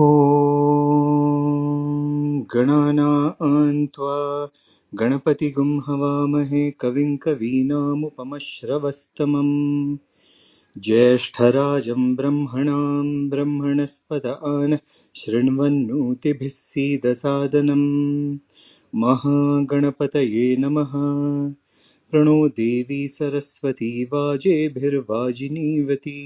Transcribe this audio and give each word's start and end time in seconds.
ॐ 0.00 0.04
गणानां 2.54 3.86
त्वा 3.94 4.16
गणपतिगुं 5.00 5.70
हवामहे 5.86 6.62
कविं 6.80 7.16
कवीनामुपमश्रवस्तमम् 7.22 9.54
ज्येष्ठराजं 10.86 12.02
ब्रह्मणां 12.16 13.28
ब्रह्मणस्पत 13.30 14.26
आन 14.26 14.76
शृण्वन्नोतिभिः 15.22 16.52
सीदसादनम् 16.72 17.88
महागणपतये 19.04 20.44
नमः 20.64 20.92
प्रणो 22.12 22.36
देवी 22.60 23.00
सरस्वती 23.18 23.90
वाजेभिर्वाजिनीवती 24.12 26.18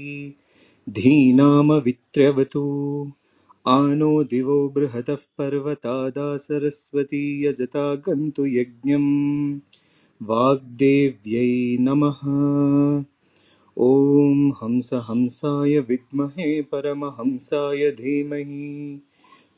आनो 3.67 4.23
दिवो 4.23 4.69
बृहतः 4.69 5.15
पर्वतादा 5.15 6.37
सरस्वती 6.37 7.45
यजता 7.45 7.95
गन्तु 7.95 8.45
यज्ञम्। 8.45 9.59
वाग्देव्यै 10.23 11.77
नमः। 11.79 12.19
ॐ 13.79 14.51
हंस 14.51 14.89
हंसाय 14.93 15.79
विद्महे 15.79 16.61
परमहंसाय 16.61 17.91
धीमहि। 17.91 19.01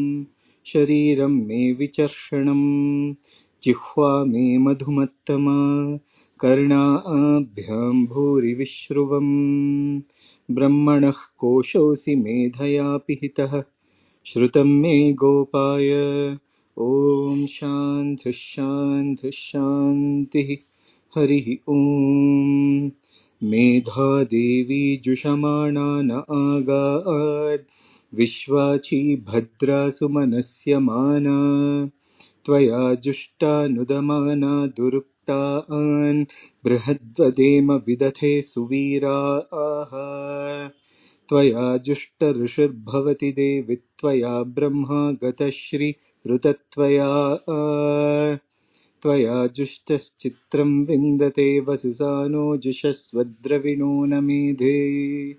शरीरं 0.73 1.35
मे 1.47 1.61
विचर्षणम् 1.79 2.67
जिह्वा 3.63 4.11
मे 4.33 4.45
मधुमत्तमा 4.65 5.59
कर्णाभ्यां 6.41 7.95
भूरिविश्रुवम् 8.13 9.33
ब्रह्मणः 10.55 11.19
कोशोऽसि 11.39 12.15
मेधया 12.25 12.87
पिहितः 13.07 13.61
श्रुतं 14.33 14.63
मे 14.63 15.13
गोपाय। 15.13 15.89
ॐ 16.79 17.45
शान्तिः 17.45 18.31
शान्तिः 18.31 19.29
शान्तिः। 19.33 20.55
हरिः 21.17 21.73
ॐ। 21.73 22.89
मेधादेवी 23.43 24.97
जुषमाणा 24.97 26.01
न 26.01 26.11
आगात् 26.11 27.61
विश्वाची 28.15 29.15
भद्रासु 29.15 30.09
मनस्य 30.09 30.79
माना। 30.79 31.89
त्वया 32.45 32.95
जुष्टानुदमाना 32.95 34.67
दुरुक्तान्। 34.67 36.25
बृहद्वदेम 36.65 37.73
विदथे 37.73 38.41
सुवीरा। 38.41 39.37
आह 39.53 40.86
त्वया 41.29 41.77
जुष्टऋषिर्भवति 41.77 43.31
देवि 43.31 43.75
त्वया 43.75 44.43
ब्रह्मा 44.43 45.11
गतश्रीरुतत्वया 45.11 47.39
त्वया 49.01 49.47
जुष्टश्चित्रं 49.47 50.85
विन्दते 50.85 51.59
वसुसानो 51.59 52.57
जुषस्वद्रविणो 52.57 54.05
न 54.05 54.23
मेधे। 54.23 55.35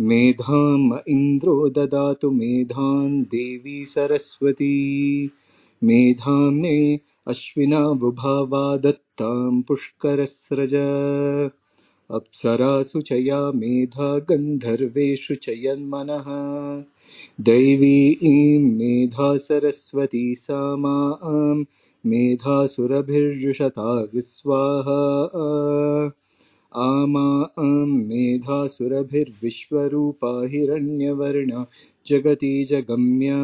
मेधाम् 0.00 0.98
इन्द्रो 1.08 1.68
ददातु 1.68 2.30
मेधां 2.30 3.22
देवी 3.22 3.84
सरस्वती। 3.84 5.30
मेधां 5.84 6.50
मे 6.50 7.00
अश्विनाबुभावा 7.26 8.76
दत्तां 8.76 9.62
पुष्करस्रज 9.62 10.74
अप्सरासु 12.10 13.00
च 13.00 13.12
या 13.12 13.52
मेधा 13.52 14.18
गन्धर्वेषु 14.18 15.34
च 15.34 15.44
यन्मनः। 15.48 16.24
दैवी 17.40 18.18
ईं 18.22 18.76
मेधा 18.76 19.36
सरस्वती 19.36 20.34
सा 20.34 20.76
मां 20.76 21.64
मेधासुरभिर्युषता 22.06 24.08
विस्वाहा 24.14 25.02
आमा 26.84 27.48
मेधासुरभिर्विश्वरूपा 27.86 30.46
हिरण्यवर्णा 30.46 31.66
जगति 32.08 32.66
जगम्या। 32.70 33.36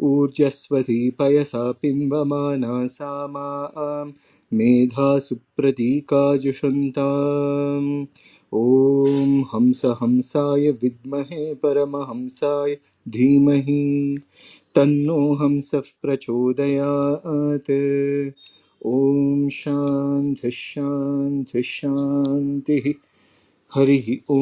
ऊर्जस्वती 0.00 1.10
पयसा 1.10 1.72
पिन्वमाना 1.72 2.86
सा 2.86 3.26
मा 3.26 3.64
आं 3.64 4.10
मेधा 4.54 5.18
सुप्रतीकाजुषन्ताम्। 5.18 8.06
ॐ 8.54 9.44
हंस 9.54 9.82
हंसाय 9.84 10.70
विद्महे 10.70 11.54
परमहंसाय 11.54 12.76
धीमहि। 13.08 14.18
तन्नो 14.74 15.34
हंसः 15.34 15.78
प्रचोदयात्। 15.78 17.70
ॐ 18.86 19.48
शान्तिः 19.48 20.50
शान्तिः 20.50 21.62
शान्तिः। 21.62 22.92
हरिः 23.74 24.34
ॐ 24.34 24.40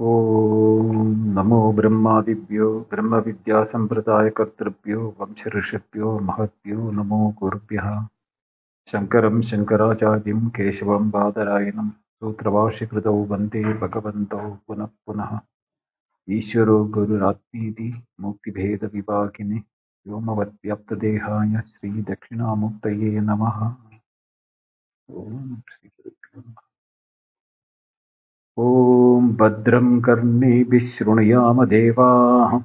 नमो 0.00 1.72
ब्रह्मादिभ्यो 1.72 2.86
ब्रह्मविद्यासम्प्रदायकर्तृभ्यो 2.90 5.16
वंशऋषिभ्यो 5.20 6.18
महद्भ्यो 6.18 6.90
नमो 6.90 7.34
गुरुभ्यः। 7.38 8.06
शङ्करं 8.92 9.42
शङ्कराचार्यं 9.42 10.48
केशवं 10.48 11.10
बादरायणं, 11.10 11.90
सूत्रभाष्यकृतौ 11.90 13.12
वंदे 13.12 13.64
भगवन्तौ 13.64 14.58
पुनः 14.66 14.84
पुनः। 14.84 15.40
ईश्वरो 16.30 16.84
गुरुरात्मीति 16.84 18.02
मुक्तिभेदविभागिने 18.20 19.62
व्योमवद्व्याप्तदेहाय 20.06 21.60
श्रीदक्षिणामूर्तये 21.60 23.20
नमः। 23.20 23.74
ॐ 25.10 25.46
श्रीगुरुभ्यो 25.46 26.40
नमः। 26.40 26.65
ॐ 28.58 29.36
भद्रं 29.40 30.00
कर्णेभिः 30.00 30.80
शृणुयाम 30.80 31.64
देवाः। 31.64 32.60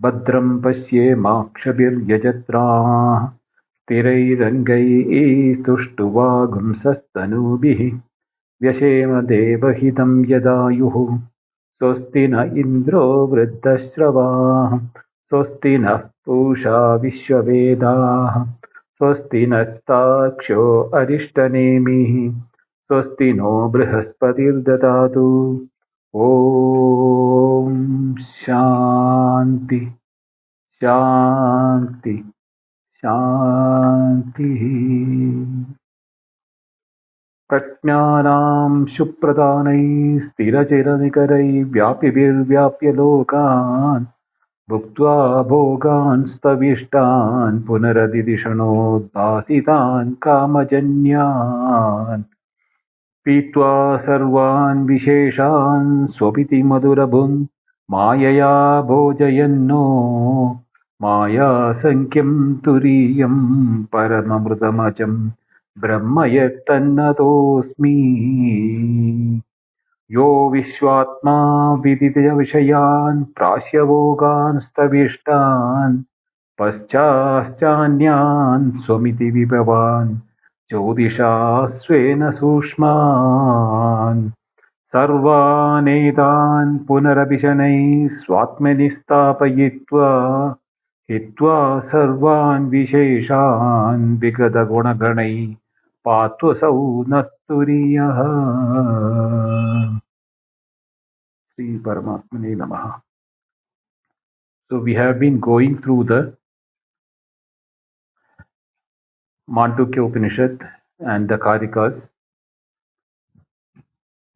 भद्रं 0.00 0.60
पश्येमाक्षभिर्यजत्राः 0.60 3.28
स्थिरैरङ्गैः 3.28 5.64
तुष्टुवागुंसस्तनूभिः 5.64 8.00
व्यशेम 8.62 9.20
देवहितं 9.20 10.28
यदायुः। 10.28 11.18
स्वस्ति 11.78 12.28
न 12.28 12.52
इन्द्रो 12.56 13.26
वृद्धश्रवाः। 13.26 14.80
स्वस्ति 15.28 15.78
नः 15.78 15.96
पूषा 15.96 16.94
विश्ववेदाः। 16.94 18.52
स्वस्ति 18.98 19.46
नस्ताक्ष्यो 19.46 20.90
अरिष्टनेमिः 20.94 22.42
स्वस्ति 22.88 23.32
नो 23.32 23.68
बृहस्पतिर्ददातु। 23.68 25.60
ॐ 26.16 28.14
शान्ति 28.14 29.92
शान्ति 30.82 32.32
शान्तिः। 32.96 34.62
प्रज्ञानां 37.48 38.84
सुप्रदानैः 38.84 40.18
स्थिरचिरनिकरैः 40.18 41.64
व्यापिभिर्व्याप्य 41.64 42.92
लोकान् 42.92 44.06
भुक्त्वा 44.70 45.42
भोगान् 45.42 46.24
स्तविष्टान् 46.24 47.62
पुनरदिदिषणोद्भासितान् 47.62 50.14
कामजन्यान् 50.14 52.24
पीत्वा 53.28 53.96
सर्वान् 53.96 54.86
विशेषान् 54.86 56.06
स्वपिति 56.06 56.62
मधुरभुन् 56.62 57.46
मायया 57.90 58.82
भोजयन्नो। 58.82 59.84
मायासङ्ख्यं 61.02 62.54
तुरीयं 62.54 63.84
परममृतमजं 63.84 65.30
ब्रह्म 65.80 66.24
यत्तन्नतोऽस्मि 66.24 67.96
यो 70.10 70.50
विश्वात्मा 70.50 71.74
विदितविषयान् 71.74 73.24
प्राश्यभोगान् 73.24 74.60
स्तविष्टान् 74.60 76.02
पश्चाश्चान्यान् 76.58 78.80
स्वमिति 78.80 79.30
विभवान् 79.30 80.27
ज्योतिषा 80.69 81.33
स्वेन 81.77 82.29
सूक्ष्मान् 82.31 84.21
सर्वानेतान् 84.95 86.77
पुनरभिशनैः 86.87 88.07
स्वात्मनि 88.19 88.89
स्थापयित्वा 88.89 90.09
हित्वा 91.11 91.57
सर्वान् 91.91 92.69
विशेषान् 92.69 94.05
विगतगुणगणैः 94.21 95.55
पात्वसौ 96.05 96.75
न 97.09 97.21
तुरीयः 97.21 98.19
श्रीपरमात्मने 101.55 102.55
नमः 102.55 102.91
So 104.71 104.79
we 104.79 104.93
have 104.95 105.19
been 105.19 105.39
going 105.39 105.81
through 105.81 106.05
the 106.05 106.35
Mandukya 109.49 110.07
Upanishad 110.07 110.59
and 110.99 111.27
the 111.27 111.35
Karikas. 111.35 112.09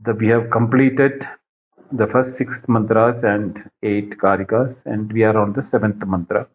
The, 0.06 0.14
we 0.14 0.28
have 0.28 0.52
completed 0.52 1.26
the 1.92 2.08
first 2.08 2.38
six 2.38 2.54
mantras 2.68 3.24
and 3.24 3.58
eight 3.84 4.18
Karikas, 4.18 4.76
and 4.86 5.12
we 5.12 5.24
are 5.24 5.38
on 5.38 5.54
the 5.54 5.64
seventh 5.64 6.06
mantra. 6.06 6.48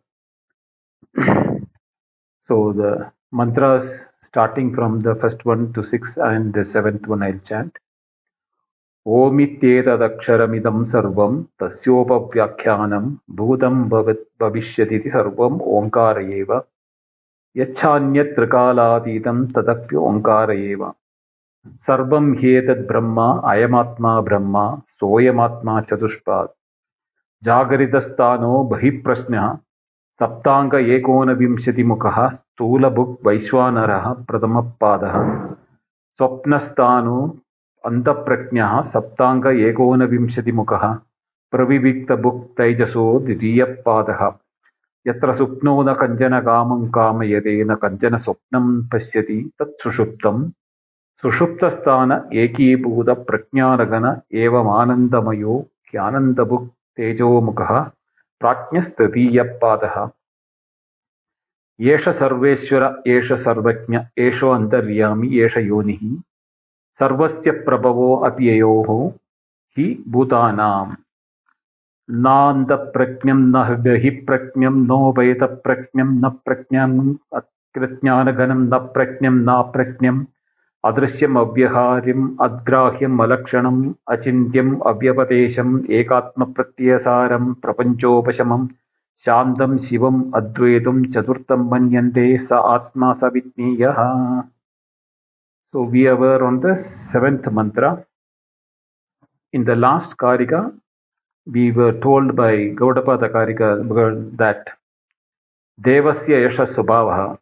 So 2.49 2.73
the 2.73 3.11
mantras 3.33 4.01
starting 4.27 4.75
from 4.75 5.01
the 5.01 5.15
first 5.17 5.45
one 5.45 5.73
to 5.73 5.85
six 5.85 6.09
and 6.17 6.53
the 6.53 6.65
seventh 6.73 7.07
one 7.07 7.23
I'll 7.23 7.41
chant. 7.49 7.73
ओमित्येतदक्षरमिदं 9.07 10.85
सर्वं 10.91 11.43
तस्योपव्याख्यानं 11.61 13.07
भूतं 13.37 13.83
भवत् 13.91 14.29
भविष्यतीति 14.41 15.11
सर्वम् 15.11 15.59
ओङ्कार 15.77 16.21
एव 16.23 16.53
यच्छान्यत्रिकालातीतं 17.58 19.46
तदप्योङ्कार 19.46 20.52
एव। 20.52 20.94
सर्वं 21.68 22.34
ह्येतद्ब्रह्म 22.34 23.42
अयमात्मा 23.44 24.22
ब्रह्म 24.22 24.82
सोऽयमात्मा 24.90 25.82
चतुष्पात् 25.82 26.52
जागरितस्थानो 27.44 28.64
बहिःप्रश्नः, 28.64 29.56
सप्ताङ्ग 30.20 30.76
एकोनविंशतिमुखः, 30.76 32.30
स्थूलभुक् 32.30 33.28
वैश्वानरः 33.28 34.14
प्रथमः 34.14 34.72
पादः 34.82 35.16
स्वप्नस्थानो 36.18 37.38
अन्तःप्रज्ञः, 37.86 38.82
सप्ताङ्ग 38.82 39.48
एकोनविंशतिमुखः 39.48 40.94
प्रविविक्तभुक् 41.52 42.58
तैजसो 42.58 43.20
द्वितीयः 43.20 43.76
पादः 43.86 44.32
यत्र 45.08 45.36
सुप्नो 45.36 45.84
न 45.84 45.94
कञ्चन 45.94 46.40
कामं 46.40 46.88
कामयते 46.88 47.64
न 47.64 47.76
कञ्चन 47.76 48.18
स्वप्नं 48.18 48.66
पश्यति 48.88 49.52
तत् 49.60 49.82
सुषुप्तं 49.84 50.50
सुषुप्तस्थान 51.22 52.12
एकीभूतप्रज्ञानगण 52.34 54.06
एवमानन्दमयो 54.34 55.56
ह्यानन्दभुक् 55.92 56.68
तेजोमुखः 56.98 57.80
प्राज्ञस्तृतीयः 58.42 59.58
पादः 59.62 59.98
एष 61.82 62.10
सर्वेश्वर 62.10 63.04
एष 63.08 63.32
सर्वज्ञ 63.32 64.00
एषो 64.18 64.50
अन्तर्यामि 64.50 65.30
एष 65.40 65.58
योनिः। 65.58 66.04
सर्वस्य 67.00 67.52
प्रभवो 67.52 68.16
अप्ययोः 68.16 68.90
हि 69.78 70.04
भूतानाम् 70.08 70.96
नान्तप्रज्ञं 72.10 73.40
न 73.54 73.64
नोपैतप्रज्ञं 74.90 76.10
न 76.24 77.16
अकृज्ञानघनं 77.40 78.62
न 78.74 78.78
प्रज्ञं 78.96 79.36
नाप्रज्ञम् 79.50 80.26
अदृश्यम् 80.90 81.38
अव्यहार्यम् 81.38 82.28
अद्ग्राह्यम् 82.42 83.22
अलक्षणम् 83.22 83.82
अचिन्त्यम् 84.10 84.76
अव्यपदेशम् 84.92 85.80
एकात्मप्रत्ययसारं 86.00 87.54
प्रपञ्चोपशमं 87.64 88.68
शान्तं 89.26 89.78
शिवम् 89.86 90.24
अद्वैतं 90.36 91.04
चतुर्थं 91.14 91.70
मन्यन्ते 91.72 92.28
स 92.38 92.52
आत्मा 92.52 93.14
स 93.14 93.34
विज्ञेयः 93.34 94.00
So 95.74 95.84
we 95.84 96.04
were 96.04 96.44
on 96.46 96.62
the 96.62 96.82
seventh 97.12 97.52
mantra. 97.52 98.06
In 99.54 99.66
the 99.66 99.76
last 99.76 100.16
Karika, 100.18 100.74
we 101.52 101.72
were 101.72 101.94
told 102.00 102.36
by 102.36 102.52
Gaudapada 102.82 103.32
Karika 103.32 104.38
that 104.38 104.68
Devasya 105.82 106.50
Yasha 106.50 106.74
Subhavaha 106.74 107.38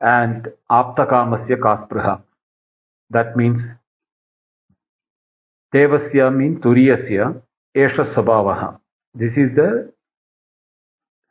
and 0.00 0.48
Aptakamasya 0.70 1.56
Kaspraha. 1.56 2.22
That 3.10 3.36
means 3.36 3.60
Devasya 5.74 6.34
means 6.34 6.60
Turiyasya 6.60 7.40
Yasha 7.74 8.04
Subhavaha. 8.14 8.78
This 9.14 9.32
is 9.32 9.54
the 9.54 9.92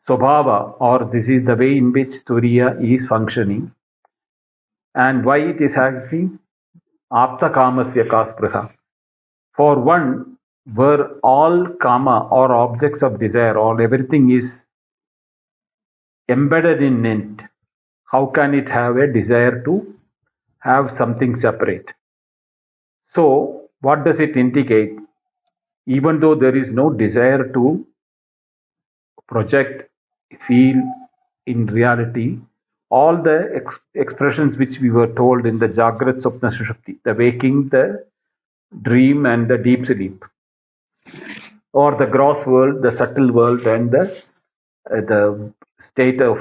Subhava 0.07 0.75
or 0.79 1.09
this 1.13 1.27
is 1.27 1.45
the 1.45 1.55
way 1.55 1.77
in 1.77 1.91
which 1.91 2.13
Turiya 2.27 2.81
is 2.83 3.07
functioning 3.07 3.71
and 4.95 5.23
why 5.23 5.37
it 5.39 5.61
is 5.61 5.71
acting 5.75 6.39
apta 7.11 7.49
kamasya 7.53 8.07
kaspraha 8.09 8.69
for 9.55 9.79
one 9.79 10.30
where 10.75 11.11
all 11.19 11.67
karma 11.81 12.27
or 12.31 12.53
objects 12.53 13.01
of 13.01 13.19
desire 13.19 13.57
or 13.57 13.81
everything 13.81 14.31
is 14.31 14.45
embedded 16.29 16.81
in 16.81 17.05
it 17.05 17.41
how 18.11 18.25
can 18.25 18.53
it 18.53 18.67
have 18.69 18.97
a 18.97 19.07
desire 19.07 19.63
to 19.63 19.93
have 20.59 20.93
something 20.97 21.39
separate? 21.39 21.85
So 23.15 23.69
what 23.79 24.03
does 24.03 24.19
it 24.19 24.35
indicate? 24.35 24.91
Even 25.87 26.19
though 26.19 26.35
there 26.35 26.55
is 26.55 26.71
no 26.71 26.89
desire 26.91 27.51
to 27.53 27.85
project 29.27 29.89
feel 30.47 30.75
in 31.47 31.65
reality 31.67 32.39
all 32.89 33.15
the 33.15 33.49
ex- 33.55 33.79
expressions 33.95 34.57
which 34.57 34.77
we 34.81 34.89
were 34.91 35.13
told 35.13 35.45
in 35.45 35.57
the 35.57 35.67
Jagrat 35.67 36.21
Swapna 36.21 36.51
Sushupti, 36.57 36.97
the 37.05 37.13
waking, 37.13 37.69
the 37.69 38.05
dream, 38.81 39.25
and 39.25 39.49
the 39.49 39.57
deep 39.57 39.85
sleep, 39.85 40.25
or 41.73 41.95
the 41.97 42.05
gross 42.05 42.45
world, 42.45 42.81
the 42.81 42.95
subtle 42.97 43.31
world, 43.31 43.61
and 43.61 43.91
the 43.91 44.03
uh, 44.89 45.01
the 45.11 45.53
state 45.91 46.21
of 46.21 46.37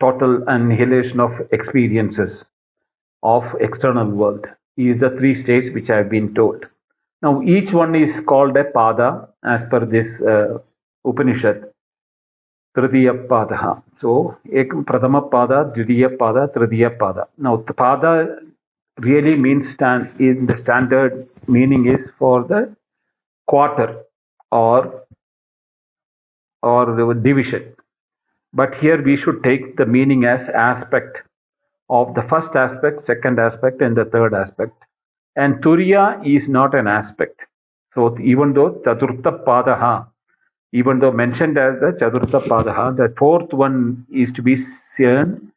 total 0.00 0.44
annihilation 0.46 1.20
of 1.20 1.32
experiences. 1.52 2.44
of 3.22 3.44
external 3.60 4.10
world 4.10 4.46
is 4.76 4.98
the 5.00 5.10
three 5.18 5.34
states 5.42 5.68
which 5.74 5.90
I 5.90 5.98
have 5.98 6.10
been 6.10 6.34
told. 6.34 6.64
Now 7.22 7.42
each 7.42 7.72
one 7.72 7.94
is 7.94 8.10
called 8.26 8.56
a 8.56 8.64
pada 8.64 9.28
as 9.44 9.68
per 9.70 9.84
this 9.84 10.06
uh, 10.22 10.58
Upanishad. 11.04 11.66
Tritiya 12.76 13.26
Padaha. 13.26 13.82
So, 14.00 14.36
ek 14.52 14.68
Pradama 14.86 15.28
Pada, 15.28 15.74
Dvitiya 15.74 16.16
Pada, 16.16 16.46
Tritiya 16.54 16.96
Pada. 16.96 17.26
Now, 17.36 17.56
the 17.66 17.74
Pada 17.74 18.36
really 19.00 19.34
means 19.34 19.66
stand 19.74 20.08
in 20.20 20.46
the 20.46 20.56
standard 20.62 21.26
meaning 21.48 21.88
is 21.88 22.06
for 22.16 22.44
the 22.44 22.74
quarter 23.52 23.88
or 24.50 25.04
or 26.62 27.14
division. 27.14 27.74
But 28.52 28.74
here 28.74 29.02
we 29.02 29.16
should 29.16 29.42
take 29.42 29.76
the 29.76 29.86
meaning 29.86 30.24
as 30.24 30.48
aspect 30.54 31.18
of 31.88 32.14
the 32.14 32.22
first 32.30 32.54
aspect, 32.54 33.06
second 33.06 33.38
aspect, 33.38 33.80
and 33.80 33.96
the 33.96 34.04
third 34.04 34.34
aspect. 34.34 34.76
And 35.36 35.62
Turiya 35.64 36.04
is 36.26 36.48
not 36.48 36.74
an 36.74 36.86
aspect. 36.86 37.40
So 37.94 38.16
even 38.20 38.52
though 38.52 38.80
Chaturtha 38.86 39.44
Padaha, 39.44 40.06
even 40.72 41.00
though 41.00 41.12
mentioned 41.12 41.58
as 41.58 41.80
the 41.80 41.92
Chaturtha 42.00 42.46
Padaha, 42.46 42.96
the 42.96 43.12
fourth 43.18 43.52
one 43.52 44.06
is 44.12 44.32
to 44.34 44.42
be 44.42 44.56
seen 44.96 45.52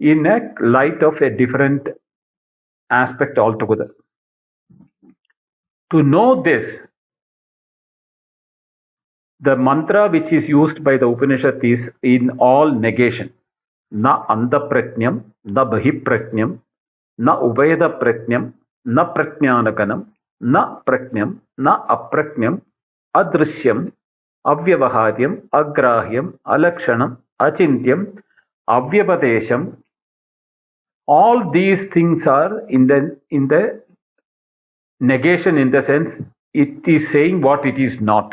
in 0.00 0.26
a 0.26 0.38
light 0.60 1.02
of 1.02 1.14
a 1.16 1.30
different 1.30 1.88
aspect 2.90 3.38
altogether. 3.38 3.90
To 5.92 6.02
know 6.02 6.42
this, 6.42 6.64
the 9.42 9.56
mantra 9.56 10.08
which 10.10 10.32
is 10.32 10.48
used 10.48 10.84
by 10.84 10.96
the 10.96 11.06
Upanishad 11.06 11.64
is 11.64 11.80
in 12.02 12.30
all 12.38 12.70
negation. 12.70 13.32
Na 13.90 14.26
andapratnyam, 14.26 15.22
na 15.44 15.64
bahipratnyam, 15.64 16.58
na 17.18 17.40
uveda 17.40 17.98
pratnyam, 18.00 18.52
na 18.84 19.04
pratnyanakanam, 19.14 20.06
na 20.40 20.80
pratnyam, 20.86 21.40
na 21.58 21.86
apratnyam, 21.88 22.60
adrishyam, 23.16 23.92
avyavaharyam, 24.46 25.42
agrahyam, 25.52 26.38
alakshanam, 26.46 27.16
achintyam, 27.40 28.22
avyapadesham. 28.68 29.76
All 31.06 31.50
these 31.50 31.80
things 31.92 32.26
are 32.26 32.68
in 32.68 32.86
the 32.86 33.16
in 33.30 33.48
the 33.48 33.82
negation 35.00 35.58
in 35.58 35.70
the 35.72 35.82
sense 35.86 36.08
it 36.54 36.86
is 36.86 37.02
saying 37.10 37.40
what 37.40 37.66
it 37.66 37.78
is 37.78 38.00
not. 38.00 38.32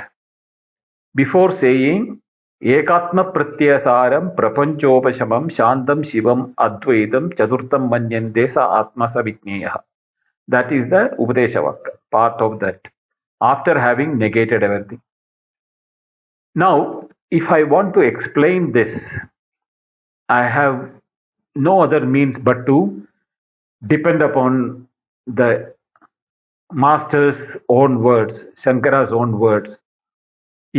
Before 1.20 1.52
saying 1.60 2.22
ekatma 2.64 3.24
pratyasaram 3.36 4.36
prapanchopashamam 4.36 5.50
shantam 5.58 6.04
shivam 6.10 6.54
advaitam 6.66 7.34
chaturtam 7.38 7.90
manyante 7.90 8.54
sa 8.54 8.82
atma. 8.82 9.12
That 10.48 10.72
is 10.72 10.90
the 10.90 11.10
Upadeshavak, 11.20 11.78
part 12.12 12.40
of 12.42 12.60
that, 12.60 12.80
after 13.42 13.80
having 13.80 14.18
negated 14.18 14.64
everything. 14.64 15.02
Now, 16.56 17.10
if 17.32 17.50
I 17.50 17.64
want 17.64 17.94
to 17.96 18.02
explain 18.02 18.72
this, 18.72 19.02
I 20.30 20.44
have 20.48 20.90
no 21.56 21.82
other 21.82 22.06
means 22.06 22.38
but 22.42 22.66
to 22.68 23.08
depend 23.88 24.22
upon 24.22 24.88
the 25.26 25.74
master's 26.72 27.58
own 27.70 28.04
words, 28.04 28.34
Shankara's 28.64 29.12
own 29.12 29.40
words. 29.40 29.70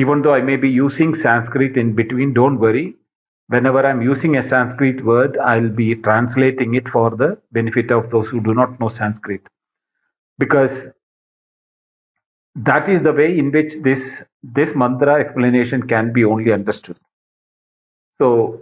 Even 0.01 0.23
though 0.23 0.35
I 0.35 0.43
may 0.43 0.57
be 0.57 0.69
using 0.69 1.15
Sanskrit 1.23 1.77
in 1.77 1.95
between, 1.95 2.33
don't 2.35 2.61
worry. 2.61 2.95
Whenever 3.49 3.85
I'm 3.85 4.03
using 4.03 4.37
a 4.37 4.49
Sanskrit 4.49 5.05
word, 5.05 5.37
I'll 5.39 5.71
be 5.71 5.95
translating 5.97 6.75
it 6.75 6.89
for 6.93 7.11
the 7.11 7.39
benefit 7.53 7.91
of 7.91 8.11
those 8.11 8.29
who 8.29 8.41
do 8.41 8.55
not 8.55 8.79
know 8.79 8.91
Sanskrit. 8.91 9.41
Because 10.39 10.71
that 12.55 12.89
is 12.89 13.03
the 13.03 13.13
way 13.13 13.39
in 13.39 13.51
which 13.53 13.73
this 13.83 14.01
this 14.43 14.71
mantra 14.75 15.15
explanation 15.21 15.83
can 15.95 16.13
be 16.13 16.25
only 16.25 16.53
understood. 16.53 16.99
So 18.19 18.61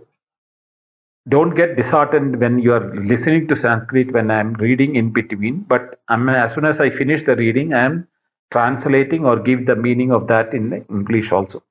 don't 1.29 1.55
get 1.57 1.77
disheartened 1.77 2.41
when 2.41 2.59
you 2.61 2.73
are 2.73 2.95
listening 2.95 3.49
to 3.49 3.57
Sanskrit 3.61 4.13
when 4.13 4.31
I'm 4.31 4.55
reading 4.55 4.97
in 4.97 5.13
between. 5.13 5.65
But 5.69 6.01
I'm, 6.09 6.29
as 6.29 6.55
soon 6.55 6.65
as 6.65 6.79
I 6.79 6.91
finish 6.91 7.25
the 7.27 7.37
reading, 7.37 7.75
I'm 7.75 8.07
translating 8.53 9.25
or 9.25 9.41
give 9.41 9.67
the 9.67 9.77
meaning 9.77 10.13
of 10.13 10.27
that 10.29 10.55
in 10.55 10.85
English 10.91 11.33
also. 11.33 11.63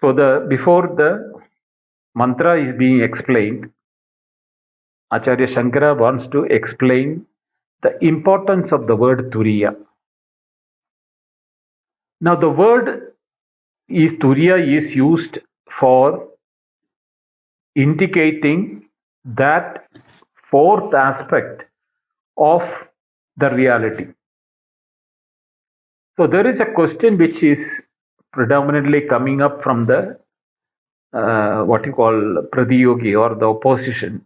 So 0.00 0.12
the 0.12 0.46
before 0.48 0.88
the 0.96 1.32
mantra 2.14 2.60
is 2.62 2.76
being 2.78 3.00
explained, 3.02 3.70
Acharya 5.10 5.46
Shankara 5.48 5.98
wants 5.98 6.26
to 6.32 6.44
explain 6.44 7.26
the 7.82 7.96
importance 8.04 8.72
of 8.72 8.86
the 8.86 8.96
word 8.96 9.30
Turiya. 9.32 9.74
Now 12.20 12.36
the 12.36 12.50
word 12.50 13.12
is 13.88 14.12
Turiya 14.20 14.56
is 14.78 14.94
used 14.94 15.38
for 15.78 16.28
indicating 17.74 18.88
that 19.24 19.86
fourth 20.50 20.94
aspect 20.94 21.64
of 22.36 22.62
the 23.36 23.50
reality. 23.50 24.06
So 26.16 26.26
there 26.26 26.50
is 26.50 26.60
a 26.60 26.72
question 26.72 27.18
which 27.18 27.42
is 27.42 27.58
predominantly 28.32 29.02
coming 29.02 29.42
up 29.42 29.62
from 29.62 29.86
the 29.86 30.18
uh, 31.12 31.62
what 31.64 31.84
you 31.86 31.92
call 31.92 32.14
pradiyogi 32.54 33.18
or 33.18 33.34
the 33.34 33.46
opposition 33.46 34.24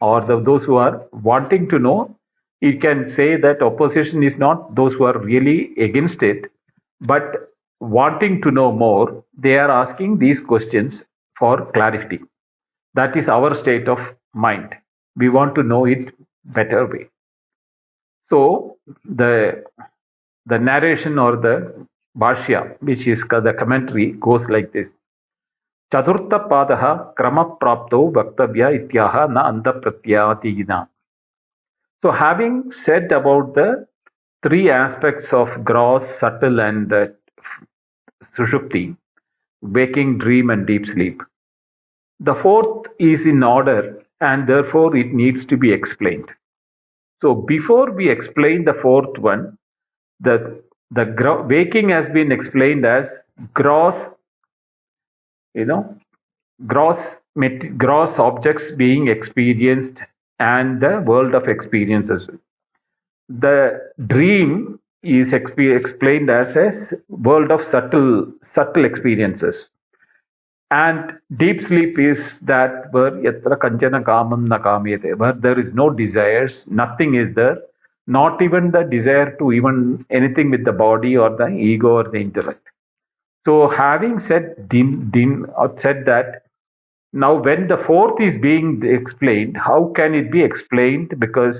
or 0.00 0.20
the, 0.24 0.40
those 0.40 0.64
who 0.64 0.76
are 0.76 1.02
wanting 1.12 1.68
to 1.68 1.78
know. 1.78 2.16
You 2.60 2.78
can 2.78 3.12
say 3.16 3.36
that 3.36 3.62
opposition 3.62 4.22
is 4.22 4.36
not 4.36 4.74
those 4.74 4.94
who 4.94 5.04
are 5.04 5.18
really 5.18 5.74
against 5.76 6.22
it, 6.22 6.50
but 7.00 7.52
wanting 7.80 8.40
to 8.42 8.50
know 8.50 8.72
more. 8.72 9.24
They 9.36 9.56
are 9.56 9.70
asking 9.70 10.18
these 10.18 10.38
questions 10.40 10.94
for 11.38 11.70
clarity. 11.72 12.20
That 12.94 13.16
is 13.16 13.28
our 13.28 13.60
state 13.60 13.88
of 13.88 13.98
mind. 14.34 14.74
We 15.16 15.28
want 15.28 15.54
to 15.56 15.62
know 15.62 15.84
it 15.84 16.14
better 16.44 16.86
way. 16.86 17.08
So 18.30 18.78
the 19.04 19.64
the 20.46 20.58
narration 20.58 21.18
or 21.18 21.36
the 21.36 21.86
bhashya, 22.16 22.76
which 22.80 23.06
is 23.06 23.18
the 23.28 23.54
commentary, 23.58 24.12
goes 24.20 24.42
like 24.48 24.72
this. 24.72 24.86
Chaturtha 25.92 26.48
padaha 26.48 27.14
krama 27.14 27.58
prapto 27.58 28.12
vaktavya 28.12 28.68
ityaha 28.78 29.32
na 29.32 29.48
anda 29.48 29.72
pratyatina. 29.72 30.88
So 32.02 32.10
having 32.10 32.70
said 32.84 33.12
about 33.12 33.54
the 33.54 33.86
three 34.42 34.70
aspects 34.70 35.26
of 35.32 35.64
gross, 35.64 36.02
subtle 36.20 36.60
and 36.60 36.92
uh, 36.92 37.06
sushupti, 38.36 38.96
waking, 39.62 40.18
dream 40.18 40.50
and 40.50 40.66
deep 40.66 40.84
sleep, 40.92 41.22
the 42.20 42.34
fourth 42.42 42.86
is 42.98 43.20
in 43.24 43.42
order 43.42 44.02
and 44.20 44.48
therefore 44.48 44.96
it 44.96 45.14
needs 45.14 45.46
to 45.46 45.56
be 45.56 45.72
explained. 45.72 46.28
So 47.22 47.34
before 47.34 47.90
we 47.90 48.10
explain 48.10 48.64
the 48.64 48.78
fourth 48.82 49.18
one, 49.18 49.56
the 50.24 50.62
the 50.90 51.44
waking 51.48 51.88
has 51.90 52.06
been 52.12 52.30
explained 52.30 52.84
as 52.86 53.06
gross, 53.52 53.94
you 55.54 55.64
know, 55.64 55.96
gross 56.66 56.98
gross 57.78 58.18
objects 58.18 58.64
being 58.76 59.08
experienced 59.08 59.98
and 60.38 60.80
the 60.80 61.02
world 61.06 61.34
of 61.34 61.48
experiences. 61.48 62.28
The 63.28 63.80
dream 64.06 64.78
is 65.02 65.28
exp- 65.28 65.76
explained 65.80 66.30
as 66.30 66.54
a 66.56 66.88
world 67.08 67.50
of 67.50 67.60
subtle 67.70 68.32
subtle 68.54 68.84
experiences 68.84 69.54
and 70.70 71.12
deep 71.36 71.60
sleep 71.68 71.98
is 71.98 72.18
that 72.42 72.92
where 72.92 73.12
yatra 73.26 73.56
kanchana 73.64 74.02
kamam 74.02 74.48
na 74.48 74.58
kamyate, 74.58 75.16
where 75.18 75.32
there 75.32 75.58
is 75.58 75.72
no 75.74 75.90
desires, 75.90 76.52
nothing 76.66 77.14
is 77.14 77.34
there, 77.34 77.58
not 78.06 78.42
even 78.42 78.70
the 78.70 78.82
desire 78.82 79.36
to 79.38 79.52
even 79.52 80.04
anything 80.10 80.50
with 80.50 80.64
the 80.64 80.72
body 80.72 81.16
or 81.16 81.36
the 81.36 81.48
ego 81.48 81.88
or 81.88 82.04
the 82.04 82.18
intellect. 82.18 82.66
So 83.46 83.68
having 83.68 84.20
said 84.28 84.68
din, 84.68 85.10
din, 85.12 85.46
uh, 85.56 85.68
said 85.82 86.04
that, 86.06 86.42
now 87.12 87.42
when 87.42 87.68
the 87.68 87.82
fourth 87.86 88.20
is 88.20 88.40
being 88.40 88.82
explained, 88.84 89.56
how 89.56 89.92
can 89.94 90.14
it 90.14 90.32
be 90.32 90.42
explained? 90.42 91.14
Because 91.18 91.56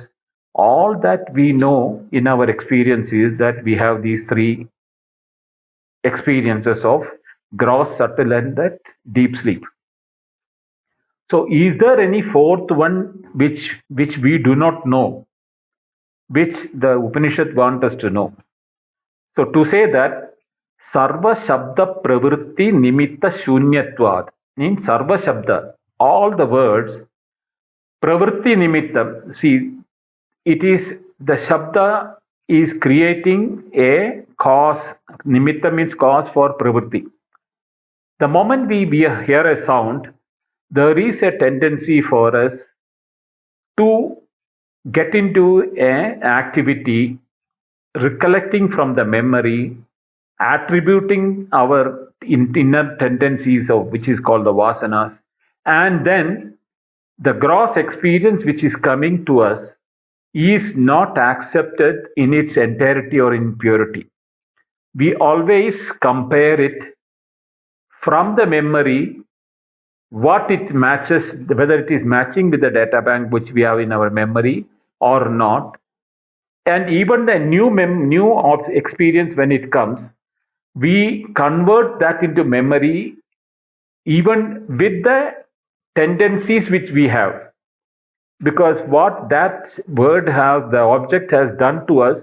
all 0.55 0.99
that 1.03 1.33
we 1.33 1.53
know 1.53 2.07
in 2.13 2.27
our 2.27 2.49
experience 2.49 3.11
is 3.13 3.39
that 3.39 3.63
we 3.65 3.75
have 3.75 4.03
these 4.03 4.21
three 4.29 4.67
experiences 6.05 6.85
of 6.85 7.03
gross, 7.57 7.97
subtle, 7.99 8.33
and 8.33 8.57
that 8.57 8.79
deep 9.13 9.37
sleep. 9.43 9.63
So, 11.31 11.47
is 11.51 11.79
there 11.79 12.01
any 12.01 12.23
fourth 12.23 12.71
one 12.71 13.25
which 13.35 13.71
which 13.89 14.17
we 14.23 14.39
do 14.39 14.55
not 14.55 14.87
know, 14.87 15.27
which 16.35 16.57
the 16.75 16.99
Upanishad 16.99 17.55
want 17.55 17.85
us 17.85 17.95
to 18.01 18.11
know? 18.11 18.35
So, 19.37 19.45
to 19.47 19.65
say 19.71 19.91
that 19.91 20.35
Sarva 20.93 21.33
Shabda 21.47 22.03
Pravritti 22.03 22.71
Nimitta 22.73 23.31
Shunyatvad 23.43 24.29
means 24.57 24.87
Sarva 24.87 25.19
Shabda, 25.25 25.73
all 25.99 26.37
the 26.37 26.47
words 26.47 26.93
Pravritti 28.05 28.55
Nimittam, 28.55 29.35
see, 29.41 29.79
it 30.45 30.63
is 30.63 30.99
the 31.21 31.37
Shabda 31.47 32.17
is 32.49 32.69
creating 32.83 33.71
a 33.75 34.23
cause. 34.39 34.83
Nimitta 35.27 35.73
means 35.73 35.95
cause 35.95 36.29
for 36.35 36.55
Pravritti. 36.59 37.05
The 38.21 38.29
moment 38.29 38.69
we 38.69 38.85
hear 38.85 39.47
a 39.51 39.65
sound, 39.65 40.09
there 40.71 40.99
is 40.99 41.23
a 41.23 41.39
tendency 41.39 42.03
for 42.03 42.37
us 42.37 42.53
to 43.79 44.17
get 44.93 45.15
into 45.15 45.63
an 45.79 46.23
activity, 46.23 47.19
recollecting 47.95 48.71
from 48.71 48.95
the 48.95 49.05
memory, 49.05 49.77
attributing 50.41 51.49
our 51.53 52.13
inner 52.27 52.97
tendencies 52.99 53.71
of 53.71 53.87
which 53.87 54.09
is 54.09 54.21
called 54.21 54.47
the 54.47 54.53
vasanas, 54.53 55.17
and 55.67 56.07
then 56.07 56.57
the 57.19 57.33
gross 57.33 57.77
experience 57.77 58.45
which 58.45 58.63
is 58.65 58.75
coming 58.77 59.25
to 59.25 59.41
us 59.41 59.61
is 60.35 60.77
not 60.77 61.17
accepted 61.17 62.07
in 62.17 62.35
its 62.35 62.57
entirety 62.57 63.21
or 63.21 63.35
in 63.35 63.57
purity. 63.57 64.07
We 64.97 65.15
always 65.15 65.75
compare 66.01 66.61
it 66.61 66.97
from 68.03 68.37
the 68.37 68.47
memory 68.47 69.21
what 70.11 70.51
it 70.51 70.75
matches, 70.75 71.23
whether 71.49 71.79
it 71.79 71.91
is 71.91 72.05
matching 72.05 72.51
with 72.51 72.61
the 72.61 72.71
data 72.71 73.01
bank 73.01 73.33
which 73.33 73.51
we 73.53 73.63
have 73.63 73.81
in 73.81 73.93
our 73.93 74.11
memory 74.11 74.67
or 75.13 75.29
not. 75.29 75.77
And 76.67 76.91
even 76.91 77.27
the 77.27 77.39
new 77.39 77.71
mem- 77.71 78.09
new 78.09 78.29
experience 78.69 79.37
when 79.37 79.53
it 79.53 79.71
comes, 79.71 80.01
we 80.75 81.27
convert 81.37 81.99
that 82.01 82.23
into 82.23 82.45
memory 82.45 83.17
even 84.07 84.67
with 84.69 85.03
the 85.03 85.33
tendencies 85.97 86.71
which 86.71 86.91
we 86.91 87.09
have. 87.09 87.35
Because 88.43 88.77
what 88.89 89.29
that 89.31 89.69
word 89.89 90.29
has 90.29 90.63
the 90.71 90.81
object 90.81 91.31
has 91.31 91.51
done 91.59 91.87
to 91.87 92.01
us 92.01 92.19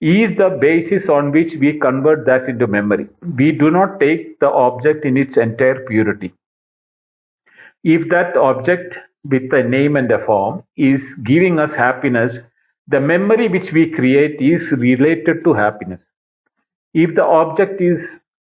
is 0.00 0.36
the 0.36 0.58
basis 0.60 1.08
on 1.08 1.30
which 1.30 1.52
we 1.60 1.78
convert 1.78 2.26
that 2.26 2.48
into 2.48 2.66
memory. 2.66 3.06
We 3.36 3.52
do 3.52 3.70
not 3.70 4.00
take 4.00 4.40
the 4.40 4.50
object 4.50 5.04
in 5.04 5.16
its 5.16 5.36
entire 5.36 5.84
purity. 5.86 6.32
If 7.84 8.08
that 8.10 8.36
object 8.36 8.98
with 9.24 9.52
a 9.52 9.62
name 9.62 9.96
and 9.96 10.10
a 10.10 10.24
form 10.26 10.62
is 10.76 11.00
giving 11.24 11.58
us 11.58 11.70
happiness 11.76 12.32
the 12.88 13.00
memory 13.00 13.48
which 13.48 13.72
we 13.72 13.90
create 13.90 14.40
is 14.40 14.62
related 14.72 15.44
to 15.44 15.54
happiness 15.54 16.00
if 16.94 17.14
the 17.14 17.24
object 17.24 17.80
is 17.80 18.00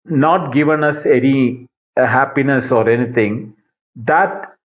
not 0.05 0.53
given 0.53 0.83
us 0.83 1.05
any 1.05 1.67
uh, 1.97 2.05
happiness 2.05 2.71
or 2.71 2.89
anything 2.89 3.53
that 3.95 4.57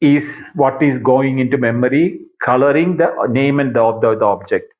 is 0.00 0.22
what 0.54 0.82
is 0.82 1.02
going 1.02 1.38
into 1.38 1.56
memory, 1.58 2.20
coloring 2.44 2.96
the 2.96 3.26
name 3.28 3.60
and 3.60 3.74
the, 3.74 3.98
the, 4.00 4.16
the 4.18 4.24
object. 4.24 4.72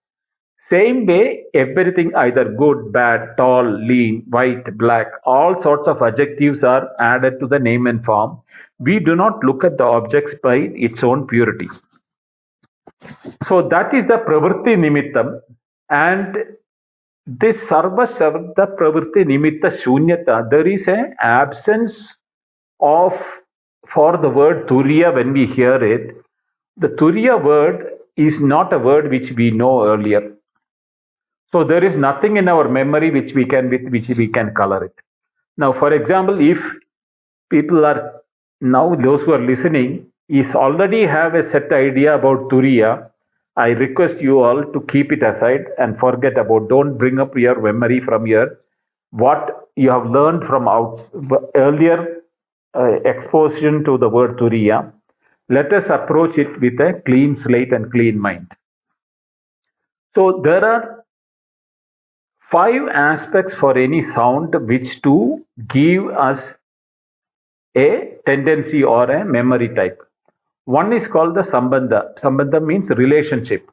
Same 0.71 1.07
way, 1.07 1.45
everything 1.55 2.15
either 2.17 2.45
good, 2.45 2.93
bad, 2.93 3.37
tall, 3.37 3.65
lean, 3.65 4.25
white, 4.31 4.77
black, 4.77 5.07
all 5.25 5.61
sorts 5.63 5.87
of 5.87 6.03
adjectives 6.03 6.65
are 6.65 6.89
added 6.99 7.39
to 7.41 7.47
the 7.47 7.59
name 7.59 7.87
and 7.87 8.05
form. 8.05 8.41
We 8.79 8.99
do 8.99 9.15
not 9.15 9.45
look 9.45 9.63
at 9.63 9.79
the 9.79 9.85
objects 9.85 10.35
by 10.43 10.57
its 10.75 11.03
own 11.05 11.27
purity. 11.29 11.69
So 13.47 13.69
that 13.69 13.95
is 13.95 14.07
the 14.09 14.19
pravritti 14.27 14.77
nimittam 14.77 15.41
and 15.89 16.37
this 17.27 17.57
sarva 17.69 18.07
shabda 18.17 18.77
pravritti 18.77 19.25
nimitta 19.25 19.83
shunyata, 19.83 20.51
there 20.51 20.67
is 20.67 20.87
an 20.87 21.15
absence 21.21 21.93
of 22.81 23.13
for 23.93 24.17
the 24.17 24.29
word 24.29 24.69
Turiya 24.69 25.15
when 25.15 25.33
we 25.33 25.47
hear 25.47 25.77
it, 25.83 26.17
the 26.77 26.89
Turiya 26.89 27.43
word 27.43 27.93
is 28.17 28.35
not 28.41 28.73
a 28.73 28.79
word 28.79 29.11
which 29.11 29.33
we 29.37 29.51
know 29.51 29.85
earlier. 29.85 30.36
So 31.53 31.65
there 31.65 31.85
is 31.85 31.97
nothing 31.97 32.37
in 32.37 32.49
our 32.49 32.69
memory 32.69 33.11
which 33.11 33.35
we 33.35 33.45
can 33.45 33.71
with 33.71 33.89
which 33.89 34.09
we 34.17 34.29
can 34.29 34.55
color 34.55 34.85
it. 34.85 34.95
Now, 35.57 35.73
for 35.73 35.93
example, 35.93 36.39
if 36.41 36.59
people 37.51 37.85
are 37.85 38.21
now 38.61 38.95
those 38.95 39.23
who 39.23 39.33
are 39.33 39.41
listening 39.41 40.07
is 40.29 40.55
already 40.55 41.07
have 41.07 41.35
a 41.35 41.49
set 41.51 41.73
idea 41.73 42.15
about 42.15 42.51
Turiya, 42.51 43.11
I 43.57 43.69
request 43.69 44.21
you 44.21 44.41
all 44.41 44.65
to 44.65 44.81
keep 44.93 45.13
it 45.13 45.23
aside 45.23 45.67
and 45.79 45.99
forget 45.99 46.37
about. 46.37 46.69
Don't 46.69 46.99
bring 46.99 47.19
up 47.21 47.37
your 47.37 47.61
memory 47.61 48.01
from 48.01 48.27
here. 48.27 48.59
What 49.11 49.69
you 49.77 49.91
have 49.91 50.11
learned 50.11 50.45
from 50.45 50.69
out 50.69 51.01
earlier 51.55 52.23
uh, 52.75 52.99
exposition 53.05 53.85
to 53.85 53.97
the 53.97 54.09
word 54.09 54.37
Turiya, 54.39 54.93
let 55.49 55.73
us 55.73 55.85
approach 55.89 56.37
it 56.37 56.61
with 56.61 56.75
a 56.81 57.01
clean 57.07 57.41
slate 57.43 57.73
and 57.73 57.91
clean 57.91 58.19
mind. 58.19 58.51
So 60.15 60.41
there 60.43 60.65
are 60.65 60.96
five 62.51 62.89
aspects 62.93 63.55
for 63.61 63.77
any 63.77 64.03
sound 64.15 64.55
which 64.67 64.89
to 65.03 65.45
give 65.69 66.07
us 66.09 66.41
a 67.77 68.15
tendency 68.27 68.83
or 68.83 69.11
a 69.11 69.25
memory 69.25 69.75
type. 69.75 70.01
One 70.65 70.93
is 70.93 71.07
called 71.13 71.35
the 71.35 71.43
sambandha. 71.43 72.19
Sambandha 72.21 72.65
means 72.65 72.89
relationship. 72.91 73.69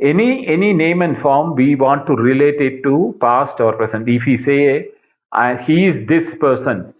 Any 0.00 0.46
any 0.46 0.72
name 0.72 1.00
and 1.02 1.16
form 1.22 1.54
we 1.54 1.74
want 1.74 2.06
to 2.06 2.14
relate 2.14 2.60
it 2.60 2.82
to 2.82 3.14
past 3.20 3.60
or 3.60 3.72
present. 3.74 4.08
If 4.08 4.24
we 4.26 4.36
say 4.38 4.90
uh, 5.32 5.56
he 5.66 5.86
is 5.86 6.06
this 6.06 6.26
person, 6.38 6.92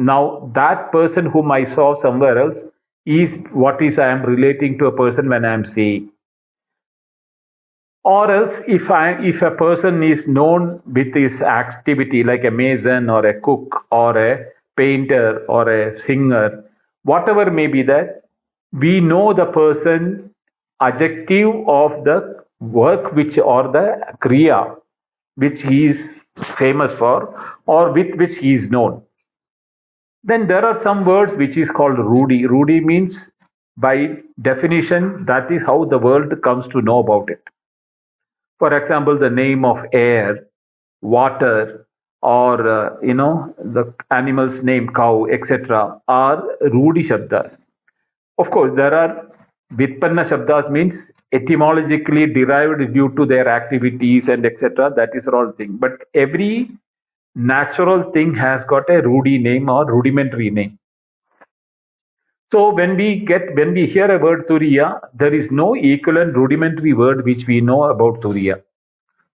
now, 0.00 0.50
that 0.54 0.90
person 0.92 1.26
whom 1.26 1.52
I 1.52 1.66
saw 1.74 2.00
somewhere 2.00 2.38
else 2.38 2.56
is 3.04 3.28
what 3.52 3.82
is 3.82 3.98
I 3.98 4.08
am 4.08 4.22
relating 4.22 4.78
to 4.78 4.86
a 4.86 4.96
person 4.96 5.28
when 5.28 5.44
I 5.44 5.52
am 5.52 5.66
saying. 5.74 6.10
Or 8.02 8.30
else, 8.34 8.64
if 8.66 8.90
I 8.90 9.12
if 9.20 9.42
a 9.42 9.50
person 9.50 10.02
is 10.02 10.26
known 10.26 10.80
with 10.86 11.14
his 11.14 11.40
activity, 11.42 12.24
like 12.24 12.44
a 12.44 12.50
mason 12.50 13.10
or 13.10 13.26
a 13.26 13.38
cook 13.40 13.84
or 13.90 14.16
a 14.16 14.46
painter 14.76 15.44
or 15.48 15.68
a 15.68 16.00
singer, 16.06 16.64
whatever 17.02 17.50
may 17.50 17.66
be 17.66 17.82
that, 17.82 18.22
we 18.72 19.00
know 19.00 19.34
the 19.34 19.46
person 19.46 20.30
adjective 20.80 21.48
of 21.68 22.04
the 22.04 22.42
work 22.60 23.12
which 23.12 23.38
or 23.38 23.64
the 23.64 24.00
kriya 24.22 24.76
which 25.36 25.60
he 25.62 25.86
is 25.86 25.96
famous 26.58 26.92
for 26.98 27.34
or 27.66 27.92
with 27.92 28.14
which 28.16 28.36
he 28.38 28.54
is 28.54 28.70
known. 28.70 29.02
Then 30.24 30.46
there 30.48 30.64
are 30.64 30.82
some 30.82 31.06
words 31.06 31.32
which 31.36 31.56
is 31.56 31.68
called 31.70 31.98
Rudi. 31.98 32.46
Rudi 32.46 32.80
means 32.80 33.14
by 33.76 34.16
definition 34.42 35.24
that 35.26 35.50
is 35.50 35.62
how 35.66 35.84
the 35.86 35.98
world 35.98 36.32
comes 36.42 36.66
to 36.72 36.82
know 36.82 36.98
about 36.98 37.30
it. 37.30 37.42
For 38.60 38.72
example, 38.76 39.18
the 39.18 39.30
name 39.30 39.64
of 39.64 39.78
air, 39.92 40.46
water, 41.02 41.86
or 42.22 42.68
uh, 42.68 42.96
you 43.02 43.14
know 43.14 43.54
the 43.58 43.92
animal's 44.10 44.62
name 44.62 44.90
cow, 44.94 45.26
etc. 45.26 46.00
are 46.06 46.44
Rudi 46.60 47.08
shabdas. 47.08 47.56
Of 48.38 48.50
course, 48.50 48.72
there 48.76 48.94
are 48.94 49.26
Vitpanna 49.74 50.28
shabdas 50.28 50.70
means 50.70 50.94
etymologically 51.32 52.26
derived 52.26 52.92
due 52.92 53.08
to 53.16 53.24
their 53.24 53.48
activities 53.48 54.28
and 54.28 54.44
etc. 54.44 54.92
That 54.94 55.10
is 55.14 55.26
all 55.26 55.52
thing. 55.56 55.78
But 55.80 55.92
every 56.14 56.70
natural 57.34 58.10
thing 58.12 58.34
has 58.34 58.62
got 58.68 58.90
a 58.90 59.00
rudi 59.02 59.38
name 59.38 59.68
or 59.68 59.86
rudimentary 59.90 60.50
name. 60.50 60.79
So 62.52 62.74
when 62.74 62.96
we 62.96 63.24
get 63.26 63.54
when 63.54 63.74
we 63.74 63.86
hear 63.86 64.10
a 64.10 64.18
word 64.18 64.48
Turiya, 64.48 65.00
there 65.14 65.32
is 65.32 65.50
no 65.50 65.74
equivalent 65.74 66.34
rudimentary 66.36 66.94
word 66.94 67.24
which 67.24 67.46
we 67.46 67.60
know 67.60 67.84
about 67.84 68.20
Turiya. 68.20 68.60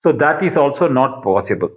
So 0.03 0.13
that 0.13 0.43
is 0.43 0.57
also 0.57 0.89
not 0.89 1.23
possible. 1.23 1.71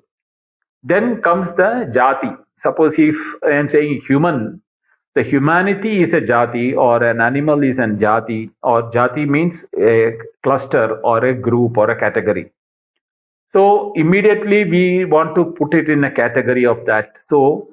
Then 0.83 1.21
comes 1.21 1.47
the 1.57 1.91
jati. 1.93 2.37
Suppose 2.63 2.93
if 2.97 3.15
I 3.45 3.51
am 3.51 3.69
saying 3.69 4.01
human, 4.07 4.61
the 5.13 5.23
humanity 5.23 6.03
is 6.03 6.13
a 6.13 6.21
jati 6.21 6.75
or 6.75 7.03
an 7.03 7.21
animal 7.21 7.63
is 7.63 7.77
an 7.79 7.97
jati 7.97 8.49
or 8.63 8.91
jati 8.91 9.27
means 9.27 9.55
a 9.77 10.13
cluster 10.43 10.99
or 11.01 11.25
a 11.25 11.33
group 11.33 11.77
or 11.77 11.89
a 11.89 11.99
category. 11.99 12.51
So 13.51 13.93
immediately 13.95 14.65
we 14.65 15.05
want 15.05 15.35
to 15.35 15.45
put 15.57 15.73
it 15.73 15.89
in 15.89 16.03
a 16.03 16.11
category 16.11 16.65
of 16.65 16.85
that. 16.85 17.13
So 17.29 17.69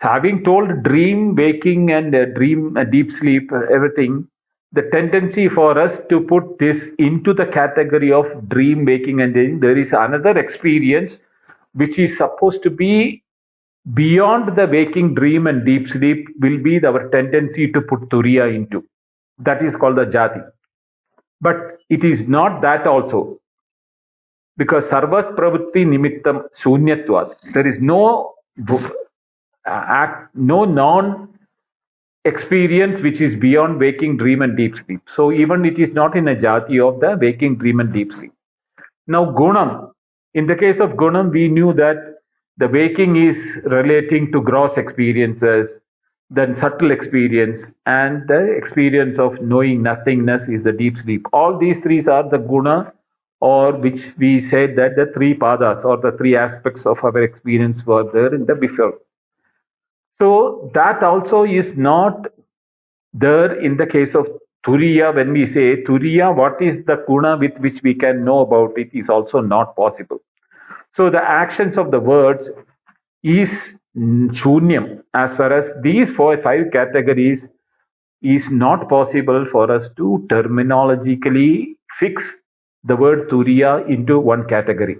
having 0.00 0.42
told 0.44 0.82
dream, 0.82 1.34
waking, 1.36 1.90
and 1.90 2.14
uh, 2.14 2.24
dream, 2.34 2.76
uh, 2.76 2.84
deep 2.84 3.10
sleep, 3.20 3.50
uh, 3.52 3.60
everything, 3.72 4.26
the 4.72 4.82
tendency 4.92 5.48
for 5.48 5.78
us 5.78 5.92
to 6.08 6.20
put 6.20 6.58
this 6.58 6.76
into 6.98 7.34
the 7.34 7.46
category 7.46 8.12
of 8.12 8.24
dream, 8.48 8.84
waking, 8.84 9.20
and 9.20 9.34
then 9.34 9.60
there 9.60 9.76
is 9.76 9.88
another 9.92 10.38
experience 10.38 11.12
which 11.74 11.98
is 11.98 12.16
supposed 12.16 12.62
to 12.62 12.70
be 12.70 13.22
beyond 13.94 14.56
the 14.56 14.66
waking 14.66 15.14
dream 15.14 15.46
and 15.46 15.64
deep 15.64 15.88
sleep 15.88 16.26
will 16.40 16.58
be 16.62 16.84
our 16.84 17.08
tendency 17.10 17.70
to 17.72 17.80
put 17.82 18.00
turiya 18.10 18.54
into. 18.54 18.84
That 19.38 19.64
is 19.64 19.74
called 19.76 19.96
the 19.96 20.04
jati. 20.04 20.42
But 21.40 21.78
it 21.88 22.04
is 22.04 22.26
not 22.28 22.60
that 22.62 22.86
also 22.86 23.38
because 24.56 24.84
sarvat 24.84 25.34
pravritti 25.36 25.84
nimittam 25.86 26.42
shunyatvat. 26.62 27.34
There 27.54 27.66
is 27.66 27.78
no 27.80 28.34
Uh, 29.66 29.84
act, 29.88 30.34
no 30.34 30.64
non 30.64 31.28
experience 32.24 33.02
which 33.02 33.20
is 33.20 33.38
beyond 33.40 33.78
waking 33.78 34.16
dream 34.16 34.42
and 34.42 34.56
deep 34.56 34.74
sleep. 34.86 35.00
So 35.16 35.32
even 35.32 35.64
it 35.64 35.78
is 35.78 35.92
not 35.92 36.16
in 36.16 36.28
a 36.28 36.34
jati 36.34 36.80
of 36.80 37.00
the 37.00 37.16
waking 37.20 37.56
dream 37.56 37.80
and 37.80 37.92
deep 37.92 38.10
sleep. 38.12 38.32
Now 39.06 39.26
gunam. 39.32 39.92
In 40.34 40.46
the 40.46 40.54
case 40.54 40.76
of 40.80 40.90
gunam 40.90 41.32
we 41.32 41.48
knew 41.48 41.72
that 41.74 42.16
the 42.58 42.68
waking 42.68 43.16
is 43.16 43.36
relating 43.64 44.32
to 44.32 44.40
gross 44.42 44.76
experiences 44.76 45.68
then 46.30 46.56
subtle 46.60 46.92
experience 46.92 47.60
and 47.86 48.26
the 48.28 48.52
experience 48.56 49.18
of 49.18 49.40
knowing 49.42 49.82
nothingness 49.82 50.48
is 50.48 50.62
the 50.62 50.72
deep 50.72 50.94
sleep. 51.02 51.26
All 51.32 51.58
these 51.58 51.76
three 51.82 52.04
are 52.06 52.28
the 52.30 52.38
guna 52.38 52.92
or 53.40 53.72
which 53.72 54.00
we 54.16 54.48
said 54.48 54.76
that 54.76 54.94
the 54.94 55.10
three 55.12 55.34
padas 55.34 55.84
or 55.84 55.96
the 55.96 56.16
three 56.16 56.36
aspects 56.36 56.86
of 56.86 56.98
our 57.02 57.20
experience 57.22 57.84
were 57.84 58.04
there 58.12 58.32
in 58.32 58.46
the 58.46 58.54
before 58.54 58.94
so 60.20 60.70
that 60.74 61.02
also 61.02 61.44
is 61.44 61.66
not 61.76 62.26
there 63.14 63.58
in 63.58 63.76
the 63.76 63.86
case 63.86 64.14
of 64.14 64.26
Turiya. 64.66 65.14
When 65.14 65.32
we 65.32 65.46
say 65.46 65.82
Turiya, 65.84 66.36
what 66.36 66.60
is 66.60 66.84
the 66.86 67.02
guna 67.06 67.38
with 67.38 67.56
which 67.58 67.80
we 67.82 67.94
can 67.94 68.24
know 68.24 68.40
about 68.40 68.78
it 68.78 68.90
is 68.92 69.08
also 69.08 69.40
not 69.40 69.74
possible. 69.74 70.18
So 70.94 71.08
the 71.08 71.22
actions 71.22 71.78
of 71.78 71.90
the 71.90 72.00
words 72.00 72.48
is 73.22 73.48
shunyam 73.96 75.02
as 75.14 75.36
far 75.36 75.52
as 75.52 75.64
these 75.82 76.08
four 76.16 76.40
five 76.42 76.66
categories 76.72 77.40
is 78.22 78.42
not 78.50 78.88
possible 78.88 79.46
for 79.50 79.72
us 79.72 79.88
to 79.96 80.26
terminologically 80.30 81.76
fix 81.98 82.22
the 82.84 82.96
word 82.96 83.28
Turiya 83.30 83.88
into 83.88 84.18
one 84.18 84.46
category. 84.46 84.98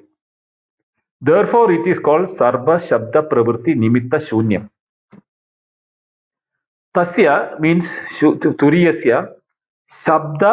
Therefore, 1.20 1.70
it 1.70 1.86
is 1.86 1.98
called 2.02 2.38
Sarva 2.38 2.88
Shabda 2.88 3.28
Pravritti 3.28 3.76
Nimitta 3.76 4.26
Shunyam. 4.26 4.70
തസ്യ 6.94 7.30
means 7.60 8.28
തുരിയസ്യ 8.62 9.14
ശബ്ദ 10.04 10.44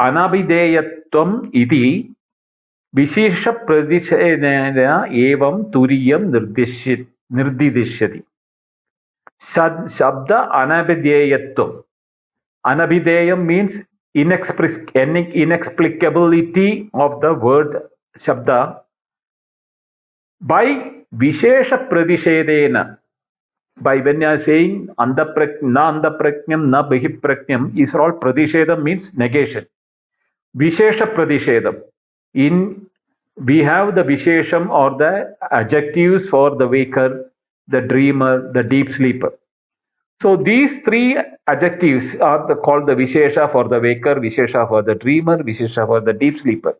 അനഭിധേയത്വം 0.00 1.30
ഇതി 1.54 1.84
വിശേഷ 2.94 3.48
പ്രതിഷേധന 3.66 4.78
ഏവം 5.22 5.56
തുരിയം 5.74 6.22
നിർദ്ദേശ 6.32 6.96
നിർദ്ദിദിശ്യതി 7.30 8.20
ശബ്ദ 9.96 10.32
അനഭിധേയത്വം 10.60 11.70
അനഭിധേയം 12.64 13.40
means 13.46 13.80
inexpress 14.14 14.80
inexplicability 15.34 16.68
of 17.00 17.18
the 17.22 17.28
word 17.44 17.80
ശബ്ദ 18.24 18.50
ബൈ 20.42 20.66
വിശേഷ 21.14 21.74
പ്രതിഷേധേന 21.90 22.76
by 23.80 23.96
when 23.96 24.20
you 24.20 24.26
are 24.26 24.44
saying 24.44 24.88
andaprak 24.98 25.62
na 25.62 25.92
andapraknyam 25.92 26.68
na 26.68 26.82
bahipraknyam 26.88 27.76
is 27.78 27.94
all 27.94 28.12
pradishedam 28.12 28.82
means 28.82 29.04
negation. 29.14 29.66
Vishesha 30.56 31.14
pradishedam. 31.14 31.80
In 32.34 32.86
we 33.36 33.58
have 33.58 33.94
the 33.94 34.02
vishesham 34.02 34.68
or 34.70 34.96
the 34.98 35.34
adjectives 35.50 36.28
for 36.28 36.56
the 36.56 36.68
waker 36.68 37.30
the 37.68 37.80
dreamer 37.80 38.52
the 38.52 38.62
deep 38.62 38.88
sleeper. 38.96 39.32
So 40.22 40.36
these 40.36 40.70
three 40.84 41.18
adjectives 41.48 42.06
are 42.20 42.46
the, 42.46 42.54
called 42.54 42.86
the 42.86 42.92
Vishesha 42.92 43.50
for 43.50 43.68
the 43.68 43.80
waker, 43.80 44.14
Vishesha 44.14 44.68
for 44.68 44.80
the 44.80 44.94
dreamer, 44.94 45.42
Vishesha 45.42 45.84
for 45.84 46.00
the 46.00 46.12
deep 46.12 46.36
sleeper. 46.42 46.76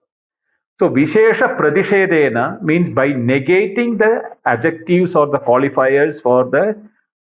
So 0.82 0.88
Vishesha 0.88 1.56
Pradishedena 1.56 2.60
means 2.60 2.92
by 2.92 3.06
negating 3.06 3.98
the 3.98 4.22
adjectives 4.44 5.14
or 5.14 5.28
the 5.28 5.38
qualifiers 5.38 6.20
for 6.20 6.42
the 6.42 6.74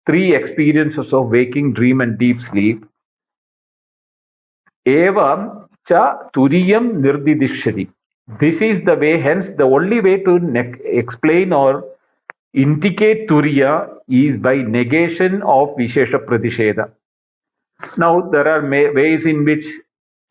three 0.04 0.34
experiences 0.34 1.12
of 1.12 1.28
waking, 1.28 1.72
dream 1.72 2.00
and 2.00 2.18
deep 2.18 2.38
sleep. 2.50 2.84
Evam 4.84 5.68
cha 5.86 6.28
turiyam 6.34 7.04
nirdidishyati. 7.04 7.88
This 8.40 8.56
is 8.56 8.84
the 8.84 8.96
way, 8.96 9.20
hence 9.20 9.46
the 9.56 9.62
only 9.62 10.00
way 10.00 10.16
to 10.24 10.40
explain 10.84 11.52
or 11.52 11.84
indicate 12.52 13.28
turiya 13.28 13.90
is 14.08 14.40
by 14.40 14.56
negation 14.56 15.40
of 15.42 15.68
Vishesha 15.78 16.18
Pradisheda. 16.26 16.90
Now, 17.96 18.22
there 18.22 18.48
are 18.48 18.68
ways 18.68 19.24
in 19.24 19.44
which 19.44 19.64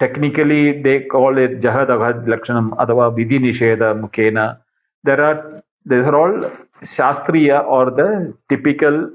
technically 0.02 0.82
they 0.82 1.02
call 1.14 1.38
it 1.38 1.62
Jahad 1.62 1.90
Aghad 1.96 2.26
Lakshanam 2.34 2.72
Adava 2.84 3.08
Vidhi 3.18 3.40
Nisheda 3.46 3.90
Mukhena. 4.02 4.58
There 5.04 5.22
are, 5.22 5.64
these 5.86 6.06
are 6.10 6.16
all 6.16 6.52
Shastriya 6.96 7.64
or 7.64 7.92
the 7.92 8.34
typical, 8.50 9.12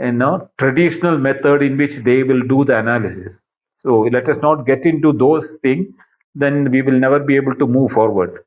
you 0.00 0.12
know, 0.12 0.50
traditional 0.58 1.18
method 1.18 1.62
in 1.62 1.76
which 1.76 2.02
they 2.04 2.22
will 2.22 2.42
do 2.42 2.64
the 2.64 2.78
analysis. 2.78 3.34
So 3.82 4.00
let 4.16 4.28
us 4.28 4.38
not 4.42 4.66
get 4.66 4.86
into 4.86 5.12
those 5.12 5.44
things, 5.60 5.86
then 6.34 6.70
we 6.70 6.80
will 6.80 6.98
never 6.98 7.20
be 7.20 7.36
able 7.36 7.54
to 7.56 7.66
move 7.66 7.92
forward. 7.92 8.44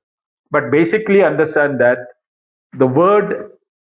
But 0.50 0.72
basically 0.72 1.24
understand 1.24 1.80
that 1.80 2.00
the 2.74 2.88
word 2.88 3.52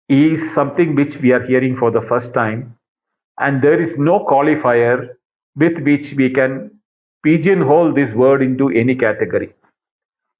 is 0.07 0.39
something 0.55 0.95
which 0.95 1.17
we 1.21 1.31
are 1.33 1.43
hearing 1.45 1.75
for 1.77 1.91
the 1.91 2.01
first 2.07 2.33
time 2.33 2.77
and 3.39 3.61
there 3.61 3.81
is 3.81 3.97
no 3.97 4.25
qualifier 4.25 5.09
with 5.55 5.77
which 5.79 6.13
we 6.15 6.29
can 6.31 6.71
pigeonhole 7.23 7.93
this 7.93 8.13
word 8.13 8.41
into 8.41 8.69
any 8.69 8.95
category 8.95 9.53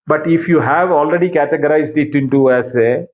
but 0.05 0.21
if 0.25 0.47
you 0.47 0.59
have 0.59 0.91
already 0.91 1.29
categorized 1.29 1.97
it 1.97 2.15
into 2.15 2.51
as 2.51 2.65
a, 2.75 3.07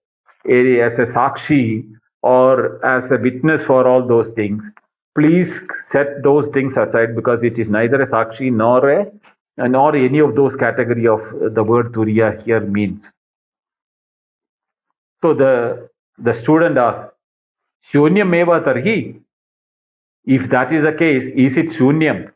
a 0.47 0.81
as 0.87 0.99
a 0.99 1.07
sakshi 1.17 1.85
or 2.21 2.83
as 2.85 3.03
a 3.11 3.21
witness 3.21 3.61
for 3.65 3.87
all 3.87 4.07
those 4.07 4.31
things 4.35 4.63
please 5.17 5.51
set 5.91 6.23
those 6.23 6.47
things 6.53 6.73
aside 6.73 7.15
because 7.15 7.43
it 7.43 7.59
is 7.59 7.67
neither 7.67 8.01
a 8.01 8.07
sakshi 8.07 8.51
nor 8.51 8.89
a 8.89 9.69
nor 9.69 9.95
any 9.95 10.19
of 10.19 10.35
those 10.35 10.55
category 10.55 11.07
of 11.07 11.21
the 11.53 11.63
word 11.63 11.93
turiya 11.93 12.43
here 12.43 12.61
means 12.61 13.03
so 15.21 15.33
the 15.33 15.89
the 16.17 16.33
student 16.41 16.77
asks, 16.77 17.13
Shunyam 17.93 18.35
eva 18.35 18.61
tarhi? 18.61 19.19
If 20.25 20.49
that 20.51 20.73
is 20.73 20.83
the 20.83 20.91
case, 20.97 21.23
is 21.35 21.57
it 21.57 21.79
Shunyam? 21.79 22.31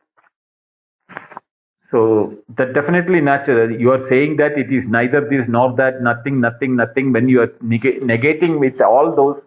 So 1.94 2.34
that 2.58 2.74
definitely 2.74 3.22
natural. 3.22 3.70
You 3.70 3.92
are 3.92 4.10
saying 4.10 4.38
that 4.38 4.58
it 4.58 4.74
is 4.74 4.84
neither 4.88 5.22
this 5.30 5.46
nor 5.48 5.76
that, 5.76 6.02
nothing, 6.02 6.42
nothing, 6.42 6.76
nothing. 6.76 7.14
When 7.14 7.30
you 7.30 7.42
are 7.42 7.54
neg- 7.62 8.02
negating 8.02 8.60
with 8.60 8.82
all 8.82 9.16
those 9.16 9.38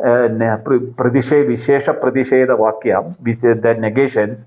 uh, 0.00 0.26
pradishe, 0.98 1.38
vishesha 1.50 2.00
pradisheda 2.02 2.58
vakya, 2.58 3.16
which 3.20 3.38
is 3.44 3.62
the 3.62 3.74
negations, 3.78 4.38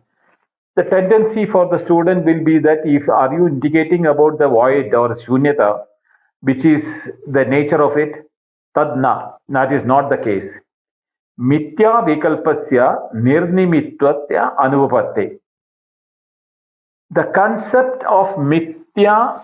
the 0.76 0.84
tendency 0.84 1.46
for 1.50 1.70
the 1.70 1.82
student 1.86 2.26
will 2.26 2.44
be 2.44 2.60
that 2.60 2.80
if 2.84 3.08
are 3.08 3.34
you 3.34 3.48
indicating 3.48 4.08
about 4.08 4.40
the 4.40 4.50
void 4.50 4.94
or 4.94 5.16
shunyata, 5.26 5.86
which 6.42 6.66
is 6.66 6.84
the 7.32 7.46
nature 7.46 7.82
of 7.82 7.98
it, 7.98 8.30
Tadna, 8.76 9.36
that 9.48 9.72
is 9.72 9.86
not 9.86 10.10
the 10.10 10.18
case. 10.18 10.52
Mithya 11.40 12.04
vikalpasya 12.06 13.14
nirnimitvatya 13.16 14.58
anupatte. 14.60 15.40
The 17.12 17.32
concept 17.34 18.04
of 18.10 18.36
mithya, 18.38 19.42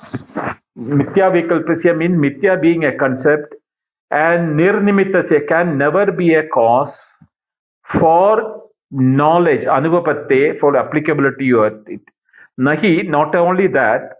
mithya 0.78 1.32
vikalpasya 1.32 1.98
means 1.98 2.18
mithya 2.18 2.62
being 2.62 2.84
a 2.84 2.98
concept 2.98 3.56
and 4.12 4.60
nirnimittasya 4.60 5.48
can 5.48 5.78
never 5.78 6.12
be 6.12 6.34
a 6.34 6.48
cause 6.48 6.94
for 8.00 8.64
knowledge, 8.92 9.62
anupatte, 9.62 10.60
for 10.60 10.78
applicability 10.78 11.54
of 11.54 11.74
it. 11.88 12.02
Nahi, 12.60 13.08
not 13.08 13.36
only 13.36 13.68
that, 13.68 14.18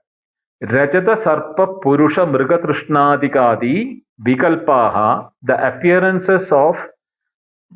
Rajata 0.64 1.24
Sarpa 1.24 1.82
Purusha 1.82 2.22
Mrigatrushnadikadi 2.22 4.02
Vikalpaha, 4.26 5.30
the 5.42 5.68
appearances 5.68 6.48
of 6.52 6.76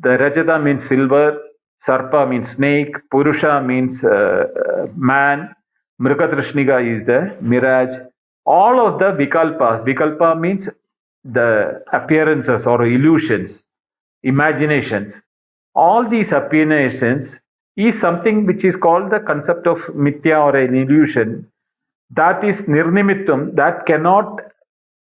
the 0.00 0.10
Rajata 0.10 0.62
means 0.62 0.88
silver, 0.88 1.36
Sarpa 1.86 2.28
means 2.28 2.48
snake, 2.56 2.94
Purusha 3.10 3.62
means 3.64 4.02
uh, 4.02 4.86
man, 4.96 5.54
Mrigatrishniga 6.00 7.00
is 7.00 7.06
the 7.06 7.36
mirage. 7.42 8.06
All 8.46 8.86
of 8.86 8.98
the 8.98 9.12
Vikalpas, 9.22 9.84
Vikalpa 9.84 10.38
means 10.38 10.68
the 11.24 11.82
appearances 11.92 12.62
or 12.66 12.86
illusions, 12.86 13.50
imaginations. 14.22 15.14
All 15.74 16.08
these 16.08 16.28
appearances 16.32 17.28
is 17.76 18.00
something 18.00 18.46
which 18.46 18.64
is 18.64 18.74
called 18.76 19.10
the 19.10 19.20
concept 19.20 19.66
of 19.66 19.78
mithya 19.94 20.38
or 20.46 20.56
an 20.56 20.74
illusion 20.74 21.46
that 22.10 22.42
is 22.44 22.56
nirnimittam 22.66 23.54
that 23.54 23.86
cannot 23.86 24.40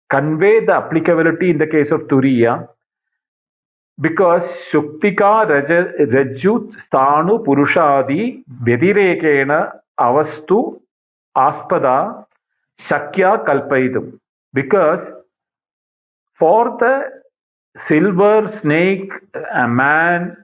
convey 0.09 0.65
the 0.65 0.73
applicability 0.73 1.49
in 1.51 1.57
the 1.57 1.67
case 1.67 1.91
of 1.91 2.01
turiya 2.11 2.67
because 3.99 4.43
shuktika 4.71 5.31
rajut 5.51 6.73
stanu 6.85 7.43
purushadi 7.47 8.43
vyadirekena 8.67 9.59
avastu 9.99 10.79
aspada 11.35 12.25
shakya 12.89 13.45
kalpaidam 13.45 14.19
because 14.53 15.05
for 16.39 16.77
the 16.79 16.93
silver 17.87 18.59
snake 18.61 19.11
a 19.53 19.67
man 19.67 20.37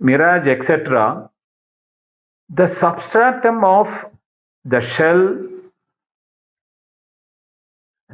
mirage 0.00 0.46
etc 0.46 1.28
the 2.48 2.68
substratum 2.80 3.64
of 3.64 3.86
the 4.64 4.80
shell, 4.96 5.36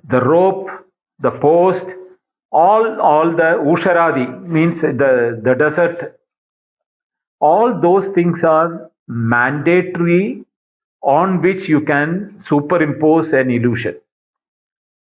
the 0.09 0.21
rope, 0.21 0.69
the 1.21 1.31
post, 1.31 1.85
all, 2.51 3.01
all 3.01 3.31
the 3.31 3.59
Usharadi 3.65 4.47
means 4.47 4.81
the, 4.81 5.41
the 5.43 5.55
desert, 5.55 6.19
all 7.41 7.81
those 7.81 8.13
things 8.15 8.39
are 8.45 8.91
mandatory 9.09 10.45
on 11.03 11.43
which 11.43 11.69
you 11.69 11.81
can 11.81 12.43
superimpose 12.49 13.33
an 13.33 13.51
illusion. 13.51 13.97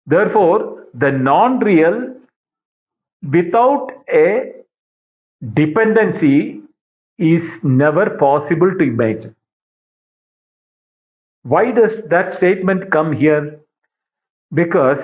Therefore, 0.06 0.84
the 0.94 1.10
non-real 1.10 2.14
without 3.30 3.88
a 4.12 4.52
dependency 5.54 6.60
is 7.18 7.42
never 7.62 8.10
possible 8.10 8.72
to 8.78 8.84
imagine. 8.84 9.34
Why 11.42 11.70
does 11.70 11.92
that 12.10 12.36
statement 12.36 12.90
come 12.90 13.12
here? 13.12 13.60
Because 14.52 14.98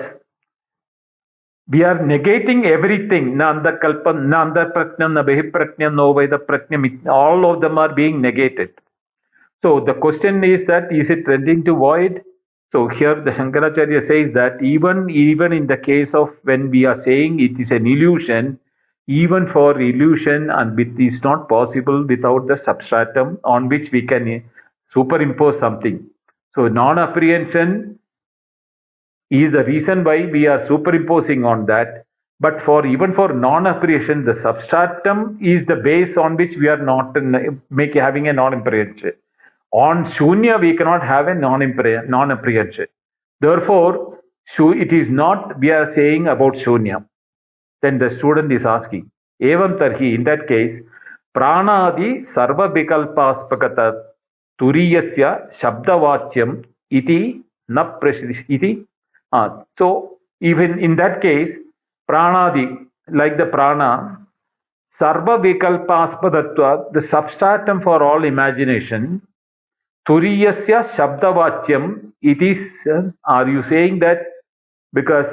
we 1.69 1.83
are 1.83 1.97
negating 1.97 2.65
everything. 2.65 3.37
Na 3.37 3.53
andakalpam, 3.53 4.25
na 4.25 4.45
andarpratnam, 4.45 5.13
na 5.13 5.23
bahipratnam, 5.23 5.95
no 5.95 6.13
vedapratnam. 6.13 7.07
All 7.07 7.51
of 7.51 7.61
them 7.61 7.77
are 7.77 7.93
being 7.93 8.21
negated. 8.21 8.71
So 9.63 9.79
the 9.79 9.93
question 9.93 10.43
is 10.43 10.67
that 10.67 10.91
is 10.91 11.09
it 11.09 11.23
trending 11.23 11.63
to 11.63 11.73
void? 11.73 12.21
So 12.73 12.89
here 12.89 13.15
the 13.23 13.31
Shankaracharya 13.31 14.01
says 14.07 14.33
that 14.33 14.61
even 14.61 15.09
even 15.09 15.53
in 15.53 15.67
the 15.67 15.77
case 15.77 16.09
of 16.13 16.29
when 16.43 16.69
we 16.69 16.83
are 16.83 17.01
saying 17.05 17.39
it 17.39 17.61
is 17.61 17.71
an 17.71 17.87
illusion, 17.87 18.59
even 19.07 19.49
for 19.53 19.79
illusion 19.79 20.49
and 20.49 20.77
it 20.77 20.99
is 20.99 21.23
not 21.23 21.47
possible 21.47 22.05
without 22.05 22.47
the 22.47 22.59
substratum 22.65 23.39
on 23.45 23.69
which 23.69 23.89
we 23.93 24.05
can 24.05 24.27
eh, 24.27 24.39
superimpose 24.93 25.57
something. 25.61 26.03
So 26.55 26.67
non-apprehension 26.67 27.99
is 29.31 29.53
the 29.53 29.63
reason 29.63 30.03
why 30.03 30.25
we 30.25 30.45
are 30.47 30.67
superimposing 30.67 31.45
on 31.45 31.67
that. 31.67 32.05
But 32.41 32.55
for 32.65 32.85
even 32.85 33.13
for 33.13 33.33
non-apprehension, 33.33 34.25
the 34.25 34.35
substratum 34.43 35.39
is 35.41 35.65
the 35.67 35.77
base 35.77 36.17
on 36.17 36.35
which 36.35 36.57
we 36.59 36.67
are 36.67 36.83
not 36.83 37.15
eh, 37.15 37.51
make 37.69 37.93
having 37.93 38.27
a 38.27 38.33
non-apprehension. 38.33 39.13
On 39.73 40.05
shunya, 40.13 40.61
we 40.61 40.77
cannot 40.77 41.01
have 41.01 41.27
a 41.27 41.33
non-apprehension. 41.33 42.85
Therefore, 43.41 44.19
it 44.59 44.93
is 44.93 45.07
not 45.09 45.59
we 45.59 45.71
are 45.71 45.91
saying 45.95 46.27
about 46.27 46.53
shunya. 46.53 47.03
Then 47.81 47.97
the 47.97 48.15
student 48.17 48.51
is 48.51 48.65
asking, 48.65 49.09
evam 49.41 49.79
tarhi, 49.79 50.13
in 50.13 50.23
that 50.25 50.47
case, 50.47 50.79
pranadi 51.35 52.25
sarva 52.35 52.71
vikalpaspakata 52.71 54.03
turiyasya 54.61 55.59
shabdavacyam 55.59 56.63
iti 56.91 57.41
na 57.67 57.97
iti. 58.47 58.85
Uh, 59.31 59.63
so 59.79 60.19
even 60.39 60.77
in 60.77 60.95
that 60.97 61.19
case, 61.21 61.49
pranadi, 62.07 62.85
like 63.11 63.37
the 63.37 63.45
prana, 63.47 64.19
sarva 65.01 65.39
vikalpaspadatva, 65.41 66.93
the 66.93 67.01
substratum 67.09 67.81
for 67.81 68.03
all 68.03 68.23
imagination, 68.23 69.21
turiyasya 70.07 70.95
shabdavacyam, 70.95 72.11
it 72.21 72.41
is, 72.41 72.57
are 73.25 73.47
you 73.47 73.63
saying 73.69 73.99
that 73.99 74.19
because 74.93 75.25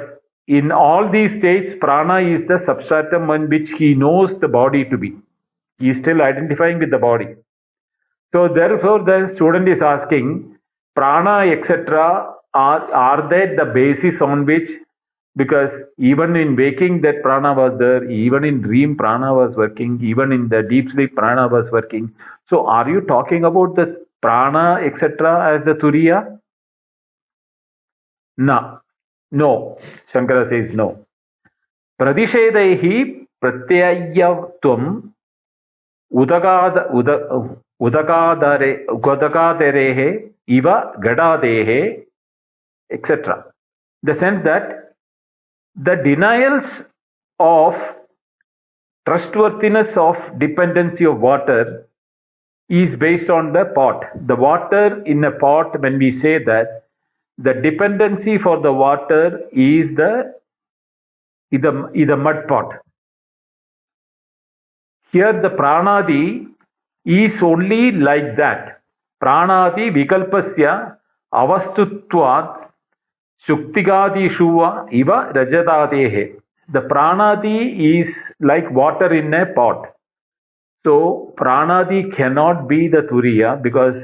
in 0.47 0.71
all 0.71 1.09
these 1.09 1.31
states, 1.39 1.75
prana 1.79 2.19
is 2.19 2.47
the 2.47 2.59
substratum 2.65 3.29
on 3.29 3.49
which 3.49 3.69
he 3.77 3.93
knows 3.93 4.31
the 4.41 4.47
body 4.47 4.83
to 4.85 4.97
be. 4.97 5.15
He 5.79 5.91
is 5.91 5.97
still 6.01 6.21
identifying 6.21 6.79
with 6.79 6.91
the 6.91 6.97
body. 6.97 7.35
So 8.33 8.47
therefore, 8.53 9.03
the 9.03 9.31
student 9.35 9.69
is 9.69 9.81
asking, 9.81 10.57
prana, 10.95 11.51
etc., 11.51 12.33
are, 12.53 12.93
are 12.93 13.29
they 13.29 13.55
the 13.55 13.65
basis 13.65 14.21
on 14.21 14.45
which, 14.45 14.69
because 15.35 15.71
even 15.97 16.35
in 16.35 16.55
waking 16.55 17.01
that 17.01 17.21
prana 17.23 17.53
was 17.53 17.77
there, 17.79 18.09
even 18.09 18.43
in 18.43 18.61
dream 18.61 18.97
prana 18.97 19.33
was 19.33 19.55
working, 19.55 19.99
even 20.03 20.31
in 20.31 20.49
the 20.49 20.63
deep 20.63 20.91
sleep 20.91 21.15
prana 21.15 21.47
was 21.47 21.71
working. 21.71 22.13
So 22.49 22.67
are 22.67 22.89
you 22.89 23.01
talking 23.01 23.45
about 23.45 23.75
the 23.75 24.00
prana, 24.21 24.79
etc., 24.85 25.57
as 25.57 25.65
the 25.65 25.73
turiya? 25.73 26.39
No. 28.37 28.79
No. 29.31 29.77
Shankara 30.13 30.49
says 30.49 30.75
no. 30.75 31.05
Pradishedaihi 31.99 33.27
pratyayatvam 33.43 35.11
udagad 36.13 36.91
uda, 36.93 37.57
udakadare 37.81 38.85
udakaderehe 38.87 40.31
iva 40.47 40.93
gadadehe 40.99 42.03
etc. 42.91 43.45
The 44.03 44.17
sense 44.19 44.43
that 44.43 44.95
the 45.75 45.95
denials 46.03 46.65
of 47.39 47.73
trustworthiness 49.07 49.95
of 49.95 50.15
dependency 50.39 51.05
of 51.05 51.19
water 51.19 51.87
is 52.71 52.95
based 52.97 53.29
on 53.29 53.51
the 53.51 53.65
pot. 53.75 54.03
The 54.27 54.35
water 54.35 55.03
in 55.05 55.23
a 55.25 55.31
pot, 55.31 55.79
when 55.81 55.99
we 55.99 56.19
say 56.21 56.41
that, 56.45 56.83
the 57.37 57.53
dependency 57.53 58.37
for 58.37 58.61
the 58.61 58.71
water 58.71 59.41
is 59.51 59.93
the 59.97 60.33
is 61.51 61.61
the, 61.61 61.91
is 61.93 62.07
the 62.07 62.15
mud 62.15 62.47
pot. 62.47 62.75
Here 65.11 65.33
the 65.33 65.49
pranadi 65.49 66.47
is 67.05 67.33
only 67.41 67.91
like 67.91 68.37
that. 68.37 68.81
Pranadi 69.21 69.91
vikalpasya 69.91 70.95
avastutvat 71.33 72.69
Shuktigadishuva 73.47 74.93
iva 74.93 75.33
rajadadehe. 75.35 76.35
The 76.71 76.81
pranadi 76.81 78.01
is 78.01 78.13
like 78.39 78.69
water 78.71 79.11
in 79.13 79.33
a 79.33 79.47
pot. 79.47 79.87
So 80.83 81.33
pranadi 81.37 82.15
cannot 82.15 82.67
be 82.67 82.87
the 82.87 83.01
turiya 83.11 83.61
because 83.61 83.95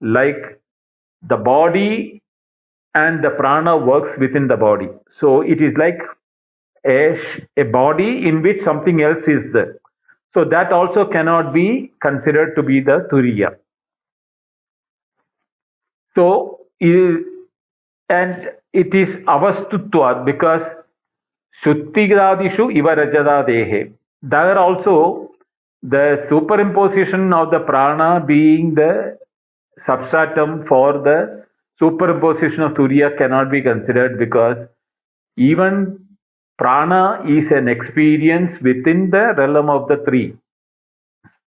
like 0.00 0.60
the 1.22 1.36
body 1.36 2.22
and 2.94 3.22
the 3.22 3.30
prana 3.30 3.76
works 3.76 4.18
within 4.18 4.48
the 4.48 4.56
body. 4.56 4.88
So 5.20 5.42
it 5.42 5.60
is 5.62 5.74
like 5.76 5.98
a, 6.86 7.18
a 7.56 7.64
body 7.64 8.26
in 8.28 8.42
which 8.42 8.62
something 8.64 9.02
else 9.02 9.24
is 9.26 9.52
there. 9.52 9.76
So 10.34 10.44
that 10.44 10.72
also 10.72 11.06
cannot 11.06 11.52
be 11.54 11.92
considered 12.02 12.54
to 12.56 12.62
be 12.62 12.80
the 12.80 13.06
turiya. 13.12 13.56
So 16.14 16.60
and 18.08 18.50
it 18.72 18.94
is 18.94 19.08
avastutva 19.26 20.24
because 20.24 20.62
Shuttigradishu 21.64 22.74
iva 22.76 22.96
rajadadehe. 22.96 23.92
There 24.22 24.58
also 24.58 25.25
the 25.82 26.26
superimposition 26.30 27.32
of 27.34 27.50
the 27.50 27.60
prana 27.60 28.24
being 28.24 28.74
the 28.74 29.18
substratum 29.86 30.64
for 30.66 30.94
the 30.94 31.44
superimposition 31.80 32.60
of 32.60 32.72
turiya 32.72 33.16
cannot 33.18 33.50
be 33.50 33.60
considered 33.62 34.18
because 34.18 34.56
even 35.36 35.98
prana 36.58 37.22
is 37.28 37.50
an 37.50 37.68
experience 37.68 38.52
within 38.62 39.10
the 39.10 39.34
realm 39.36 39.68
of 39.68 39.86
the 39.88 40.02
three 40.06 40.34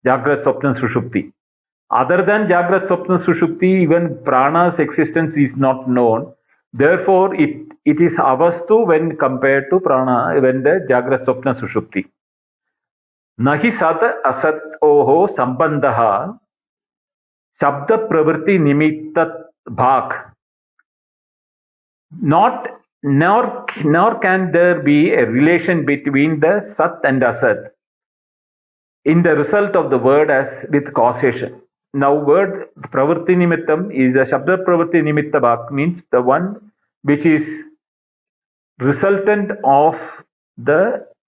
Jagrat, 0.05 0.43
Swapna, 0.43 0.79
Sushupti. 0.79 1.31
Other 1.89 2.23
than 2.25 2.47
Jagrat, 2.47 2.88
Swapna, 2.88 3.25
Sushupti, 3.25 3.81
even 3.81 4.19
prana's 4.23 4.79
existence 4.79 5.35
is 5.35 5.51
not 5.57 5.89
known. 5.89 6.31
Therefore, 6.73 7.33
it, 7.35 7.67
it 7.85 7.99
is 7.99 8.13
avastu 8.19 8.85
when 8.85 9.17
compared 9.17 9.65
to 9.71 9.79
prana, 9.79 10.39
when 10.39 10.61
the 10.61 10.85
Jagrat, 10.89 11.25
Swapna, 11.25 11.59
Sushupti. 11.59 12.05
न 13.39 13.55
सत 13.71 14.03
असत 14.25 14.85
संबंध 15.31 15.85
शब्द 17.61 17.91
प्रवृत्ति 18.09 18.57
निमित्त 18.57 19.19
भाग 19.71 20.13
not 22.11 22.67
nor 23.03 23.45
nor 23.85 24.13
can 24.17 24.45
there 24.51 24.79
be 24.79 24.97
a 25.09 25.25
relation 25.25 25.83
between 25.85 26.39
the 26.39 26.59
सत 26.71 27.01
and 27.05 27.23
असत 27.23 27.71
in 29.05 29.21
the 29.21 29.35
result 29.37 29.75
of 29.75 29.87
the 29.87 30.01
word 30.03 30.31
as 30.31 30.65
with 30.71 30.91
causation 30.95 31.59
now 31.93 32.19
word 32.25 32.55
प्रवृत्ति 32.91 33.35
निमित्तम 33.35 33.89
इज़ 34.05 34.17
अ 34.19 34.23
शब्द 34.31 34.49
प्रवृत्ति 34.65 35.01
निमित्त 35.01 35.35
भाग 35.39 35.67
means 35.71 36.01
the 36.13 36.23
one 36.25 36.53
which 37.03 37.25
is 37.25 37.49
resultant 38.79 39.59
of 39.65 39.99
the 40.57 40.79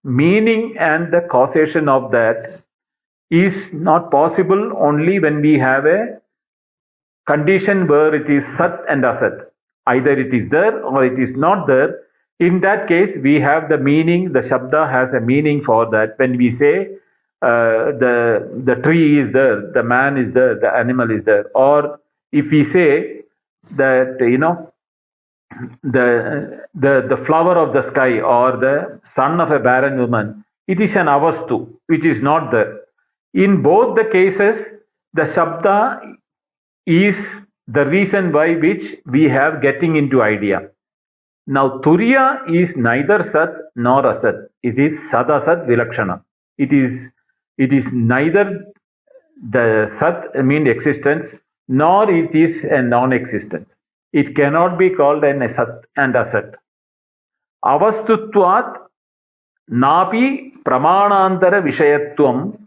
meaning 0.07 0.75
and 0.79 1.11
the 1.11 1.21
causation 1.29 1.89
of 1.89 2.11
that 2.11 2.61
is 3.29 3.53
not 3.73 4.09
possible 4.09 4.71
only 4.77 5.19
when 5.19 5.41
we 5.41 5.59
have 5.59 5.85
a 5.85 6.19
condition 7.27 7.87
where 7.87 8.15
it 8.15 8.29
is 8.29 8.43
sat 8.57 8.79
and 8.89 9.03
asat. 9.03 9.47
Either 9.85 10.11
it 10.11 10.33
is 10.33 10.49
there 10.49 10.81
or 10.83 11.05
it 11.05 11.19
is 11.19 11.35
not 11.35 11.67
there. 11.67 11.99
In 12.39 12.61
that 12.61 12.87
case, 12.87 13.17
we 13.21 13.35
have 13.41 13.67
the 13.67 13.77
meaning, 13.77 14.31
the 14.31 14.41
shabda 14.41 14.89
has 14.89 15.13
a 15.13 15.19
meaning 15.19 15.61
for 15.65 15.89
that. 15.91 16.17
When 16.17 16.37
we 16.37 16.55
say 16.57 16.87
uh, 17.41 17.91
the 18.03 18.61
the 18.65 18.75
tree 18.75 19.21
is 19.21 19.33
there, 19.33 19.71
the 19.73 19.83
man 19.83 20.17
is 20.17 20.33
there, 20.33 20.59
the 20.59 20.73
animal 20.73 21.11
is 21.11 21.25
there. 21.25 21.45
Or 21.55 21.99
if 22.31 22.49
we 22.51 22.63
say 22.71 23.23
that 23.75 24.17
you 24.21 24.37
know 24.37 24.71
the 25.83 26.65
the 26.73 27.05
the 27.09 27.23
flower 27.25 27.57
of 27.57 27.73
the 27.73 27.89
sky 27.91 28.19
or 28.19 28.57
the 28.57 28.99
son 29.15 29.39
of 29.39 29.51
a 29.51 29.59
barren 29.59 29.99
woman, 29.99 30.43
it 30.67 30.81
is 30.81 30.91
an 30.95 31.07
avastu, 31.07 31.67
which 31.87 32.05
is 32.05 32.21
not 32.21 32.51
there. 32.51 32.79
In 33.33 33.61
both 33.61 33.95
the 33.95 34.05
cases, 34.11 34.65
the 35.13 35.23
shabda 35.35 36.15
is 36.85 37.15
the 37.67 37.85
reason 37.85 38.31
by 38.31 38.55
which 38.55 38.83
we 39.05 39.23
have 39.23 39.61
getting 39.61 39.95
into 39.95 40.21
idea. 40.21 40.69
Now, 41.45 41.79
Turiya 41.79 42.39
is 42.49 42.75
neither 42.75 43.29
Sat 43.31 43.49
nor 43.75 44.03
Asat. 44.03 44.47
It 44.63 44.77
is 44.77 44.97
Sadasat 45.11 45.67
Vilakshana. 45.67 46.21
It 46.57 46.73
is, 46.73 46.91
it 47.57 47.71
is 47.71 47.85
neither 47.93 48.65
the 49.51 49.91
Sat, 49.99 50.25
I 50.37 50.41
mean 50.41 50.67
existence, 50.67 51.27
nor 51.67 52.09
it 52.11 52.35
is 52.35 52.63
a 52.69 52.81
non-existence. 52.81 53.69
It 54.13 54.35
cannot 54.35 54.77
be 54.77 54.89
called 54.89 55.23
an 55.23 55.39
Asat 55.39 55.83
and 55.95 56.13
Asat. 56.13 56.53
Avastutvat 57.65 58.77
napi 59.69 60.53
pramanantara 60.63 61.61
vishayatvam 61.61 62.57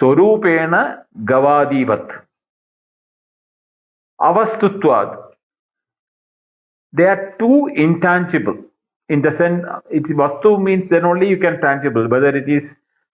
swarupena 0.00 1.02
gavadivat. 1.24 2.22
Avastutvad. 4.20 5.22
They 6.92 7.04
are 7.04 7.34
too 7.38 7.68
intangible. 7.74 8.56
In 9.08 9.22
the 9.22 9.36
sense, 9.38 9.64
it's 9.90 10.08
vastu 10.10 10.62
means 10.62 10.88
then 10.90 11.04
only 11.04 11.28
you 11.28 11.36
can 11.36 11.60
tangible. 11.60 12.08
Whether 12.08 12.36
it 12.36 12.48
is 12.48 12.62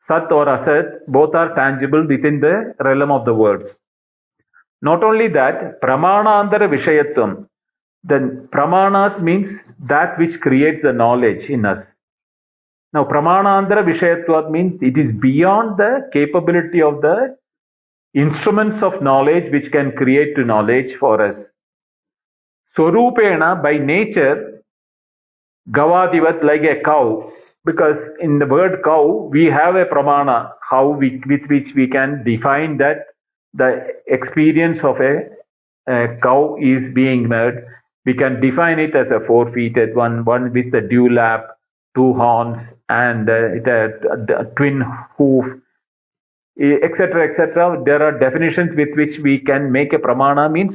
sat 0.06 0.30
or 0.30 0.46
asat, 0.46 1.06
both 1.08 1.34
are 1.34 1.54
tangible 1.54 2.06
within 2.06 2.40
the 2.40 2.74
realm 2.80 3.10
of 3.10 3.24
the 3.24 3.34
words. 3.34 3.68
Not 4.82 5.02
only 5.02 5.28
that, 5.28 5.80
pramanantara 5.80 6.68
vishayatvam. 6.68 7.46
Then 8.04 8.48
pramanas 8.52 9.22
means 9.22 9.48
that 9.88 10.18
which 10.18 10.40
creates 10.40 10.82
the 10.82 10.92
knowledge 10.92 11.48
in 11.48 11.64
us. 11.64 11.84
Now, 12.92 13.04
pramanantara 13.04 13.84
vishayatvat 13.84 14.50
means 14.50 14.78
it 14.82 14.98
is 14.98 15.12
beyond 15.20 15.78
the 15.78 16.10
capability 16.12 16.82
of 16.82 17.00
the 17.00 17.36
instruments 18.14 18.82
of 18.82 19.00
knowledge 19.02 19.50
which 19.50 19.72
can 19.72 19.92
create 19.92 20.36
knowledge 20.36 20.96
for 21.00 21.22
us. 21.22 21.36
Swarupena, 22.76 23.62
by 23.62 23.78
nature, 23.78 24.62
Gavadivat, 25.70 26.42
like 26.42 26.62
a 26.62 26.82
cow, 26.82 27.30
because 27.64 27.96
in 28.20 28.38
the 28.38 28.46
word 28.46 28.82
cow, 28.84 29.28
we 29.30 29.46
have 29.46 29.76
a 29.76 29.84
pramana, 29.84 30.52
how 30.68 30.88
we, 30.88 31.22
with 31.26 31.42
which 31.48 31.68
we 31.76 31.86
can 31.86 32.24
define 32.24 32.78
that 32.78 33.06
the 33.54 33.86
experience 34.06 34.78
of 34.82 34.96
a, 35.00 35.28
a 35.88 36.18
cow 36.22 36.56
is 36.60 36.92
being 36.94 37.28
made. 37.28 37.54
We 38.04 38.14
can 38.14 38.40
define 38.40 38.78
it 38.78 38.96
as 38.96 39.06
a 39.10 39.24
four-feeted 39.26 39.94
one, 39.94 40.24
one 40.24 40.52
with 40.52 40.74
a 40.74 40.80
dewlap, 40.80 41.46
two 41.94 42.14
horns, 42.14 42.58
and 42.88 43.28
uh, 43.28 43.60
a, 43.64 44.40
a 44.40 44.44
twin 44.56 44.82
hoof, 45.16 45.44
etc., 46.58 47.30
etc. 47.30 47.82
There 47.84 48.02
are 48.02 48.18
definitions 48.18 48.70
with 48.76 48.88
which 48.96 49.20
we 49.22 49.38
can 49.38 49.70
make 49.70 49.92
a 49.92 49.98
pramana 49.98 50.50
means 50.50 50.74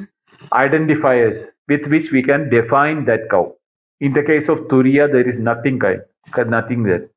identifiers 0.52 1.48
with 1.68 1.82
which 1.88 2.12
we 2.12 2.24
can 2.24 2.50
define 2.50 3.06
that 3.06 3.30
cow. 3.30 3.54
In 4.00 4.13
the 4.13 4.24
case 4.24 4.48
of 4.48 4.60
Turiya, 4.70 5.12
there 5.12 5.28
is 5.28 5.40
nothing 5.40 5.80
kind, 5.80 6.02
nothing 6.48 6.84
there. 6.84 7.10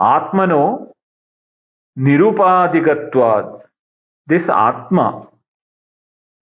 Atmano 0.00 0.92
nirupadikatvad. 1.98 3.60
This 4.26 4.42
Atma 4.48 5.28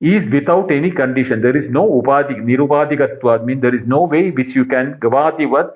is 0.02 0.28
without 0.32 0.70
any 0.70 0.90
condition. 0.90 1.40
There 1.40 1.56
is 1.56 1.70
no 1.70 1.88
upadi, 1.88 2.34
nirupadikatvad 2.40 3.44
means 3.44 3.62
there 3.62 3.74
is 3.74 3.86
no 3.86 4.02
way 4.02 4.30
which 4.30 4.54
you 4.54 4.64
can 4.64 4.98
gavadivat 5.00 5.70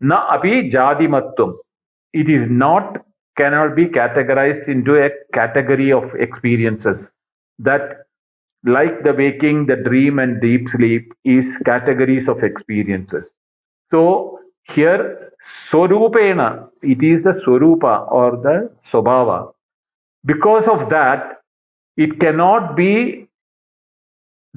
na 0.00 0.26
api 0.34 0.70
jadimatvam. 0.70 1.54
It 2.14 2.30
is 2.30 2.48
not 2.50 3.04
cannot 3.36 3.76
be 3.76 3.86
categorized 3.86 4.68
into 4.68 4.96
a 4.96 5.10
category 5.32 5.92
of 5.92 6.04
experiences 6.18 6.96
that 7.58 8.06
like 8.64 9.04
the 9.04 9.12
waking, 9.12 9.66
the 9.66 9.76
dream 9.76 10.18
and 10.18 10.40
deep 10.40 10.66
sleep 10.74 11.12
is 11.24 11.44
categories 11.64 12.26
of 12.28 12.42
experiences. 12.42 13.30
So 13.92 14.40
here 14.74 15.30
Swarupena, 15.70 16.68
it 16.82 17.02
is 17.02 17.22
the 17.22 17.40
Swarupa 17.46 18.10
or 18.10 18.32
the 18.32 18.70
Swabhava. 18.90 19.52
Because 20.24 20.64
of 20.68 20.90
that, 20.90 21.42
it 21.96 22.18
cannot 22.18 22.76
be 22.76 23.27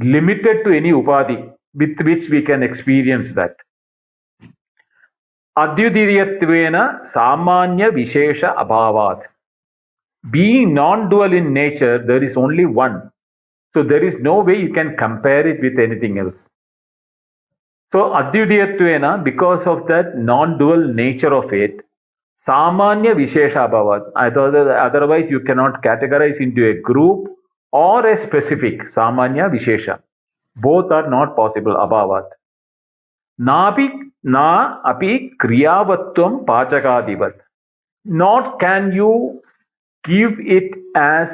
limited 0.03 0.63
to 0.65 0.71
any 0.75 0.91
upadhi 0.91 1.51
with 1.73 1.97
which 2.01 2.29
we 2.29 2.41
can 2.41 2.63
experience 2.63 3.33
that. 3.35 3.55
Adhyudiriyatvena 5.57 7.11
Samanya 7.13 7.91
Vishesha 7.91 8.55
Abhavat. 8.55 9.21
Being 10.31 10.73
non-dual 10.73 11.33
in 11.33 11.53
nature, 11.53 12.05
there 12.05 12.23
is 12.23 12.37
only 12.37 12.65
one. 12.65 13.11
So 13.73 13.83
there 13.83 14.03
is 14.05 14.15
no 14.21 14.39
way 14.39 14.57
you 14.57 14.73
can 14.73 14.95
compare 14.97 15.47
it 15.47 15.61
with 15.61 15.79
anything 15.79 16.17
else. 16.19 16.35
So 17.91 18.11
Adhyudiyatvena, 18.11 19.23
because 19.23 19.65
of 19.65 19.87
that 19.87 20.17
non-dual 20.17 20.93
nature 20.93 21.33
of 21.33 21.51
it, 21.51 21.81
Samanya 22.47 23.13
Vishesha 23.13 23.69
Abhavat. 23.69 24.11
Otherwise 24.15 25.25
you 25.29 25.41
cannot 25.41 25.83
categorize 25.83 26.39
into 26.39 26.69
a 26.69 26.73
group 26.81 27.27
or 27.71 28.05
a 28.05 28.27
specific 28.27 28.81
Samanya 28.93 29.49
Vishesha. 29.49 29.99
Both 30.55 30.91
are 30.91 31.10
not 31.10 31.36
possible 31.36 31.75
Abhavat. 31.75 32.25
Napi 33.39 33.88
na 34.23 34.81
api 34.86 35.31
kriyavatvam 35.41 36.45
pachakadivat. 36.45 37.34
Not 38.05 38.60
can 38.60 38.91
you 38.91 39.41
give 40.05 40.34
it 40.39 40.71
as 40.95 41.29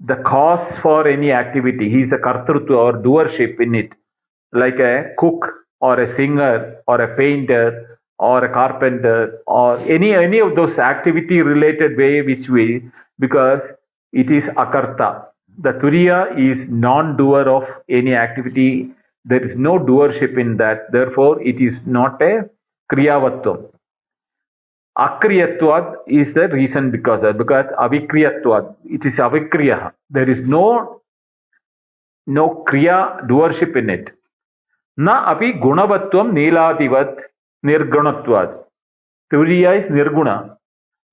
the 0.00 0.16
cause 0.16 0.78
for 0.82 1.06
any 1.08 1.32
activity. 1.32 1.90
He 1.90 2.02
is 2.02 2.12
a 2.12 2.18
kartrutva 2.18 2.70
or 2.70 2.92
doership 2.94 3.60
in 3.60 3.74
it, 3.74 3.90
like 4.52 4.78
a 4.78 5.12
cook 5.18 5.44
or 5.80 6.00
a 6.00 6.16
singer 6.16 6.76
or 6.86 7.00
a 7.00 7.16
painter 7.16 7.98
or 8.18 8.44
a 8.44 8.52
carpenter 8.52 9.40
or 9.46 9.78
any 9.80 10.14
any 10.14 10.38
of 10.40 10.56
those 10.56 10.76
activity 10.78 11.40
related 11.40 11.96
way 11.96 12.22
which 12.22 12.48
we 12.48 12.82
because 13.18 13.60
it 14.12 14.30
is 14.30 14.44
akarta. 14.56 15.27
The 15.60 15.72
turiya 15.72 16.38
is 16.38 16.68
non-doer 16.70 17.48
of 17.48 17.64
any 17.88 18.14
activity. 18.14 18.90
There 19.24 19.44
is 19.44 19.56
no 19.56 19.78
doership 19.78 20.38
in 20.38 20.56
that. 20.58 20.92
Therefore, 20.92 21.42
it 21.42 21.60
is 21.60 21.74
not 21.84 22.22
a 22.22 22.48
kriyavatvam. 22.92 23.66
Akriyatvad 24.98 25.96
is 26.06 26.32
the 26.34 26.48
reason 26.48 26.90
because 26.90 27.22
of, 27.24 27.38
because 27.38 27.66
avikriyatvad, 27.78 28.74
it 28.84 29.04
is 29.04 29.14
avikriya. 29.18 29.92
There 30.10 30.30
is 30.30 30.38
no 30.46 31.02
no 32.26 32.64
kriya 32.68 33.26
doership 33.28 33.76
in 33.76 33.90
it. 33.90 34.08
Na 34.96 35.30
api 35.30 35.54
gunavatvam 35.54 36.32
niladivat 36.32 37.16
nirgunatvad. 37.64 38.64
Turiya 39.32 39.84
is 39.84 39.90
nirguna. 39.90 40.57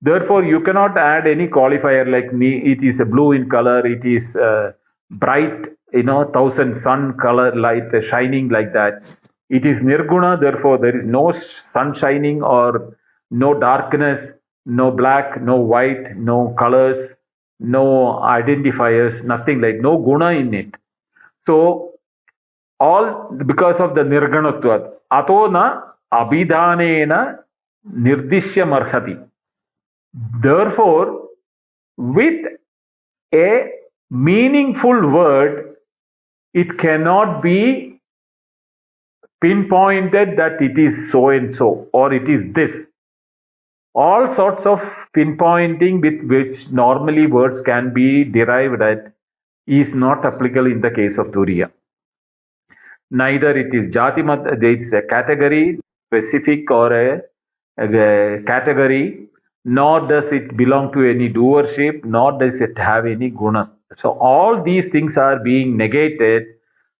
Therefore, 0.02 0.44
you 0.44 0.60
cannot 0.60 0.96
add 0.98 1.26
any 1.26 1.48
qualifier 1.48 2.10
like 2.10 2.32
me. 2.32 2.58
It 2.58 2.82
is 2.84 3.00
blue 3.10 3.32
in 3.32 3.48
color. 3.48 3.86
It 3.86 4.04
is 4.04 4.36
uh, 4.36 4.72
bright, 5.10 5.64
you 5.92 6.02
know, 6.02 6.30
thousand 6.32 6.82
sun 6.82 7.16
color 7.20 7.54
light 7.54 7.90
shining 8.10 8.48
like 8.48 8.72
that. 8.72 9.02
It 9.48 9.64
is 9.64 9.78
nirguna. 9.78 10.40
Therefore, 10.40 10.78
there 10.78 10.96
is 10.96 11.06
no 11.06 11.32
sun 11.72 11.94
shining 11.98 12.42
or 12.42 12.96
no 13.30 13.58
darkness, 13.58 14.20
no 14.66 14.90
black, 14.90 15.40
no 15.42 15.56
white, 15.56 16.16
no 16.16 16.54
colors, 16.58 17.10
no 17.58 18.20
identifiers, 18.22 19.24
nothing 19.24 19.60
like 19.60 19.76
no 19.80 19.96
guna 19.98 20.30
in 20.30 20.52
it. 20.52 20.74
So 21.46 21.92
all 22.78 23.30
because 23.46 23.76
of 23.80 23.94
the 23.94 24.02
nirgunatvat. 24.02 24.90
Ato 25.10 25.46
na 25.46 25.80
abhidhanena 26.12 27.38
nirdishya 27.90 28.66
marhati. 28.66 29.26
Therefore, 30.42 31.28
with 31.96 32.46
a 33.34 33.70
meaningful 34.10 35.10
word, 35.10 35.76
it 36.54 36.78
cannot 36.78 37.42
be 37.42 38.00
pinpointed 39.42 40.38
that 40.38 40.60
it 40.60 40.78
is 40.78 41.12
so 41.12 41.28
and 41.28 41.54
so 41.56 41.88
or 41.92 42.12
it 42.14 42.28
is 42.28 42.54
this 42.54 42.70
all 43.94 44.34
sorts 44.34 44.64
of 44.64 44.78
pinpointing 45.16 46.00
with 46.00 46.22
which 46.30 46.56
normally 46.70 47.26
words 47.26 47.62
can 47.64 47.92
be 47.92 48.24
derived 48.24 48.82
at 48.82 49.12
is 49.66 49.88
not 49.94 50.24
applicable 50.24 50.66
in 50.66 50.80
the 50.80 50.90
case 50.90 51.18
of 51.18 51.26
Turiya. 51.28 51.70
Neither 53.10 53.56
it 53.56 53.74
is 53.74 53.92
Jati 53.94 54.24
Mat, 54.24 54.40
it's 54.62 54.92
a 54.92 55.02
category, 55.08 55.78
specific 56.08 56.70
or 56.70 56.92
a, 56.92 57.22
a 57.78 58.42
category, 58.46 59.28
nor 59.66 60.06
does 60.06 60.24
it 60.30 60.56
belong 60.56 60.92
to 60.92 61.00
any 61.10 61.28
doership, 61.28 62.04
nor 62.04 62.38
does 62.38 62.54
it 62.60 62.78
have 62.78 63.04
any 63.04 63.30
guna. 63.30 63.68
So 64.00 64.10
all 64.10 64.62
these 64.62 64.84
things 64.92 65.16
are 65.16 65.40
being 65.40 65.76
negated. 65.76 66.44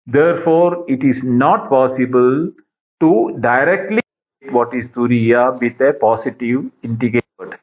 Therefore, 0.06 0.84
it 0.88 1.04
is 1.04 1.22
not 1.22 1.68
possible 1.70 2.50
to 3.00 3.38
directly 3.40 4.00
what 4.50 4.74
is 4.74 4.88
Turiya 4.88 5.60
with 5.60 5.80
a 5.80 5.92
positive 6.00 6.64
integrated 6.82 7.22
word. 7.38 7.56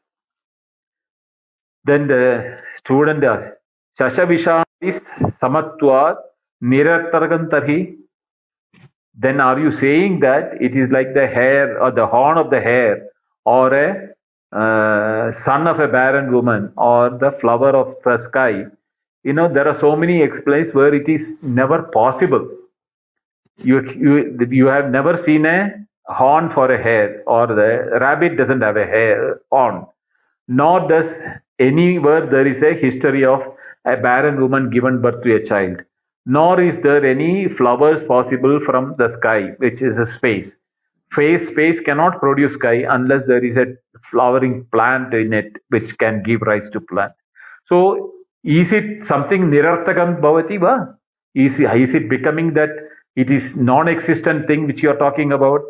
Then 1.84 2.08
the 2.08 2.58
student 2.78 3.22
asks, 3.24 3.58
Shashavishamis 4.00 5.02
samatvat 5.42 6.16
nirartarkam 6.62 7.50
tarhi. 7.50 7.96
Then 9.14 9.38
are 9.40 9.58
you 9.58 9.78
saying 9.80 10.20
that 10.20 10.62
it 10.62 10.74
is 10.74 10.90
like 10.90 11.12
the 11.12 11.26
hair 11.26 11.78
or 11.78 11.90
the 11.90 12.06
horn 12.06 12.38
of 12.38 12.48
the 12.48 12.60
hair 12.60 13.06
or 13.44 13.74
a 13.74 14.14
uh, 14.54 15.32
son 15.44 15.66
of 15.66 15.80
a 15.80 15.88
barren 15.88 16.32
woman 16.32 16.72
or 16.76 17.10
the 17.10 17.32
flower 17.40 17.70
of 17.70 17.94
the 18.04 18.24
sky? 18.28 18.64
You 19.24 19.32
know, 19.32 19.52
there 19.52 19.66
are 19.66 19.78
so 19.80 19.96
many 19.96 20.22
explains 20.22 20.72
where 20.74 20.94
it 20.94 21.08
is 21.08 21.22
never 21.42 21.82
possible. 21.82 22.48
You, 23.58 23.82
you, 23.92 24.46
you 24.50 24.66
have 24.66 24.90
never 24.90 25.22
seen 25.24 25.46
a 25.46 25.70
horn 26.06 26.50
for 26.54 26.70
a 26.72 26.82
hare 26.82 27.22
or 27.26 27.46
the 27.46 27.98
rabbit 28.00 28.36
doesn't 28.36 28.60
have 28.60 28.76
a 28.76 28.84
hair 28.84 29.40
horn. 29.50 29.86
Nor 30.48 30.88
does 30.88 31.06
anywhere 31.58 32.26
there 32.26 32.46
is 32.46 32.62
a 32.62 32.78
history 32.78 33.24
of 33.24 33.40
a 33.84 33.96
barren 33.96 34.40
woman 34.40 34.70
given 34.70 35.00
birth 35.00 35.22
to 35.24 35.36
a 35.36 35.46
child. 35.46 35.82
Nor 36.26 36.60
is 36.60 36.74
there 36.82 37.04
any 37.04 37.48
flowers 37.56 38.06
possible 38.06 38.60
from 38.64 38.94
the 38.98 39.16
sky, 39.18 39.52
which 39.58 39.82
is 39.82 39.96
a 39.98 40.12
space. 40.16 40.50
Space, 41.14 41.48
space 41.50 41.80
cannot 41.84 42.20
produce 42.20 42.54
sky 42.54 42.84
unless 42.88 43.22
there 43.26 43.44
is 43.44 43.56
a 43.56 43.66
flowering 44.10 44.66
plant 44.72 45.14
in 45.14 45.32
it 45.32 45.52
which 45.68 45.96
can 45.98 46.22
give 46.22 46.42
rise 46.42 46.68
to 46.72 46.80
plant. 46.80 47.12
So 47.68 48.12
is 48.42 48.68
it 48.72 49.06
something 49.06 49.42
nirartakam 49.50 50.20
bhavati 50.20 50.60
va? 50.60 50.96
Is, 51.34 51.52
is 51.52 51.94
it 51.94 52.10
becoming 52.10 52.54
that 52.54 52.68
it 53.16 53.30
is 53.30 53.42
non-existent 53.56 54.46
thing 54.46 54.66
which 54.66 54.82
you 54.82 54.90
are 54.90 54.96
talking 54.96 55.32
about? 55.32 55.60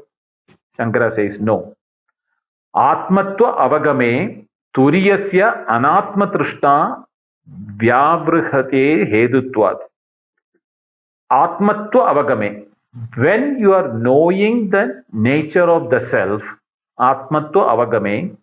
Shankara 0.79 1.15
says 1.15 1.39
no. 1.41 1.75
Atmatva 2.75 3.59
avagame 3.65 4.47
turiyasya 4.77 5.67
anatmatrishta 5.69 7.05
vyavrhate 7.77 9.09
hedutvat. 9.13 9.77
Atmatva 11.31 12.01
avagame. 12.13 12.67
When 13.17 13.59
you 13.59 13.73
are 13.73 13.93
knowing 13.99 14.71
the 14.71 15.03
nature 15.13 15.69
of 15.69 15.91
the 15.91 16.09
self, 16.11 16.43
Atmatva 16.99 17.63
avagame, 17.75 18.37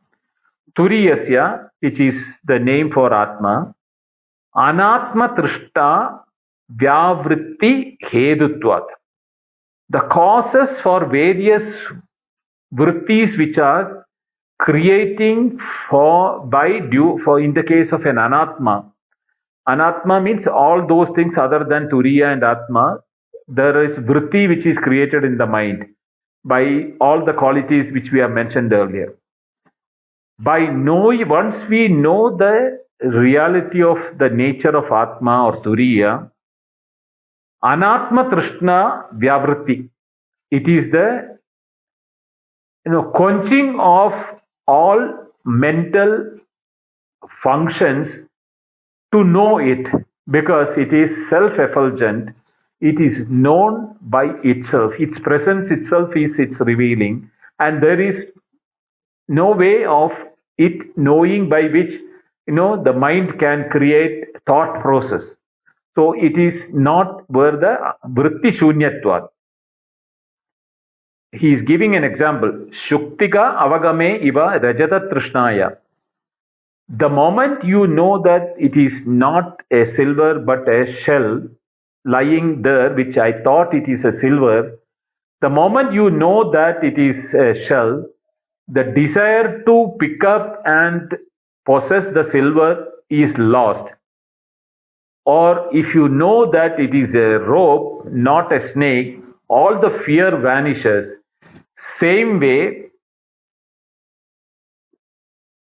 Turiyasya, 0.77 1.69
which 1.79 1.99
is 1.99 2.15
the 2.45 2.59
name 2.59 2.91
for 2.93 3.13
Atma, 3.13 3.73
Anatma 4.55 5.35
Trishta 5.37 6.19
Vyavritti 6.75 7.97
Hedutvat. 8.11 8.87
The 9.89 10.01
causes 10.11 10.69
for 10.83 11.05
various 11.05 11.75
vrittis 12.73 13.37
which 13.37 13.57
are 13.57 14.05
creating 14.59 15.59
for 15.89 16.45
by 16.45 16.79
due 16.91 17.19
for 17.23 17.39
in 17.39 17.53
the 17.53 17.63
case 17.63 17.91
of 17.91 18.05
an 18.05 18.17
anatma 18.17 18.85
anatma 19.67 20.23
means 20.23 20.45
all 20.47 20.85
those 20.87 21.09
things 21.15 21.33
other 21.45 21.65
than 21.71 21.89
turiya 21.89 22.31
and 22.33 22.43
atma 22.43 22.99
there 23.59 23.83
is 23.85 23.97
vritti 24.09 24.47
which 24.47 24.65
is 24.65 24.77
created 24.77 25.23
in 25.23 25.37
the 25.37 25.45
mind 25.45 25.85
by 26.43 26.63
all 26.99 27.23
the 27.25 27.33
qualities 27.33 27.91
which 27.93 28.11
we 28.11 28.19
have 28.19 28.31
mentioned 28.31 28.71
earlier. 28.73 29.13
By 30.39 30.59
knowing 30.67 31.27
once 31.27 31.55
we 31.69 31.87
know 31.87 32.35
the 32.35 32.79
reality 33.03 33.83
of 33.83 33.97
the 34.17 34.29
nature 34.29 34.75
of 34.75 34.91
atma 34.91 35.45
or 35.45 35.63
turiya 35.63 36.31
anatma 37.63 38.29
trishna 38.31 38.79
vyavritti. 39.23 39.89
It 40.51 40.67
is 40.67 40.91
the 40.91 41.37
you 42.85 42.91
know 42.91 43.03
quenching 43.15 43.77
of 43.79 44.13
all 44.67 44.99
mental 45.45 46.39
functions 47.43 48.07
to 49.13 49.23
know 49.23 49.57
it 49.57 49.87
because 50.29 50.77
it 50.77 50.93
is 50.93 51.11
self-effulgent 51.29 52.29
it 52.81 52.99
is 52.99 53.25
known 53.29 53.95
by 54.01 54.25
itself. 54.43 54.93
Its 54.99 55.17
presence 55.19 55.69
itself 55.71 56.09
is 56.15 56.31
its 56.37 56.59
revealing. 56.59 57.29
And 57.59 57.81
there 57.81 58.01
is 58.01 58.15
no 59.27 59.51
way 59.51 59.85
of 59.85 60.11
it 60.57 60.97
knowing 60.97 61.47
by 61.47 61.63
which 61.63 61.91
you 62.47 62.53
know 62.53 62.81
the 62.83 62.93
mind 62.93 63.39
can 63.39 63.69
create 63.69 64.25
thought 64.47 64.81
process. 64.81 65.21
So 65.95 66.13
it 66.13 66.37
is 66.39 66.59
not 66.73 67.29
where 67.29 67.51
the 67.51 67.75
vritti 68.07 68.57
shunyatvat. 68.59 69.27
He 71.33 71.53
is 71.53 71.61
giving 71.61 71.95
an 71.95 72.03
example. 72.03 72.67
Shuktika 72.89 73.57
avagame 73.65 74.21
iva 74.23 74.59
rajata 74.59 75.11
trishnaya 75.11 75.77
the 76.97 77.07
moment 77.07 77.63
you 77.63 77.87
know 77.87 78.21
that 78.21 78.53
it 78.57 78.75
is 78.75 78.91
not 79.05 79.61
a 79.71 79.85
silver 79.95 80.39
but 80.39 80.67
a 80.67 80.85
shell 81.05 81.41
lying 82.05 82.61
there, 82.61 82.93
which 82.93 83.17
I 83.17 83.41
thought 83.43 83.73
it 83.73 83.89
is 83.89 84.03
a 84.03 84.19
silver, 84.19 84.77
the 85.41 85.49
moment 85.49 85.93
you 85.93 86.09
know 86.09 86.51
that 86.51 86.83
it 86.83 86.97
is 86.99 87.33
a 87.33 87.67
shell, 87.67 88.05
the 88.67 88.83
desire 88.83 89.63
to 89.65 89.95
pick 89.99 90.23
up 90.23 90.61
and 90.65 91.13
possess 91.65 92.05
the 92.13 92.27
silver 92.31 92.87
is 93.09 93.31
lost. 93.37 93.91
Or 95.25 95.67
if 95.71 95.93
you 95.93 96.09
know 96.09 96.49
that 96.51 96.79
it 96.79 96.95
is 96.95 97.13
a 97.13 97.39
rope, 97.39 98.05
not 98.11 98.51
a 98.51 98.71
snake, 98.73 99.19
all 99.47 99.79
the 99.79 100.01
fear 100.05 100.37
vanishes. 100.37 101.05
Same 101.99 102.39
way, 102.39 102.91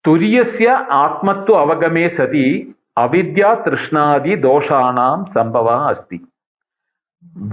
Turiyasya 0.05 0.73
ആത്മത്വ 1.03 1.53
Avagame 1.63 2.03
Sati. 2.17 2.74
अविद्यातृष्णादिदोषाणां 2.98 5.24
सम्भवः 5.34 5.88
अस्ति 5.89 6.20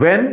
when 0.01 0.28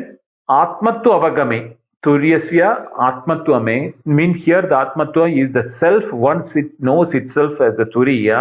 आत्मत्व 0.50 1.12
अवगमे 1.12 1.60
तुर्यस्य 2.04 2.64
आत्मत्वमे 3.08 3.78
mean 4.18 4.36
here 4.38 4.70
the 4.70 4.74
आत्मत्व 4.74 5.26
is 5.26 5.52
the 5.54 5.68
self 5.80 6.14
once 6.26 6.58
it 6.58 6.72
knows 6.90 7.16
itself 7.32 7.62
as 7.64 7.78
the 7.78 7.90
तुरीय 7.94 8.32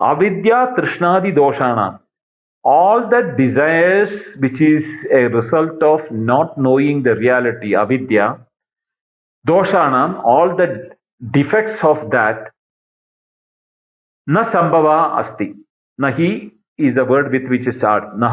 avidya 0.00 1.98
all 2.64 3.08
the 3.08 3.34
desires 3.36 4.10
which 4.38 4.60
is 4.60 4.84
a 5.12 5.28
result 5.28 5.82
of 5.82 6.00
not 6.10 6.58
knowing 6.58 7.02
the 7.02 7.14
reality 7.16 7.74
avidya 7.74 8.38
doshanam 9.44 10.22
all 10.24 10.56
the 10.56 10.90
defects 11.22 11.80
of 11.82 12.10
that 12.10 12.52
न 14.28 14.42
संभव 14.52 14.86
अस्ति। 14.88 15.52
न 15.98 16.12
ही 16.14 16.30
is 16.78 16.98
a 17.00 17.02
word 17.10 17.28
with 17.30 17.48
which 17.50 17.68
start 17.68 18.04
न 18.22 18.30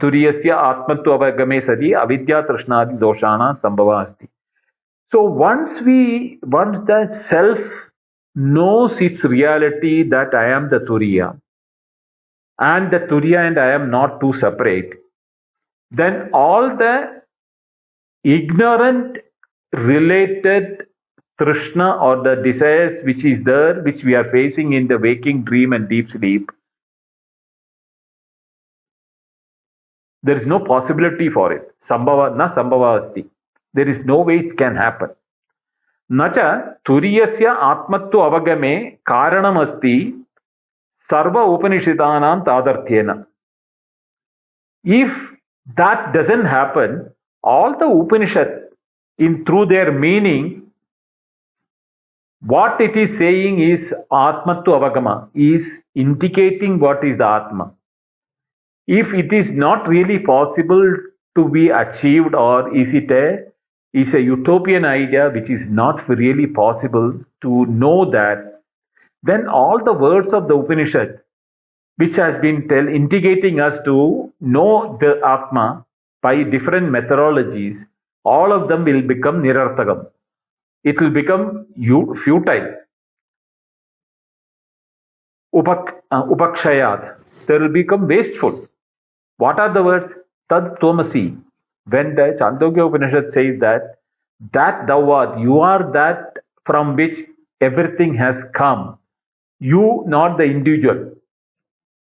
तुरीय 0.00 0.30
से 0.32 0.50
आत्मत्व 0.50 1.60
सदी 1.66 1.92
अविद्या 2.00 2.40
तृष्णादि 2.42 2.96
दोषाण 2.96 3.52
संभव 3.54 3.88
अस्ति। 3.92 4.26
So 5.12 5.26
once 5.38 5.82
we 5.82 6.02
once 6.54 6.76
the 6.90 7.22
self 7.28 7.70
knows 8.36 9.02
its 9.02 9.24
reality 9.24 10.02
that 10.10 10.34
I 10.34 10.50
am 10.50 10.68
the 10.68 10.84
तुरीय 10.88 11.22
एंड 12.58 12.90
द 12.90 13.06
तुरीय 13.10 13.36
and 13.36 13.58
I 13.58 13.72
am 13.74 13.88
not 13.90 14.20
two 14.20 14.32
separate 14.34 14.94
then 15.92 16.20
all 16.34 16.70
the 16.82 16.92
ignorant 18.24 19.18
related 19.72 20.82
Trishna 21.40 22.00
or 22.02 22.22
the 22.22 22.42
desires 22.42 23.02
which 23.04 23.24
is 23.24 23.42
there, 23.44 23.82
which 23.82 24.02
we 24.04 24.14
are 24.14 24.30
facing 24.30 24.74
in 24.74 24.88
the 24.88 24.98
waking 24.98 25.44
dream 25.44 25.72
and 25.72 25.88
deep 25.88 26.10
sleep, 26.10 26.50
there 30.22 30.36
is 30.36 30.46
no 30.46 30.60
possibility 30.60 31.30
for 31.30 31.52
it. 31.52 31.62
Sambhava 31.88 32.36
na 32.36 32.54
sambhava 32.54 33.08
asti. 33.08 33.24
There 33.72 33.88
is 33.88 34.04
no 34.04 34.20
way 34.20 34.38
it 34.46 34.58
can 34.58 34.76
happen. 34.76 35.10
నచ 36.20 36.36
తురియస్య 36.86 37.48
avagame 38.28 38.98
karanam 39.10 39.56
asti 39.64 39.96
sarva 41.10 41.42
ఉపనిషితానాం 41.54 42.38
తాదర్థ్యేన 42.48 43.10
if 44.84 45.10
that 45.76 46.12
doesn't 46.12 46.46
happen, 46.46 47.10
all 47.42 47.78
the 47.78 47.86
Upanishad, 47.86 48.68
in 49.18 49.44
through 49.44 49.66
their 49.66 49.92
meaning, 49.92 50.69
what 52.40 52.80
it 52.80 52.96
is 52.96 53.18
saying 53.18 53.60
is 53.60 53.92
atmattu 54.10 54.74
avagama 54.78 55.28
is 55.34 55.62
indicating 55.94 56.78
what 56.80 57.04
is 57.04 57.18
the 57.18 57.26
atma 57.26 57.70
if 58.86 59.12
it 59.12 59.32
is 59.32 59.50
not 59.50 59.88
really 59.88 60.18
possible 60.18 60.96
to 61.36 61.48
be 61.48 61.68
achieved 61.68 62.34
or 62.34 62.74
is 62.74 62.94
it 62.94 63.10
a 63.10 63.24
is 63.92 64.14
a 64.14 64.20
utopian 64.20 64.84
idea 64.84 65.30
which 65.30 65.50
is 65.50 65.62
not 65.68 66.08
really 66.08 66.46
possible 66.46 67.12
to 67.42 67.66
know 67.66 68.10
that, 68.10 68.62
then 69.22 69.48
all 69.48 69.82
the 69.84 69.92
words 69.92 70.32
of 70.32 70.48
the 70.48 70.54
Upanishad, 70.54 71.20
which 71.96 72.16
has 72.16 72.40
been 72.40 72.68
tell, 72.68 72.86
indicating 72.88 73.60
us 73.60 73.78
to 73.84 74.32
know 74.40 74.96
the 75.00 75.20
Atma 75.26 75.84
by 76.22 76.42
different 76.42 76.88
methodologies, 76.90 77.84
all 78.24 78.52
of 78.52 78.68
them 78.68 78.84
will 78.84 79.02
become 79.02 79.42
nirarthagam. 79.42 80.06
It 80.84 81.00
will 81.00 81.10
become 81.10 81.66
futile. 82.24 82.74
Upak, 85.54 86.00
uh, 86.10 86.22
upakshayat. 86.24 87.16
They 87.46 87.58
will 87.58 87.72
become 87.72 88.06
wasteful. 88.06 88.66
What 89.38 89.58
are 89.58 89.72
the 89.72 89.82
words? 89.82 90.12
Tat 90.48 90.80
Tvam 90.80 91.06
Asi. 91.06 91.36
When 91.86 92.14
the 92.14 92.36
Chandogya 92.40 92.86
Upanishad 92.86 93.32
says 93.34 93.58
that, 93.60 93.96
that 94.52 94.86
thou 94.86 95.10
art, 95.10 95.38
you 95.40 95.60
are 95.60 95.90
that 95.92 96.36
from 96.64 96.96
which 96.96 97.16
everything 97.60 98.14
has 98.14 98.36
come. 98.56 98.98
You, 99.58 100.04
not 100.06 100.38
the 100.38 100.44
individual. 100.44 101.12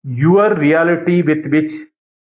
Your 0.03 0.55
reality 0.55 1.21
with 1.21 1.45
which 1.51 1.71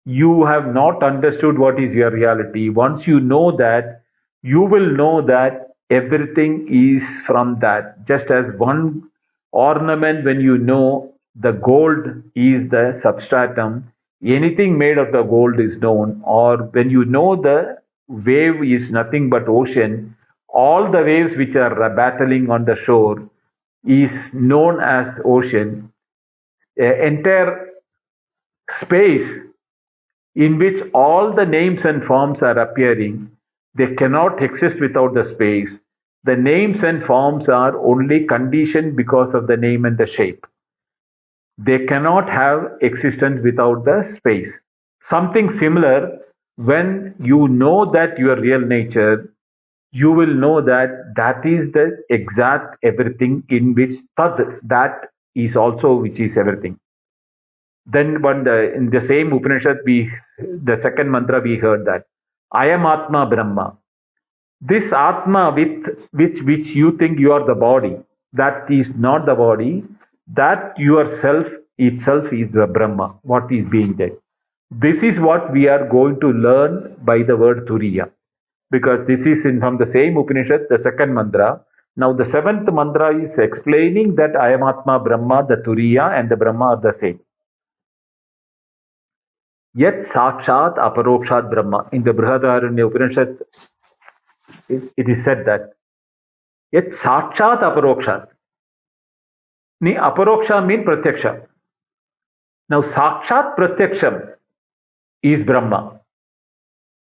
you 0.05 0.45
have 0.45 0.73
not 0.73 1.01
understood 1.01 1.57
what 1.57 1.79
is 1.79 1.93
your 1.93 2.11
reality. 2.11 2.69
Once 2.69 3.07
you 3.07 3.19
know 3.19 3.55
that, 3.57 4.01
you 4.43 4.61
will 4.61 4.91
know 4.95 5.25
that 5.25 5.74
everything 5.89 6.67
is 6.69 7.03
from 7.25 7.57
that. 7.61 8.05
Just 8.07 8.31
as 8.31 8.45
one 8.57 9.09
ornament, 9.51 10.25
when 10.25 10.41
you 10.41 10.57
know 10.57 11.13
the 11.35 11.51
gold 11.51 12.05
is 12.35 12.69
the 12.69 12.99
substratum, 13.03 13.91
anything 14.23 14.77
made 14.77 14.97
of 14.97 15.11
the 15.11 15.23
gold 15.23 15.59
is 15.59 15.77
known, 15.79 16.21
or 16.25 16.57
when 16.57 16.89
you 16.89 17.05
know 17.05 17.35
the 17.35 17.77
wave 18.07 18.63
is 18.63 18.89
nothing 18.91 19.29
but 19.29 19.47
ocean, 19.47 20.15
all 20.49 20.91
the 20.91 21.03
waves 21.03 21.35
which 21.37 21.55
are 21.55 21.89
battling 21.95 22.49
on 22.49 22.65
the 22.65 22.77
shore 22.85 23.29
is 23.85 24.11
known 24.33 24.79
as 24.81 25.07
ocean. 25.25 25.91
A 26.79 27.05
entire 27.07 27.69
space 28.81 29.27
in 30.35 30.57
which 30.57 30.81
all 30.93 31.33
the 31.33 31.45
names 31.45 31.79
and 31.83 32.03
forms 32.03 32.41
are 32.41 32.57
appearing, 32.59 33.29
they 33.75 33.93
cannot 33.95 34.41
exist 34.41 34.79
without 34.79 35.13
the 35.13 35.29
space. 35.33 35.69
The 36.23 36.35
names 36.35 36.77
and 36.81 37.03
forms 37.03 37.47
are 37.49 37.77
only 37.77 38.25
conditioned 38.25 38.95
because 38.95 39.33
of 39.35 39.47
the 39.47 39.57
name 39.57 39.85
and 39.85 39.97
the 39.97 40.07
shape. 40.07 40.45
They 41.57 41.85
cannot 41.85 42.29
have 42.29 42.71
existence 42.81 43.41
without 43.43 43.85
the 43.85 44.15
space. 44.17 44.49
Something 45.09 45.57
similar, 45.59 46.17
when 46.55 47.15
you 47.19 47.47
know 47.47 47.91
that 47.91 48.17
your 48.17 48.39
real 48.39 48.59
nature, 48.59 49.31
you 49.91 50.11
will 50.11 50.33
know 50.33 50.61
that 50.61 51.13
that 51.15 51.45
is 51.45 51.71
the 51.73 51.97
exact 52.09 52.77
everything 52.83 53.43
in 53.49 53.75
which 53.75 53.91
tad, 54.17 54.59
that 54.63 55.09
is 55.35 55.55
also 55.55 55.95
which 55.95 56.19
is 56.19 56.37
everything. 56.37 56.79
Then 57.85 58.21
one 58.21 58.43
the, 58.43 58.73
in 58.73 58.89
the 58.89 59.05
same 59.07 59.31
Upanishad, 59.31 59.77
we 59.85 60.11
the 60.39 60.79
second 60.81 61.11
mantra 61.11 61.39
we 61.39 61.57
heard 61.57 61.85
that 61.85 62.05
Ayam 62.61 62.85
Atma 62.93 63.25
Brahma. 63.31 63.77
This 64.61 64.91
Atma 64.91 65.53
with 65.55 65.95
which 66.11 66.37
which 66.49 66.67
you 66.81 66.97
think 66.99 67.19
you 67.19 67.31
are 67.37 67.45
the 67.45 67.55
body, 67.63 67.95
that 68.33 68.71
is 68.79 68.87
not 69.07 69.25
the 69.25 69.35
body. 69.35 69.83
That 70.35 70.79
yourself 70.79 71.47
itself 71.77 72.31
is 72.31 72.51
the 72.53 72.67
Brahma. 72.77 73.07
What 73.23 73.51
is 73.51 73.65
being 73.69 73.95
there? 73.97 74.15
This 74.71 74.95
is 75.03 75.19
what 75.19 75.51
we 75.53 75.67
are 75.67 75.87
going 75.87 76.19
to 76.21 76.29
learn 76.45 76.95
by 77.03 77.17
the 77.27 77.35
word 77.37 77.67
Turiya, 77.67 78.09
because 78.71 79.05
this 79.07 79.19
is 79.19 79.45
in 79.45 79.59
from 79.59 79.77
the 79.77 79.85
same 79.93 80.17
Upanishad, 80.17 80.61
the 80.69 80.79
second 80.87 81.13
mantra. 81.13 81.61
Now 81.95 82.11
the 82.11 82.25
seventh 82.31 82.67
mantra 82.79 83.15
is 83.25 83.37
explaining 83.37 84.15
that 84.15 84.33
Ayam 84.33 84.63
Atma 84.67 84.99
Brahma, 84.99 85.45
the 85.47 85.57
Turiya 85.67 86.19
and 86.19 86.29
the 86.29 86.35
Brahma 86.35 86.65
are 86.73 86.81
the 86.81 86.95
same. 86.99 87.19
Yet 89.75 90.07
Sakshat 90.13 90.77
Aparokshat 90.77 91.51
Brahma. 91.51 91.89
In 91.91 92.03
the 92.03 92.11
Brihadaranya 92.11 92.87
Upanishad, 92.87 93.37
it, 94.69 94.83
it 94.97 95.09
is 95.09 95.17
said 95.25 95.45
that 95.45 95.73
Yet 96.71 96.85
Sakshat 97.03 97.61
Aparokshat. 97.61 98.27
Ni 99.81 99.95
Aparoksha 99.95 100.65
mean 100.65 100.85
Pratyaksha. 100.85 101.45
Now 102.69 102.83
Sakshat 102.83 103.57
Pratyaksham 103.57 104.33
is 105.23 105.45
Brahma. 105.45 105.99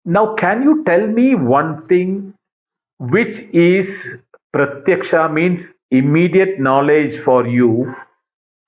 Now 0.06 0.34
can 0.36 0.62
you 0.62 0.82
tell 0.84 1.06
me 1.06 1.34
one 1.34 1.86
thing 1.88 2.34
which 2.98 3.36
is 3.52 3.86
Pratyaksha 4.56 5.32
means 5.32 5.60
immediate 5.90 6.58
knowledge 6.58 7.22
for 7.22 7.46
you 7.46 7.94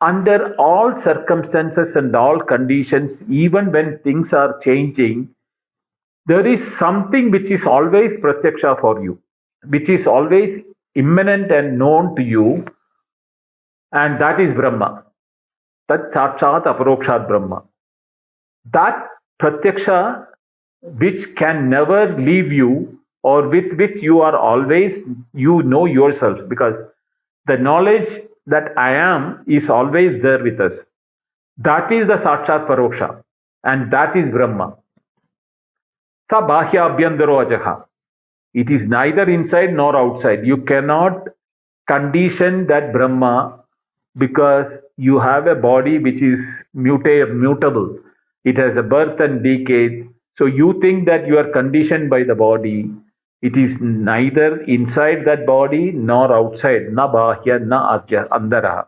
under 0.00 0.54
all 0.56 0.92
circumstances 1.02 1.94
and 1.94 2.14
all 2.14 2.40
conditions, 2.40 3.12
even 3.28 3.72
when 3.72 3.98
things 4.04 4.32
are 4.32 4.60
changing, 4.62 5.28
there 6.26 6.46
is 6.46 6.60
something 6.78 7.30
which 7.30 7.50
is 7.50 7.60
always 7.66 8.12
pratyaksha 8.22 8.80
for 8.80 9.02
you, 9.02 9.18
which 9.68 9.88
is 9.88 10.06
always 10.06 10.62
immanent 10.94 11.50
and 11.50 11.78
known 11.78 12.14
to 12.16 12.22
you, 12.22 12.64
and 13.92 14.20
that 14.20 14.40
is 14.40 14.54
Brahma. 14.54 15.04
That 15.88 16.12
sakshat 16.12 16.64
aparokshat 16.64 17.28
Brahma. 17.28 17.62
That 18.72 19.06
pratyaksha 19.40 20.26
which 20.82 21.34
can 21.36 21.68
never 21.70 22.18
leave 22.18 22.52
you 22.52 22.98
or 23.22 23.48
with 23.48 23.72
which 23.78 23.96
you 24.02 24.20
are 24.20 24.36
always, 24.36 24.92
you 25.32 25.62
know 25.62 25.86
yourself 25.86 26.38
because 26.48 26.74
the 27.46 27.56
knowledge 27.56 28.08
that 28.46 28.76
I 28.76 28.94
am 28.94 29.44
is 29.46 29.68
always 29.70 30.22
there 30.22 30.42
with 30.42 30.60
us. 30.60 30.72
That 31.58 31.92
is 31.92 32.06
the 32.08 32.16
Sakshat 32.16 32.66
Paroksha 32.66 33.22
and 33.64 33.92
that 33.92 34.16
is 34.16 34.30
Brahma. 34.30 34.76
Sa 36.30 36.40
Bahya 36.46 36.90
Abhyandaro. 36.90 37.84
It 38.54 38.70
is 38.70 38.88
neither 38.88 39.28
inside 39.28 39.72
nor 39.74 39.96
outside. 39.96 40.46
You 40.46 40.58
cannot 40.58 41.28
condition 41.88 42.66
that 42.68 42.92
Brahma 42.92 43.60
because 44.16 44.66
you 44.96 45.18
have 45.18 45.46
a 45.46 45.54
body 45.54 45.98
which 45.98 46.22
is 46.22 46.38
muta- 46.72 47.26
mutable. 47.32 47.98
It 48.44 48.56
has 48.58 48.76
a 48.76 48.82
birth 48.82 49.18
and 49.20 49.42
decay. 49.42 50.06
So 50.38 50.46
you 50.46 50.78
think 50.80 51.06
that 51.06 51.26
you 51.26 51.38
are 51.38 51.50
conditioned 51.50 52.10
by 52.10 52.22
the 52.24 52.34
body. 52.34 52.90
It 53.42 53.56
is 53.56 53.76
neither 53.80 54.62
inside 54.62 55.24
that 55.26 55.46
body 55.46 55.92
nor 55.92 56.32
outside. 56.32 56.92
Na 56.92 57.12
bahya, 57.12 57.58
na 57.64 57.98
andaraha. 57.98 58.86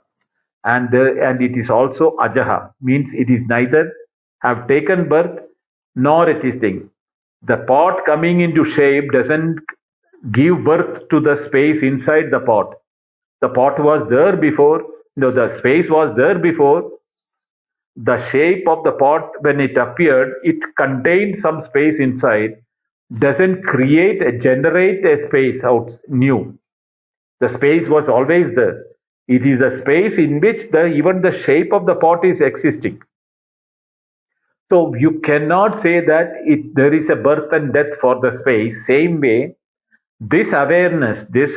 And, 0.65 0.91
the, 0.91 1.21
and 1.23 1.43
it 1.43 1.57
is 1.57 1.71
also 1.71 2.17
ajaha, 2.19 2.73
means 2.81 3.09
it 3.13 3.31
is 3.31 3.41
neither 3.49 3.93
have 4.41 4.67
taken 4.67 5.09
birth 5.09 5.39
nor 5.95 6.29
it 6.29 6.45
is 6.45 6.61
thing. 6.61 6.91
The 7.43 7.59
pot 7.69 8.05
coming 8.07 8.41
into 8.41 8.65
shape 8.75 9.13
doesn't 9.13 9.61
give 10.33 10.65
birth 10.65 11.09
to 11.11 11.21
the 11.21 11.45
space 11.47 11.83
inside 11.83 12.31
the 12.31 12.41
pot. 12.41 12.75
The 13.41 13.49
pot 13.51 13.79
was 13.79 14.07
there 14.11 14.37
before, 14.37 14.83
no, 15.17 15.31
the 15.31 15.57
space 15.59 15.87
was 15.89 16.15
there 16.17 16.39
before. 16.39 16.91
The 17.97 18.29
shape 18.31 18.67
of 18.69 18.85
the 18.85 18.93
pot, 18.93 19.31
when 19.41 19.61
it 19.61 19.77
appeared, 19.77 20.35
it 20.43 20.57
contained 20.77 21.39
some 21.41 21.65
space 21.69 21.99
inside 21.99 22.63
doesn't 23.19 23.63
create 23.63 24.23
a 24.23 24.39
generate 24.39 25.05
a 25.05 25.27
space 25.29 25.63
out 25.65 25.91
new. 26.09 26.59
The 27.41 27.55
space 27.57 27.89
was 27.89 28.09
always 28.09 28.55
there. 28.55 28.85
It 29.29 29.47
is 29.47 29.61
a 29.61 29.81
space 29.81 30.19
in 30.19 30.41
which 30.41 30.71
the 30.73 30.87
even 30.87 31.23
the 31.23 31.43
shape 31.45 31.73
of 31.73 31.87
the 31.87 31.95
pot 31.95 32.25
is 32.25 32.41
existing. 32.41 33.01
So 34.71 34.95
you 34.97 35.21
cannot 35.25 35.83
say 35.83 36.01
that 36.05 36.33
it 36.45 36.75
there 36.75 36.93
is 36.93 37.09
a 37.11 37.17
birth 37.17 37.53
and 37.53 37.73
death 37.73 37.99
for 38.01 38.21
the 38.21 38.39
space. 38.41 38.75
Same 38.87 39.21
way 39.21 39.55
this 40.21 40.49
awareness 40.53 41.27
this 41.31 41.51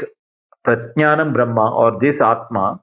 prajnanam 0.68 1.34
brahma 1.34 1.72
or 1.74 1.97
this 2.00 2.20
atma 2.20 2.82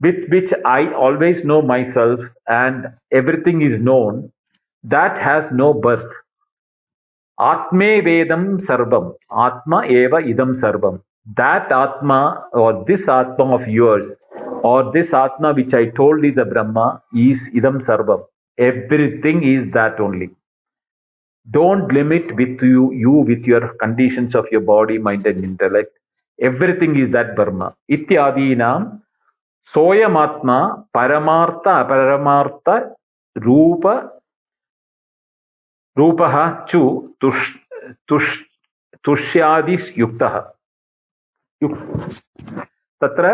with 0.00 0.28
which 0.30 0.52
i 0.66 0.92
always 0.92 1.42
know 1.44 1.62
myself 1.62 2.20
and 2.48 2.86
everything 3.10 3.62
is 3.62 3.80
known 3.80 4.30
that 4.82 5.20
has 5.20 5.50
no 5.52 5.72
birth 5.72 6.12
आत्मे 7.38 7.88
वेदम 8.00 8.44
सर्वम 8.58 9.10
आत्मा 9.40 9.82
एव 9.92 10.16
इदम 10.18 10.54
सर्वम 10.60 10.96
that 11.40 11.72
आत्मा 11.72 12.18
और 12.54 12.82
this 12.84 13.08
आत्मा 13.08 13.44
of 13.54 13.68
yours 13.70 14.06
और 14.64 14.90
दिस 14.92 15.12
आत्मा 15.14 15.50
which 15.58 15.74
I 15.74 15.86
told 15.96 16.24
is 16.24 16.34
the 16.34 16.46
Brahma 16.48 16.86
is 17.16 17.40
इदम 17.58 17.78
सर्वम 17.80 18.24
everything 18.58 19.44
is 19.44 19.64
that 19.72 20.00
only 20.00 20.28
don't 21.46 21.92
limit 21.92 22.32
with 22.36 22.64
you 22.64 22.90
you 22.94 23.22
with 23.24 23.48
your 23.48 23.66
condition 23.80 24.28
of 24.38 24.46
your 24.52 24.64
body 24.64 24.98
mind 25.00 25.26
and 25.26 25.44
intellect 25.44 25.92
everything 26.38 26.98
is 26.98 27.12
that 27.12 27.34
Brahman 27.36 27.70
इत्यादि 27.90 28.54
नाम 28.56 28.90
सोयमात्मा 29.74 30.60
परमार्थ 30.94 31.68
अपरमार्थ 31.68 32.68
रूप 33.36 33.86
रूपः 35.96 36.34
चु 36.64 36.80
तुष् 37.20 37.44
तत्र 43.00 43.26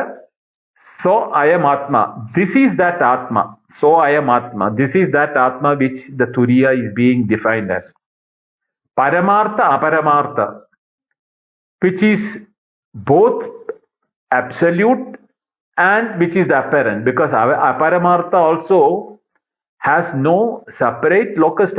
सो 0.98 1.14
अयम् 1.34 1.66
आत्मा 1.66 2.02
दिस 2.34 2.56
इस् 2.56 2.76
दट् 2.78 3.02
आत्मा। 3.02 3.42
सो 3.80 3.92
अयम 4.00 4.30
आत्मा 4.30 4.68
दिस् 4.78 4.96
इस् 4.96 5.10
दट् 5.12 5.36
आत्मा 5.36 5.70
विच 5.80 5.96
द 6.10 6.22
तुरिया 6.34 6.70
इस् 6.70 6.92
बीङ्ग् 6.94 7.28
डिफैन्ड् 7.28 7.70
एस् 7.70 7.90
परमार्थ, 8.96 9.60
अपरमार्थ। 9.60 10.38
Which 11.82 12.02
is 12.04 12.26
both 12.94 13.42
absolute 14.30 15.16
and 15.76 16.16
which 16.18 16.36
is 16.36 16.48
the 16.48 16.52
apparent 16.52 17.20
अपरमार्थ 17.20 18.34
also 18.34 18.80
has 19.80 20.14
no 20.16 20.38
separate 20.78 21.38
locus 21.38 21.74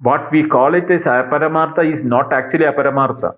What 0.00 0.30
we 0.30 0.46
call 0.48 0.74
it 0.74 0.90
as 0.90 1.02
Aparamartha 1.02 1.82
is 1.92 2.04
not 2.04 2.32
actually 2.32 2.64
Aparamartha 2.64 3.34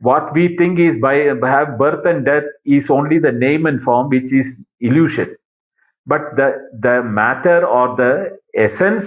what 0.00 0.32
we 0.32 0.56
think 0.56 0.78
is 0.78 1.00
by 1.00 1.14
have 1.42 1.78
birth 1.78 2.06
and 2.06 2.24
death 2.24 2.44
is 2.64 2.84
only 2.88 3.18
the 3.18 3.32
name 3.32 3.66
and 3.66 3.82
form 3.82 4.08
which 4.08 4.32
is 4.32 4.46
illusion. 4.80 5.36
But 6.06 6.36
the 6.36 6.68
the 6.80 7.02
matter 7.02 7.66
or 7.66 7.96
the 7.96 8.38
essence 8.54 9.04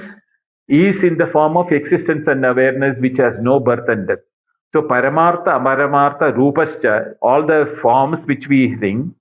is 0.68 1.02
in 1.04 1.18
the 1.18 1.28
form 1.32 1.58
of 1.58 1.72
existence 1.72 2.28
and 2.28 2.46
awareness 2.46 2.98
which 3.00 3.18
has 3.18 3.36
no 3.40 3.60
birth 3.60 3.88
and 3.88 4.08
death. 4.08 4.20
So 4.74 4.82
paramartha 4.82 5.48
amaramartha 5.48 6.34
rupascha 6.36 7.14
all 7.22 7.46
the 7.46 7.78
forms 7.82 8.26
which 8.28 8.46
we 8.50 8.76
think 8.80 9.14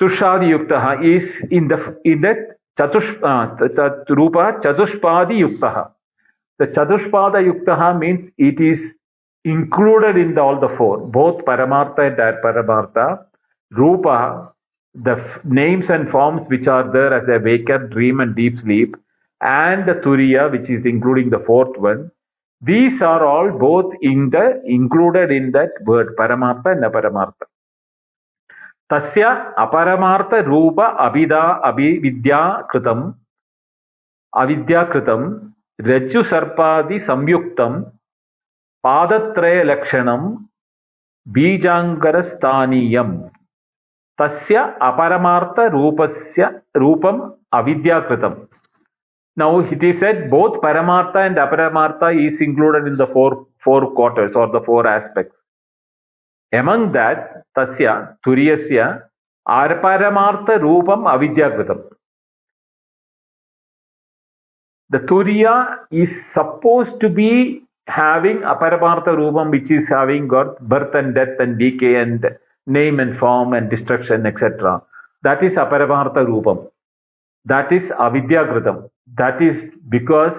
tushadi 0.00 0.50
yuktaha 0.54 1.02
is 1.16 1.28
in 1.50 1.68
the 1.68 1.98
in 2.04 2.20
that 2.20 2.55
chatush 2.78 3.10
uh, 3.22 4.14
rupa 4.14 4.60
chatushpadi 4.62 5.40
yuktaha 5.44 5.90
the 6.58 6.66
chatushpada 6.68 7.40
yuktaha 7.46 7.98
means 7.98 8.30
it 8.38 8.60
is 8.60 8.78
included 9.44 10.16
in 10.16 10.36
all 10.38 10.58
the 10.58 10.74
four, 10.76 10.98
both 10.98 11.44
Paramartha 11.44 12.06
and 12.06 12.16
Paramartha, 12.42 13.24
Rupa, 13.70 14.52
the 14.94 15.16
names 15.44 15.84
and 15.88 16.10
forms 16.10 16.42
which 16.48 16.66
are 16.66 16.90
there 16.92 17.12
as 17.12 17.28
a 17.28 17.42
waker, 17.44 17.78
dream 17.88 18.20
and 18.20 18.34
deep 18.34 18.58
sleep, 18.60 18.96
and 19.40 19.86
the 19.86 19.94
Turiya, 19.94 20.50
which 20.50 20.70
is 20.70 20.84
including 20.84 21.30
the 21.30 21.42
fourth 21.46 21.76
one. 21.78 22.10
These 22.62 23.02
are 23.02 23.24
all 23.24 23.50
both 23.58 23.92
in 24.00 24.30
the 24.30 24.62
included 24.64 25.30
in 25.30 25.52
that 25.52 25.70
word 25.84 26.16
Paramartha 26.18 26.72
and 26.72 26.84
Aparamartha. 26.84 27.46
Tasya 28.91 29.55
Aparamartha 29.57 30.45
Rupa 30.45 30.95
Abhida 30.99 31.61
Abhividya 31.63 32.67
Kritam 32.67 33.15
Avidya 34.35 34.85
Kritam 34.91 35.53
Rajju 35.81 36.29
Sarpadi 36.29 37.05
Samyuktam 37.05 37.91
पादत्रयलक्षणं 38.85 40.23
बीजाङ्गरस्थानीयम् 41.33 43.17
तस्य 44.21 44.63
अपरमार्थरूपस्य 44.89 46.47
रूपम् 46.83 47.19
अविद्याकृतम् 47.59 48.39
now 49.37 49.59
it 49.59 49.81
is 49.81 49.99
said 49.99 50.29
both 50.29 50.59
paramartha 50.61 51.25
and 51.25 51.37
aparamartha 51.37 52.09
is 52.27 52.41
included 52.41 52.87
in 52.87 52.97
the 52.97 53.07
four 53.13 53.47
four 53.63 53.91
quarters 53.91 54.31
or 54.35 54.47
the 54.51 54.61
four 54.65 54.85
aspects 54.87 55.35
among 56.52 56.92
that 56.92 57.44
tasya 57.56 58.16
turiyasya 58.26 59.02
aparamartha 59.48 60.58
roopam 60.66 61.06
avidyakritam 61.14 61.82
the 64.90 64.98
turiya 64.98 65.78
is 65.90 66.10
supposed 66.34 67.00
to 67.00 67.08
be 67.08 67.62
having 67.86 68.38
aparamartha 68.38 69.14
rupam 69.22 69.50
which 69.50 69.70
is 69.70 69.86
having 69.88 70.28
got 70.28 70.60
birth 70.68 70.94
and 70.94 71.14
death 71.14 71.38
and 71.38 71.58
decay 71.58 71.96
and 71.96 72.26
name 72.66 73.00
and 73.00 73.18
form 73.18 73.52
and 73.52 73.70
destruction 73.70 74.26
etc 74.26 74.80
that 75.22 75.42
is 75.42 75.52
aparamartha 75.52 76.24
rupam. 76.26 76.68
That 77.44 77.72
is 77.72 77.82
avidyakritam 77.90 78.90
that 79.16 79.40
is 79.40 79.56
because 79.88 80.32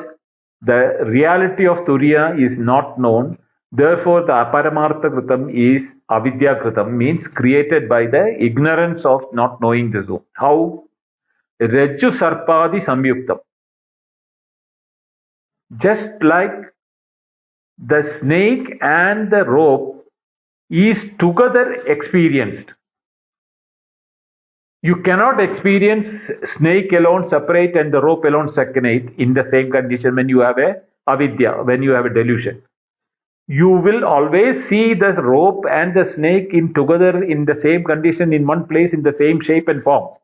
the 0.61 1.05
reality 1.05 1.65
of 1.67 1.77
turiya 1.85 2.37
is 2.45 2.57
not 2.57 2.99
known. 2.99 3.37
Therefore 3.71 4.21
the 4.21 4.33
aparamartha 4.33 5.09
kritam 5.15 5.49
is 5.51 5.83
avidyakritam 6.11 6.91
means 6.91 7.27
created 7.39 7.89
by 7.89 8.05
the 8.05 8.23
ignorance 8.39 9.05
of 9.05 9.21
not 9.33 9.59
knowing 9.61 9.91
the 9.91 10.03
zone 10.07 10.25
how 10.33 10.55
rajju 11.75 12.11
sarpadi 12.21 12.83
samyuktam 12.89 13.39
just 15.75 16.23
like 16.23 16.55
the 17.77 18.17
snake 18.19 18.77
and 18.81 19.29
the 19.31 19.43
rope 19.43 20.05
is 20.69 20.97
together 21.19 21.73
experienced. 21.85 22.73
You 24.81 24.97
cannot 25.03 25.39
experience 25.39 26.07
snake 26.57 26.91
alone 26.93 27.29
separate 27.29 27.75
and 27.75 27.93
the 27.93 28.01
rope 28.01 28.23
alone 28.25 28.49
separate 28.53 29.13
in 29.17 29.33
the 29.33 29.47
same 29.51 29.71
condition 29.71 30.15
when 30.15 30.29
you 30.29 30.39
have 30.39 30.57
a 30.57 30.81
avidya, 31.07 31.63
when 31.63 31.83
you 31.83 31.91
have 31.91 32.05
a 32.05 32.13
delusion. 32.13 32.61
You 33.47 33.69
will 33.69 34.03
always 34.03 34.67
see 34.69 34.93
the 34.93 35.13
rope 35.13 35.63
and 35.69 35.93
the 35.95 36.11
snake 36.15 36.49
in 36.51 36.73
together 36.73 37.23
in 37.23 37.45
the 37.45 37.57
same 37.63 37.83
condition 37.85 38.33
in 38.33 38.45
one 38.45 38.67
place 38.67 38.91
in 38.91 39.03
the 39.03 39.15
same 39.17 39.41
shape 39.41 39.69
and 39.69 39.81
form. 39.83 40.15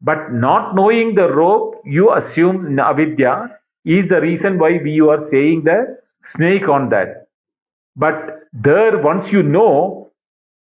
But 0.00 0.32
not 0.32 0.74
knowing 0.74 1.14
the 1.14 1.32
rope, 1.32 1.82
you 1.84 2.12
assume 2.12 2.78
avidya 2.78 3.58
is 3.84 4.08
the 4.08 4.20
reason 4.20 4.58
why 4.58 4.80
we 4.82 5.00
are 5.00 5.28
saying 5.30 5.64
the 5.64 5.98
snake 6.34 6.68
on 6.68 6.88
that. 6.90 7.28
But 7.94 8.48
there, 8.52 8.98
once 8.98 9.30
you 9.30 9.42
know, 9.42 10.10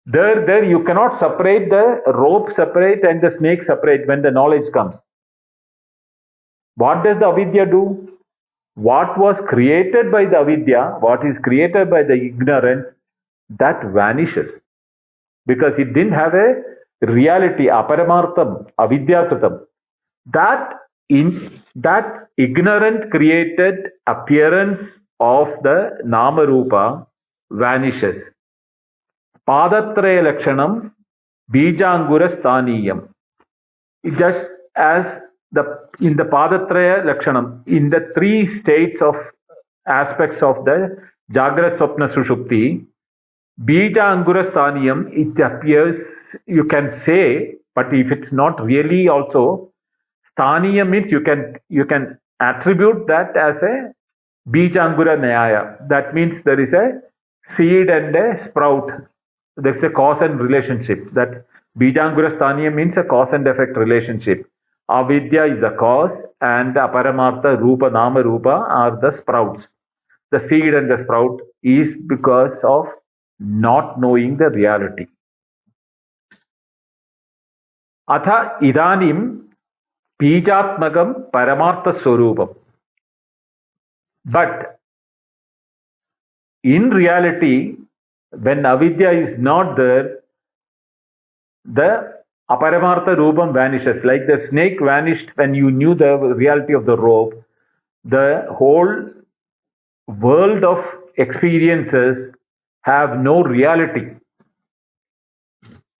there, 0.06 0.44
there 0.44 0.64
you 0.64 0.82
cannot 0.84 1.20
separate 1.20 1.70
the 1.70 2.02
rope 2.12 2.48
separate 2.56 3.04
and 3.04 3.22
the 3.22 3.30
snake 3.38 3.62
separate 3.62 4.08
when 4.08 4.22
the 4.22 4.30
knowledge 4.30 4.70
comes. 4.72 4.96
What 6.74 7.04
does 7.04 7.18
the 7.20 7.28
avidya 7.28 7.66
do? 7.66 8.11
What 8.74 9.18
was 9.18 9.36
created 9.48 10.10
by 10.10 10.24
the 10.24 10.38
avidya, 10.38 10.96
what 11.00 11.24
is 11.26 11.36
created 11.42 11.90
by 11.90 12.02
the 12.02 12.14
ignorance, 12.14 12.86
that 13.58 13.84
vanishes. 13.92 14.50
Because 15.46 15.72
it 15.78 15.92
didn't 15.92 16.12
have 16.12 16.34
a 16.34 16.62
reality, 17.06 17.66
aparamartham, 17.66 18.70
avidyakratam. 18.78 19.60
That 20.32 20.74
in 21.08 21.60
that 21.74 22.28
ignorant 22.38 23.10
created 23.10 23.90
appearance 24.06 24.80
of 25.20 25.48
the 25.62 25.98
Namarupa 26.06 27.06
vanishes. 27.50 28.22
Padatraya 29.48 30.22
Lakshanam 30.28 30.92
Bijangura 31.52 32.40
Sthaniyam. 32.40 33.08
Just 34.18 34.46
as 34.76 35.04
the 35.52 35.62
in 36.00 36.16
the 36.16 36.24
Padatraya 36.24 37.04
Lakshanam, 37.04 37.66
in 37.66 37.90
the 37.90 38.10
three 38.14 38.60
states 38.60 39.00
of 39.00 39.14
aspects 39.86 40.42
of 40.42 40.64
the 40.64 40.96
Jagrat 41.32 41.78
Swapna 41.78 42.12
Sushupti, 42.14 42.84
Bija 43.60 43.98
Angura 43.98 44.44
it 45.12 45.40
appears, 45.40 45.96
you 46.46 46.64
can 46.64 47.00
say, 47.04 47.54
but 47.74 47.86
if 47.92 48.10
it's 48.10 48.32
not 48.32 48.62
really 48.64 49.08
also, 49.08 49.70
Sthaniyam 50.36 50.88
means 50.90 51.10
you 51.10 51.20
can 51.20 51.56
you 51.68 51.84
can 51.84 52.18
attribute 52.40 53.06
that 53.06 53.36
as 53.36 53.56
a 53.62 53.92
Bijangura 54.48 55.18
Nyaya. 55.18 55.88
That 55.88 56.14
means 56.14 56.42
there 56.44 56.60
is 56.60 56.72
a 56.72 57.00
seed 57.56 57.88
and 57.88 58.14
a 58.16 58.48
sprout. 58.48 58.90
There 59.56 59.76
is 59.76 59.82
a 59.84 59.90
cause 59.90 60.18
and 60.22 60.40
relationship. 60.40 61.12
That 61.14 61.44
Bijangura 61.78 62.36
Sthaniya 62.38 62.74
means 62.74 62.96
a 62.96 63.02
cause 63.02 63.28
and 63.32 63.46
effect 63.46 63.76
relationship. 63.76 64.48
Avidya 64.89 65.45
is 65.45 65.61
the 65.61 65.71
cause 65.79 66.11
and 66.41 66.75
Aparamartha, 66.75 67.59
Rupa, 67.59 67.89
Nama, 67.89 68.23
Rupa 68.23 68.49
are 68.49 68.99
the 69.01 69.17
sprouts. 69.19 69.63
The 70.31 70.39
seed 70.49 70.73
and 70.73 70.89
the 70.89 71.03
sprout 71.03 71.39
is 71.63 71.93
because 72.07 72.53
of 72.63 72.85
not 73.39 73.99
knowing 73.99 74.37
the 74.37 74.49
reality. 74.49 75.07
अथ 78.09 78.63
इदानीं 78.63 79.15
बीजात्मकं 80.21 81.13
परमार्थस्वरूपम् 81.33 82.53
but 84.27 84.79
in 86.63 86.89
reality, 86.89 87.77
when 88.31 88.65
avidya 88.65 89.11
is 89.11 89.39
not 89.39 89.77
there, 89.77 90.19
the 91.65 92.13
aparamartha 92.54 93.16
rupam 93.16 93.52
vanishes. 93.52 94.04
Like 94.04 94.26
the 94.26 94.46
snake 94.50 94.78
vanished 94.80 95.30
when 95.36 95.54
you 95.54 95.70
knew 95.70 95.94
the 95.94 96.16
reality 96.16 96.74
of 96.74 96.86
the 96.86 96.96
rope, 96.96 97.34
the 98.04 98.46
whole 98.50 99.10
world 100.06 100.64
of 100.64 100.78
experiences 101.16 102.34
have 102.82 103.18
no 103.18 103.42
reality. 103.42 104.06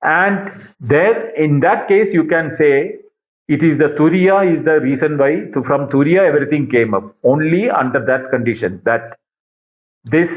And 0.03 0.51
there, 0.81 1.31
in 1.37 1.61
that 1.61 1.87
case, 1.89 2.09
you 2.13 2.25
can 2.25 2.51
say 2.59 2.97
it 3.49 3.63
is 3.63 3.79
the 3.79 3.95
Turiya 3.99 4.59
is 4.59 4.65
the 4.65 4.81
reason 4.81 5.19
why 5.19 5.45
from 5.53 5.89
Turiya 5.89 6.27
everything 6.27 6.69
came 6.69 6.95
up. 6.95 7.15
Only 7.23 7.71
under 7.71 8.05
that 8.05 8.31
condition 8.31 8.81
that 8.85 9.19
this 10.05 10.29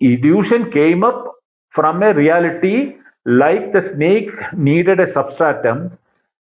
illusion 0.00 0.72
came 0.72 1.04
up 1.04 1.34
from 1.72 2.02
a 2.02 2.12
reality 2.14 2.96
like 3.26 3.72
the 3.72 3.92
snake 3.94 4.30
needed 4.56 5.00
a 5.00 5.12
substratum. 5.12 5.98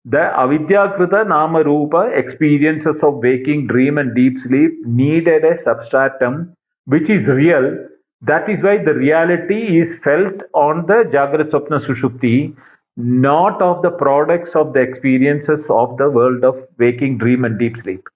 The 0.07 0.33
avidyakrita 0.35 1.29
nama 1.29 1.63
rupa 1.63 2.11
experiences 2.15 2.97
of 3.03 3.17
waking, 3.17 3.67
dream, 3.67 3.99
and 3.99 4.15
deep 4.15 4.39
sleep 4.47 4.73
needed 4.87 5.45
a 5.45 5.63
substratum 5.63 6.57
which 6.87 7.11
is 7.11 7.27
real. 7.29 7.77
That 8.23 8.49
is 8.49 8.63
why 8.63 8.79
the 8.79 8.95
reality 8.95 9.79
is 9.81 9.99
felt 10.03 10.41
on 10.55 10.87
the 10.87 11.05
Jagrat 11.13 11.51
Swapna 11.51 11.87
Sushupti, 11.87 12.57
not 12.97 13.61
of 13.61 13.83
the 13.83 13.91
products 13.91 14.51
of 14.55 14.73
the 14.73 14.81
experiences 14.81 15.65
of 15.69 15.99
the 15.99 16.09
world 16.09 16.45
of 16.45 16.57
waking, 16.79 17.19
dream, 17.19 17.45
and 17.45 17.59
deep 17.59 17.77
sleep. 17.83 18.09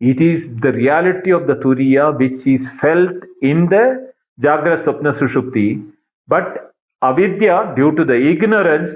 It 0.00 0.20
is 0.20 0.44
the 0.60 0.72
reality 0.72 1.30
of 1.30 1.46
the 1.46 1.54
Turiya 1.54 2.18
which 2.18 2.46
is 2.46 2.66
felt 2.82 3.16
in 3.40 3.66
the 3.70 4.12
Jagrat 4.40 4.84
Swapna 4.84 5.18
Sushupti. 5.18 5.90
But 6.28 6.73
avidya, 7.10 7.72
due 7.76 7.92
to 7.96 8.04
the 8.04 8.14
ignorance, 8.32 8.90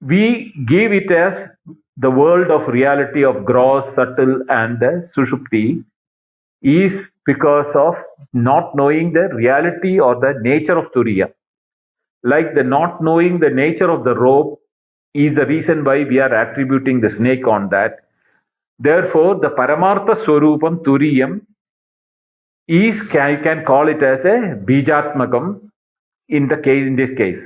we 0.00 0.52
give 0.68 0.92
it 0.92 1.10
as 1.10 1.48
the 1.96 2.10
world 2.10 2.50
of 2.50 2.68
reality 2.68 3.24
of 3.24 3.44
gross, 3.44 3.84
subtle, 3.94 4.42
and 4.48 4.78
the 4.80 5.08
Sushupti 5.16 5.84
is 6.62 6.92
because 7.24 7.74
of 7.74 7.94
not 8.32 8.74
knowing 8.74 9.12
the 9.12 9.28
reality 9.34 9.98
or 9.98 10.14
the 10.16 10.34
nature 10.40 10.76
of 10.76 10.92
Turiya. 10.92 11.32
Like 12.22 12.54
the 12.54 12.64
not 12.64 13.02
knowing 13.02 13.40
the 13.40 13.50
nature 13.50 13.90
of 13.90 14.04
the 14.04 14.14
rope 14.14 14.60
is 15.14 15.34
the 15.34 15.46
reason 15.46 15.84
why 15.84 16.04
we 16.04 16.18
are 16.18 16.34
attributing 16.34 17.00
the 17.00 17.10
snake 17.10 17.46
on 17.46 17.68
that. 17.70 18.00
Therefore, 18.78 19.36
the 19.36 19.48
Paramartha 19.48 20.24
Swarupam 20.24 20.82
Turiyam 20.84 21.40
is 22.68 22.96
can, 23.10 23.42
can 23.42 23.64
call 23.64 23.88
it 23.88 24.02
as 24.02 24.20
a 24.24 24.56
Bijatmakam 24.68 25.65
in 26.28 26.48
the 26.48 26.56
case 26.56 26.86
in 26.86 26.96
this 26.96 27.10
case. 27.16 27.38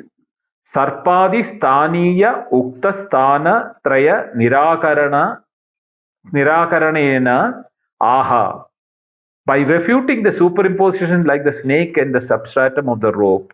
Sarpadi 0.75 1.59
Staniya 1.59 2.51
Ukta 2.53 3.09
Sthana 3.09 3.75
Traya 3.85 4.35
Nirakarana 4.37 5.41
Nirakaranena 6.33 7.65
Aha. 8.01 8.65
By 9.47 9.59
refuting 9.59 10.23
the 10.23 10.31
superimposition 10.31 11.27
like 11.27 11.45
the 11.45 11.59
snake 11.63 11.97
and 11.97 12.15
the 12.15 12.27
substratum 12.29 12.89
of 12.89 13.01
the 13.01 13.11
rope, 13.13 13.53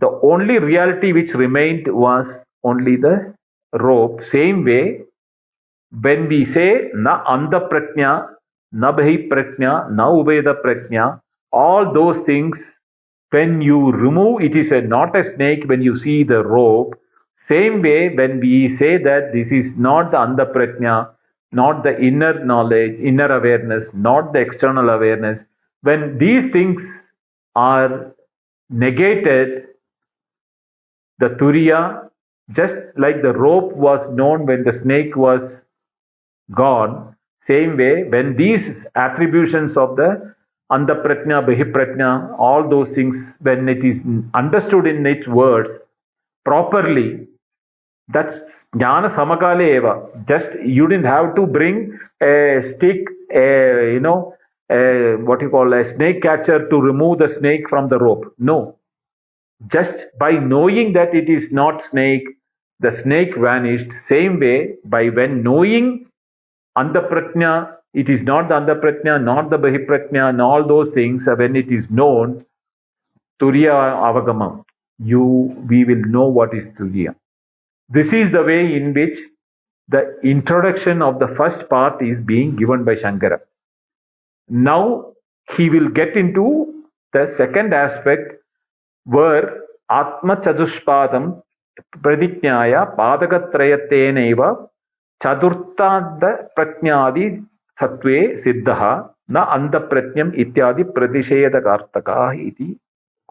the 0.00 0.20
only 0.22 0.58
reality 0.58 1.12
which 1.12 1.34
remained 1.34 1.86
was 1.88 2.26
only 2.62 2.96
the 2.96 3.34
rope. 3.72 4.20
Same 4.30 4.64
way, 4.64 5.00
when 6.00 6.28
we 6.28 6.44
say 6.52 6.90
na 6.94 7.22
anda 7.26 7.60
pratnya, 7.60 8.28
na 8.72 8.92
bhi 8.92 9.28
pratnya, 9.28 9.90
na 9.90 10.08
ubeda 10.10 10.54
pratnya, 10.64 11.20
all 11.52 11.92
those 11.92 12.24
things, 12.26 12.56
when 13.36 13.60
you 13.60 13.80
remove, 13.92 14.42
it 14.42 14.56
is 14.56 14.70
a, 14.70 14.80
not 14.80 15.16
a 15.16 15.24
snake 15.34 15.64
when 15.66 15.82
you 15.82 15.98
see 15.98 16.22
the 16.24 16.42
rope. 16.44 16.94
Same 17.48 17.82
way, 17.82 18.14
when 18.20 18.40
we 18.40 18.76
say 18.78 18.96
that 19.08 19.30
this 19.32 19.52
is 19.60 19.76
not 19.76 20.10
the 20.12 20.18
andapratnya 20.26 20.96
not 21.52 21.82
the 21.82 21.98
inner 21.98 22.44
knowledge, 22.44 22.98
inner 23.00 23.30
awareness, 23.38 23.88
not 23.94 24.32
the 24.32 24.40
external 24.40 24.90
awareness, 24.90 25.40
when 25.82 26.18
these 26.18 26.50
things 26.52 26.80
are 27.54 28.12
negated, 28.68 29.68
the 31.18 31.28
turiya, 31.40 32.08
just 32.52 32.74
like 32.96 33.22
the 33.22 33.32
rope 33.32 33.72
was 33.74 34.00
known 34.14 34.46
when 34.46 34.64
the 34.64 34.78
snake 34.82 35.16
was 35.16 35.42
gone, 36.54 37.16
same 37.46 37.76
way, 37.76 38.04
when 38.04 38.36
these 38.36 38.60
attributions 38.94 39.76
of 39.76 39.96
the 39.96 40.34
andapratnya, 40.70 41.46
bahipratnya, 41.46 42.36
all 42.38 42.68
those 42.68 42.88
things, 42.94 43.16
when 43.40 43.68
it 43.68 43.84
is 43.84 43.98
understood 44.34 44.86
in 44.86 45.06
its 45.06 45.26
words 45.28 45.70
properly, 46.44 47.26
that's 48.08 48.36
jnana 48.74 49.14
samakale 49.14 49.76
eva. 49.76 50.06
Just 50.28 50.58
you 50.64 50.88
didn't 50.88 51.06
have 51.06 51.34
to 51.36 51.46
bring 51.46 51.98
a 52.22 52.74
stick, 52.76 52.98
a 53.32 53.92
you 53.94 54.00
know, 54.00 54.34
a, 54.70 55.16
what 55.24 55.40
you 55.40 55.50
call 55.50 55.72
a 55.72 55.94
snake 55.94 56.22
catcher 56.22 56.68
to 56.68 56.76
remove 56.80 57.18
the 57.18 57.34
snake 57.38 57.68
from 57.68 57.88
the 57.88 57.98
rope. 57.98 58.34
No, 58.38 58.78
just 59.72 59.94
by 60.18 60.32
knowing 60.32 60.92
that 60.94 61.14
it 61.14 61.28
is 61.28 61.50
not 61.52 61.82
snake, 61.90 62.24
the 62.80 63.00
snake 63.02 63.36
vanished. 63.36 63.90
Same 64.08 64.38
way, 64.40 64.74
by 64.84 65.08
when 65.08 65.42
knowing 65.42 66.06
andapratnya, 66.76 67.75
it 67.94 68.08
is 68.08 68.20
not 68.22 68.48
the 68.48 68.54
andapratnya, 68.54 69.22
not 69.22 69.50
the 69.50 69.56
bahipratnya, 69.56 70.28
and 70.28 70.40
all 70.40 70.66
those 70.66 70.92
things. 70.94 71.22
When 71.26 71.56
it 71.56 71.70
is 71.72 71.84
known, 71.90 72.44
turiya 73.40 73.72
avagamam, 73.72 74.64
you 74.98 75.54
we 75.68 75.84
will 75.84 76.04
know 76.06 76.26
what 76.26 76.54
is 76.54 76.64
turiya. 76.78 77.14
This 77.88 78.06
is 78.06 78.32
the 78.32 78.42
way 78.42 78.74
in 78.74 78.92
which 78.94 79.16
the 79.88 80.18
introduction 80.24 81.02
of 81.02 81.18
the 81.20 81.28
first 81.36 81.68
part 81.70 82.02
is 82.02 82.18
being 82.24 82.56
given 82.56 82.84
by 82.84 82.96
Shankara. 82.96 83.38
Now 84.48 85.12
he 85.56 85.70
will 85.70 85.88
get 85.88 86.16
into 86.16 86.84
the 87.12 87.34
second 87.36 87.72
aspect 87.72 88.32
where 89.04 89.62
Atma 89.88 90.36
Chadushpadam 90.36 91.42
Pradijnaya 92.02 92.96
Padagatrayateneva 92.96 94.68
Chadurtanda 95.22 96.48
Pratnyadi 96.58 97.44
सत्व 97.78 98.10
सिद्ध 98.42 98.68
न 99.30 99.44
अंध 99.56 99.76
प्रज्ञम 99.90 100.30
इत्यादि 100.42 100.82
प्रतिषेधकर्तक 100.96 102.10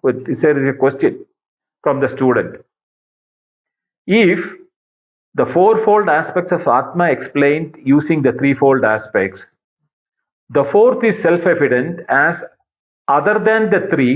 question 0.03 1.23
from 1.83 2.01
the 2.01 2.07
student 2.15 2.57
if 4.07 4.43
the 5.35 5.45
four 5.53 5.83
fold 5.85 6.09
aspects 6.09 6.53
of 6.53 6.69
आत्मा 6.69 7.07
explain 7.09 7.71
using 7.87 8.23
the 8.25 8.37
three 8.39 8.53
fold 8.63 8.85
aspects 8.85 9.47
the 10.49 10.65
fourth 10.71 11.05
is 11.05 11.21
self 11.21 11.47
evident 11.47 11.99
as 12.17 12.43
other 13.07 13.39
than 13.45 13.69
the 13.69 13.81
three 13.93 14.11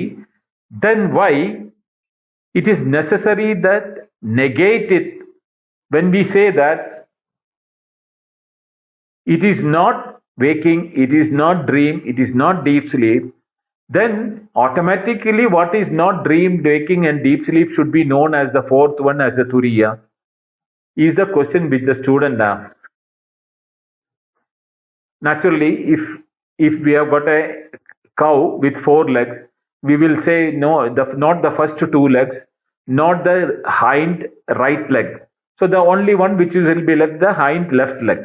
then 0.72 1.08
why 1.14 1.42
it 2.56 2.68
is 2.68 2.86
necessary 2.88 3.54
that 3.68 3.98
negate 4.22 4.92
it 4.92 5.22
when 5.92 6.12
we 6.12 6.30
say 6.32 6.52
that 6.52 7.08
it 9.28 9.44
is 9.44 9.64
not 9.64 10.19
waking, 10.40 10.92
it 10.96 11.14
is 11.14 11.32
not 11.32 11.68
dream, 11.68 12.02
it 12.06 12.20
is 12.20 12.34
not 12.34 12.64
deep 12.64 12.90
sleep, 12.92 13.34
then 13.90 14.48
automatically 14.56 15.48
what 15.48 15.76
is 15.76 15.88
not 15.92 16.24
dream, 16.24 16.62
waking, 16.64 17.08
and 17.08 17.24
deep 17.24 17.46
sleep 17.46 17.70
should 17.76 17.92
be 17.92 18.04
known 18.04 18.34
as 18.34 18.48
the 18.54 18.64
fourth 18.70 19.00
one 19.00 19.22
as 19.22 19.34
the 19.36 19.44
Turiya, 19.44 20.00
is 20.96 21.16
the 21.16 21.26
question 21.34 21.70
which 21.70 21.84
the 21.86 21.96
student 22.04 22.40
asks. 22.40 22.76
Naturally, 25.22 25.74
if 25.96 26.00
if 26.58 26.82
we 26.84 26.92
have 26.94 27.10
got 27.10 27.28
a 27.28 27.70
cow 28.18 28.58
with 28.62 28.74
four 28.84 29.10
legs, 29.10 29.36
we 29.82 29.98
will 29.98 30.18
say 30.26 30.52
no, 30.52 30.94
the, 30.94 31.06
not 31.18 31.42
the 31.42 31.52
first 31.58 31.80
two 31.80 32.08
legs, 32.08 32.36
not 32.88 33.24
the 33.24 33.62
hind 33.66 34.28
right 34.58 34.90
leg. 34.92 35.06
So 35.58 35.68
the 35.68 35.78
only 35.78 36.16
one 36.16 36.38
which 36.38 36.54
will 36.54 36.86
be 36.86 36.96
left 36.96 37.20
the 37.20 37.34
hind 37.34 37.76
left 37.76 38.02
leg. 38.02 38.20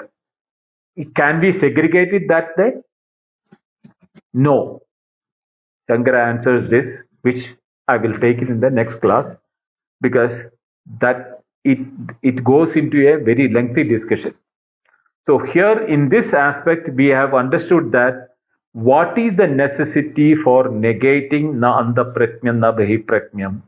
It 0.97 1.15
can 1.15 1.41
be 1.41 1.53
segregated 1.59 2.29
that 2.29 2.57
way? 2.57 2.73
No. 4.33 4.83
Shankara 5.91 6.29
answers 6.29 6.71
this, 6.71 6.87
which 7.23 7.45
I 7.89 7.97
will 7.97 8.19
take 8.19 8.39
it 8.39 8.49
in 8.49 8.61
the 8.61 8.71
next 8.71 9.01
class 9.01 9.27
because 10.01 10.33
that 11.01 11.43
it 11.65 11.79
it 12.23 12.45
goes 12.45 12.75
into 12.77 13.07
a 13.09 13.19
very 13.19 13.49
lengthy 13.53 13.85
discussion. 13.85 14.35
So 15.27 15.39
here 15.39 15.87
in 15.87 16.09
this 16.09 16.33
aspect 16.35 16.89
we 16.95 17.07
have 17.09 17.35
understood 17.35 17.93
that 17.93 18.29
what 18.73 19.17
is 19.19 19.37
the 19.37 19.47
necessity 19.47 20.35
for 20.35 20.65
negating 20.69 21.55
na 21.55 21.79
anda 21.79 22.05
pratnyam 22.17 22.59
na 22.59 22.73
bahi 22.73 22.99
pratnyam 23.11 23.63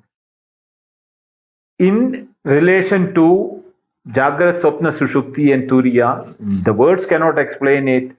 in 1.79 2.29
relation 2.45 3.15
to 3.15 3.63
Jagrat, 4.09 4.63
Swapna, 4.63 4.97
Sushupti 4.99 5.53
and 5.53 5.69
Turiya, 5.69 6.37
hmm. 6.37 6.63
the 6.65 6.73
words 6.73 7.03
cannot 7.09 7.39
explain 7.39 7.89
it. 7.89 8.17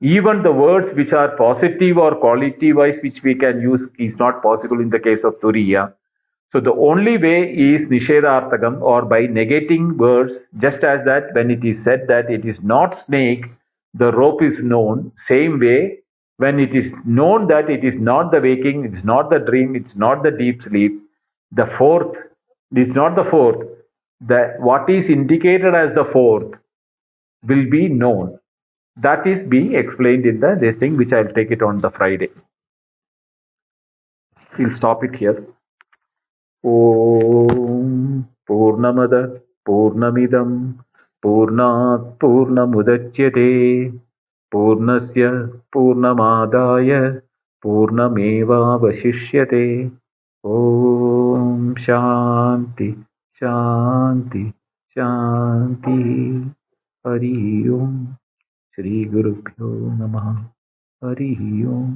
Even 0.00 0.42
the 0.42 0.52
words 0.52 0.94
which 0.96 1.12
are 1.12 1.36
positive 1.36 1.96
or 1.96 2.16
quality 2.16 2.72
wise 2.72 2.98
which 3.02 3.18
we 3.24 3.34
can 3.34 3.60
use 3.60 3.80
is 3.98 4.14
not 4.18 4.42
possible 4.42 4.80
in 4.80 4.90
the 4.90 4.98
case 4.98 5.20
of 5.24 5.34
Turiya. 5.40 5.92
So 6.52 6.60
the 6.60 6.72
only 6.72 7.16
way 7.16 7.50
is 7.50 7.88
Nishedharthakam 7.88 8.82
or 8.82 9.02
by 9.02 9.22
negating 9.22 9.96
words, 9.96 10.32
just 10.60 10.84
as 10.84 11.00
that 11.06 11.32
when 11.32 11.50
it 11.50 11.64
is 11.64 11.82
said 11.82 12.06
that 12.08 12.30
it 12.30 12.44
is 12.44 12.56
not 12.62 12.94
snake, 13.06 13.46
the 13.94 14.12
rope 14.12 14.42
is 14.42 14.58
known. 14.62 15.12
Same 15.28 15.58
way, 15.58 16.00
when 16.36 16.58
it 16.58 16.74
is 16.74 16.92
known 17.06 17.46
that 17.46 17.70
it 17.70 17.84
is 17.84 17.94
not 17.98 18.32
the 18.32 18.40
waking, 18.40 18.84
it's 18.84 19.04
not 19.04 19.30
the 19.30 19.38
dream, 19.38 19.74
it's 19.76 19.96
not 19.96 20.22
the 20.22 20.30
deep 20.30 20.60
sleep, 20.68 21.00
the 21.52 21.66
fourth, 21.78 22.14
it's 22.72 22.94
not 22.94 23.14
the 23.16 23.28
fourth, 23.30 23.66
that 24.28 24.60
what 24.60 24.88
is 24.88 25.06
indicated 25.06 25.74
as 25.74 25.94
the 25.94 26.04
fourth 26.12 26.52
will 27.46 27.68
be 27.70 27.88
known. 27.88 28.38
That 28.96 29.26
is 29.26 29.42
being 29.48 29.74
explained 29.74 30.26
in 30.26 30.40
the 30.40 30.56
this 30.60 30.78
thing, 30.78 30.96
which 30.96 31.12
I'll 31.12 31.32
take 31.34 31.50
it 31.50 31.62
on 31.62 31.80
the 31.80 31.90
Friday. 31.90 32.28
We'll 34.58 34.76
stop 34.76 35.02
it 35.02 35.16
here. 35.16 35.44
Om 36.62 38.28
Purnamada 38.48 39.40
Purnamidam 39.66 40.78
Purnat 41.24 42.18
Purnamudachyate 42.18 43.98
Purnasya 44.52 45.60
Purnamadaya 45.74 47.22
Purnameva 47.64 48.78
Vashishyate 48.78 49.90
Om 50.44 51.74
Shanti 51.76 53.04
शान्ति 53.39 54.43
शान्तिः 54.97 56.07
हरिः 57.07 57.71
ओम् 57.77 57.97
श्रीगुरुभ्यो 58.75 59.69
नमः 60.01 60.29
हरिः 61.05 61.41
ओम् 61.77 61.95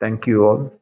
Thank 0.00 0.28
you 0.28 0.44
all. 0.46 0.72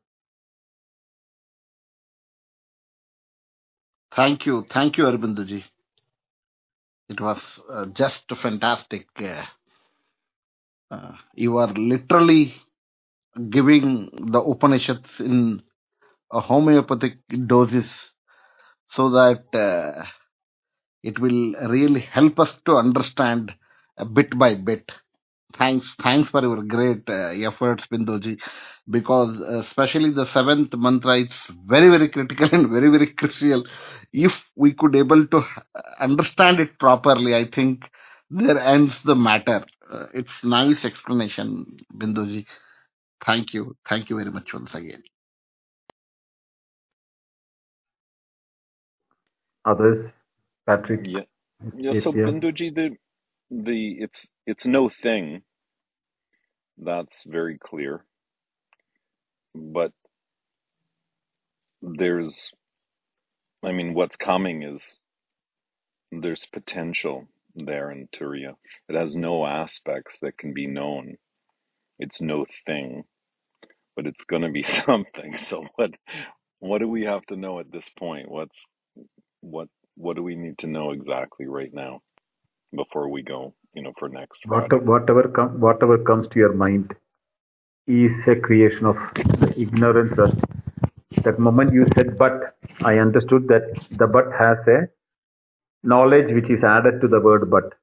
Thank 4.17 4.47
you. 4.47 4.67
Thank 4.71 4.99
you, 4.99 5.05
Arbinduji. 5.05 5.65
It 7.09 7.21
was 7.21 7.39
uh, 7.73 7.87
just 7.87 8.25
fantastic. 8.43 9.07
Uh, 9.21 9.45
uh, 10.91 11.13
you 11.35 11.59
are 11.59 11.73
literally 11.73 12.55
giving 13.51 14.11
the 14.33 14.41
Upanishads 14.41 15.21
in 15.21 15.63
a 16.33 16.41
homeopathic 16.41 17.19
doses 17.47 17.89
so 18.92 19.10
that 19.12 19.46
uh, 19.56 20.06
it 21.04 21.20
will 21.20 21.54
really 21.76 22.00
help 22.02 22.40
us 22.40 22.52
to 22.66 22.76
understand 22.76 23.54
bit 24.14 24.38
by 24.38 24.56
bit. 24.56 24.92
Thanks, 25.58 25.96
thanks 26.02 26.30
for 26.30 26.42
your 26.42 26.64
great 26.64 27.10
uh, 27.10 27.30
efforts, 27.50 27.86
Binduji, 27.92 28.40
because 28.90 29.40
uh, 29.42 29.60
especially 29.60 30.12
the 30.12 30.26
seventh 30.28 30.74
mantra 30.76 31.20
is 31.20 31.34
very, 31.68 31.90
very 31.90 32.10
critical 32.10 32.50
and 32.52 32.70
very, 32.70 32.90
very 32.90 33.08
crucial. 33.08 33.66
If 34.14 34.34
we 34.56 34.74
could 34.74 34.96
able 34.96 35.28
to 35.28 35.38
uh, 35.38 35.82
understand 36.00 36.60
it 36.60 36.80
properly, 36.80 37.36
I 37.36 37.46
think 37.46 37.90
there 38.30 38.60
ends 38.60 39.02
the 39.04 39.16
matter. 39.16 39.66
Uh, 39.92 40.08
it's 40.14 40.32
nice 40.44 40.86
explanation, 40.86 41.78
Binduji. 41.96 42.46
Thank 43.26 43.54
you, 43.54 43.78
thank 43.90 44.10
you 44.10 44.18
very 44.18 44.32
much 44.32 44.54
once 44.54 44.74
again. 44.76 45.04
Others, 49.66 50.12
Patrick, 50.68 51.06
Yeah. 51.06 51.24
Yeah. 51.74 51.94
So. 51.94 52.14
Binduji, 52.14 52.76
the 52.76 52.98
the 53.52 53.98
it's 54.02 54.28
it's 54.48 54.66
no 54.66 54.90
thing. 54.90 55.44
That's 56.80 57.24
very 57.28 57.58
clear. 57.60 58.06
But 59.56 59.94
there's, 61.82 62.52
I 63.64 63.72
mean, 63.74 63.94
what's 63.96 64.18
coming 64.18 64.64
is 64.64 64.84
there's 66.12 66.46
potential 66.54 67.28
there 67.56 67.92
in 67.92 68.10
Turiya. 68.16 68.56
It 68.90 68.96
has 68.96 69.16
no 69.16 69.46
aspects 69.46 70.18
that 70.22 70.38
can 70.38 70.54
be 70.54 70.68
known. 70.68 71.18
It's 72.00 72.22
no 72.22 72.46
thing, 72.66 73.06
but 73.96 74.08
it's 74.08 74.26
going 74.26 74.44
to 74.44 74.50
be 74.52 74.64
something. 74.88 75.38
So 75.50 75.66
what 75.76 75.92
what 76.60 76.80
do 76.80 76.90
we 76.90 77.04
have 77.06 77.26
to 77.28 77.38
know 77.38 77.60
at 77.60 77.72
this 77.72 77.90
point? 77.98 78.30
What's 78.32 78.58
what 79.42 79.68
what 79.98 80.16
do 80.16 80.24
we 80.24 80.36
need 80.36 80.58
to 80.60 80.68
know 80.68 80.92
exactly 80.92 81.48
right 81.48 81.74
now 81.74 82.02
before 82.76 83.10
we 83.10 83.24
go, 83.24 83.54
you 83.74 83.84
know, 83.84 83.94
for 84.00 84.10
next 84.10 84.44
Friday? 84.48 84.76
What- 84.76 84.86
Whatever, 84.86 85.24
com- 85.30 85.60
whatever 85.60 85.98
comes 86.00 86.28
to 86.30 86.40
your 86.40 86.54
mind 86.54 86.96
is 87.88 88.14
a 88.28 88.36
creation 88.36 88.86
of 88.86 88.98
the 89.42 89.54
ignorance. 89.58 90.14
Or 90.18 90.30
that 91.24 91.40
moment 91.40 91.74
you 91.74 91.86
said 91.96 92.18
but, 92.18 92.56
I 92.84 92.98
understood 93.00 93.48
that 93.50 93.64
the 93.92 94.08
but 94.08 94.32
has 94.40 94.60
a 94.68 94.90
knowledge 95.84 96.34
which 96.34 96.50
is 96.50 96.64
added 96.64 97.02
to 97.02 97.08
the 97.08 97.20
word 97.20 97.50
but, 97.52 97.74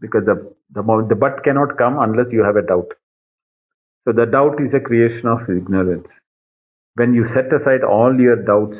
because 0.00 0.24
the 0.26 0.54
the 0.72 0.82
moment 0.82 1.08
the 1.10 1.16
but 1.16 1.42
cannot 1.44 1.76
come 1.78 1.98
unless 1.98 2.32
you 2.32 2.44
have 2.44 2.56
a 2.56 2.62
doubt. 2.62 2.92
So 4.06 4.12
the 4.12 4.26
doubt 4.26 4.60
is 4.62 4.74
a 4.74 4.80
creation 4.80 5.26
of 5.28 5.48
ignorance. 5.50 6.08
When 6.96 7.14
you 7.14 7.26
set 7.28 7.52
aside 7.52 7.84
all 7.84 8.18
your 8.20 8.36
doubts, 8.36 8.78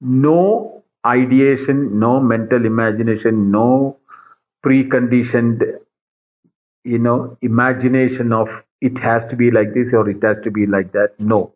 no 0.00 0.84
ideation, 1.06 1.98
no 1.98 2.20
mental 2.20 2.64
imagination, 2.64 3.50
no 3.50 3.98
preconditioned, 4.64 5.62
you 6.84 6.98
know, 6.98 7.36
imagination 7.42 8.32
of 8.32 8.48
it 8.80 8.98
has 8.98 9.26
to 9.30 9.36
be 9.36 9.50
like 9.50 9.74
this 9.74 9.92
or 9.92 10.08
it 10.08 10.22
has 10.22 10.38
to 10.44 10.50
be 10.50 10.66
like 10.66 10.92
that. 10.92 11.14
No. 11.18 11.54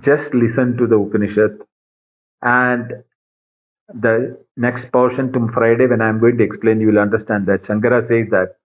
Just 0.00 0.32
listen 0.34 0.76
to 0.76 0.86
the 0.86 0.96
Upanishad 0.96 1.58
and 2.42 3.02
the 3.92 4.38
next 4.56 4.90
portion 4.92 5.32
to 5.32 5.48
Friday 5.52 5.86
when 5.86 6.00
I'm 6.00 6.20
going 6.20 6.38
to 6.38 6.44
explain, 6.44 6.80
you 6.80 6.88
will 6.88 6.98
understand 6.98 7.46
that 7.46 7.62
Shankara 7.62 8.06
says 8.06 8.30
that 8.30 8.56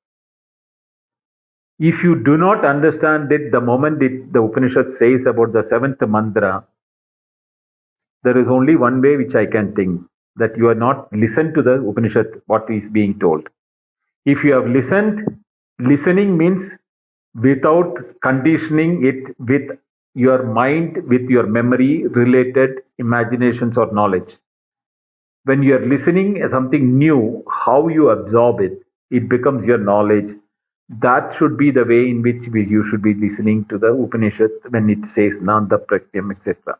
if 1.80 2.04
you 2.04 2.24
do 2.24 2.38
not 2.38 2.64
understand 2.64 3.32
it 3.32 3.52
the 3.52 3.60
moment 3.60 4.02
it, 4.02 4.32
the 4.32 4.42
Upanishad 4.42 4.98
says 4.98 5.26
about 5.26 5.52
the 5.52 5.64
seventh 5.68 6.00
mantra, 6.08 6.64
there 8.26 8.38
is 8.38 8.48
only 8.50 8.76
one 8.76 9.02
way 9.02 9.16
which 9.18 9.36
I 9.36 9.46
can 9.46 9.74
think 9.76 10.02
that 10.36 10.58
you 10.58 10.68
are 10.68 10.82
not 10.84 11.14
listened 11.14 11.54
to 11.56 11.62
the 11.62 11.76
Upanishad, 11.90 12.42
what 12.48 12.70
is 12.70 12.90
being 12.90 13.20
told. 13.20 13.48
If 14.26 14.44
you 14.44 14.54
have 14.54 14.68
listened, 14.68 15.22
listening 15.80 16.38
means 16.38 16.64
without 17.36 17.94
conditioning 18.24 19.06
it 19.06 19.36
with 19.40 19.78
your 20.16 20.44
mind, 20.44 20.98
with 21.08 21.30
your 21.30 21.46
memory 21.46 22.08
related 22.08 22.82
imaginations 22.98 23.78
or 23.78 23.94
knowledge. 23.94 24.32
When 25.44 25.62
you 25.62 25.76
are 25.76 25.86
listening 25.86 26.42
something 26.50 26.98
new, 26.98 27.44
how 27.52 27.88
you 27.88 28.10
absorb 28.10 28.62
it, 28.62 28.80
it 29.12 29.30
becomes 29.30 29.66
your 29.66 29.78
knowledge. 29.78 30.32
That 30.90 31.36
should 31.38 31.58
be 31.58 31.70
the 31.72 31.86
way 31.86 32.10
in 32.10 32.24
which 32.24 32.42
you 32.52 32.86
should 32.90 33.04
be 33.04 33.14
listening 33.14 33.66
to 33.70 33.78
the 33.78 33.94
Upanishad 33.94 34.52
when 34.70 34.90
it 34.90 35.00
says 35.14 35.34
Nanda 35.42 35.78
Pratyam, 35.78 36.32
etc. 36.32 36.78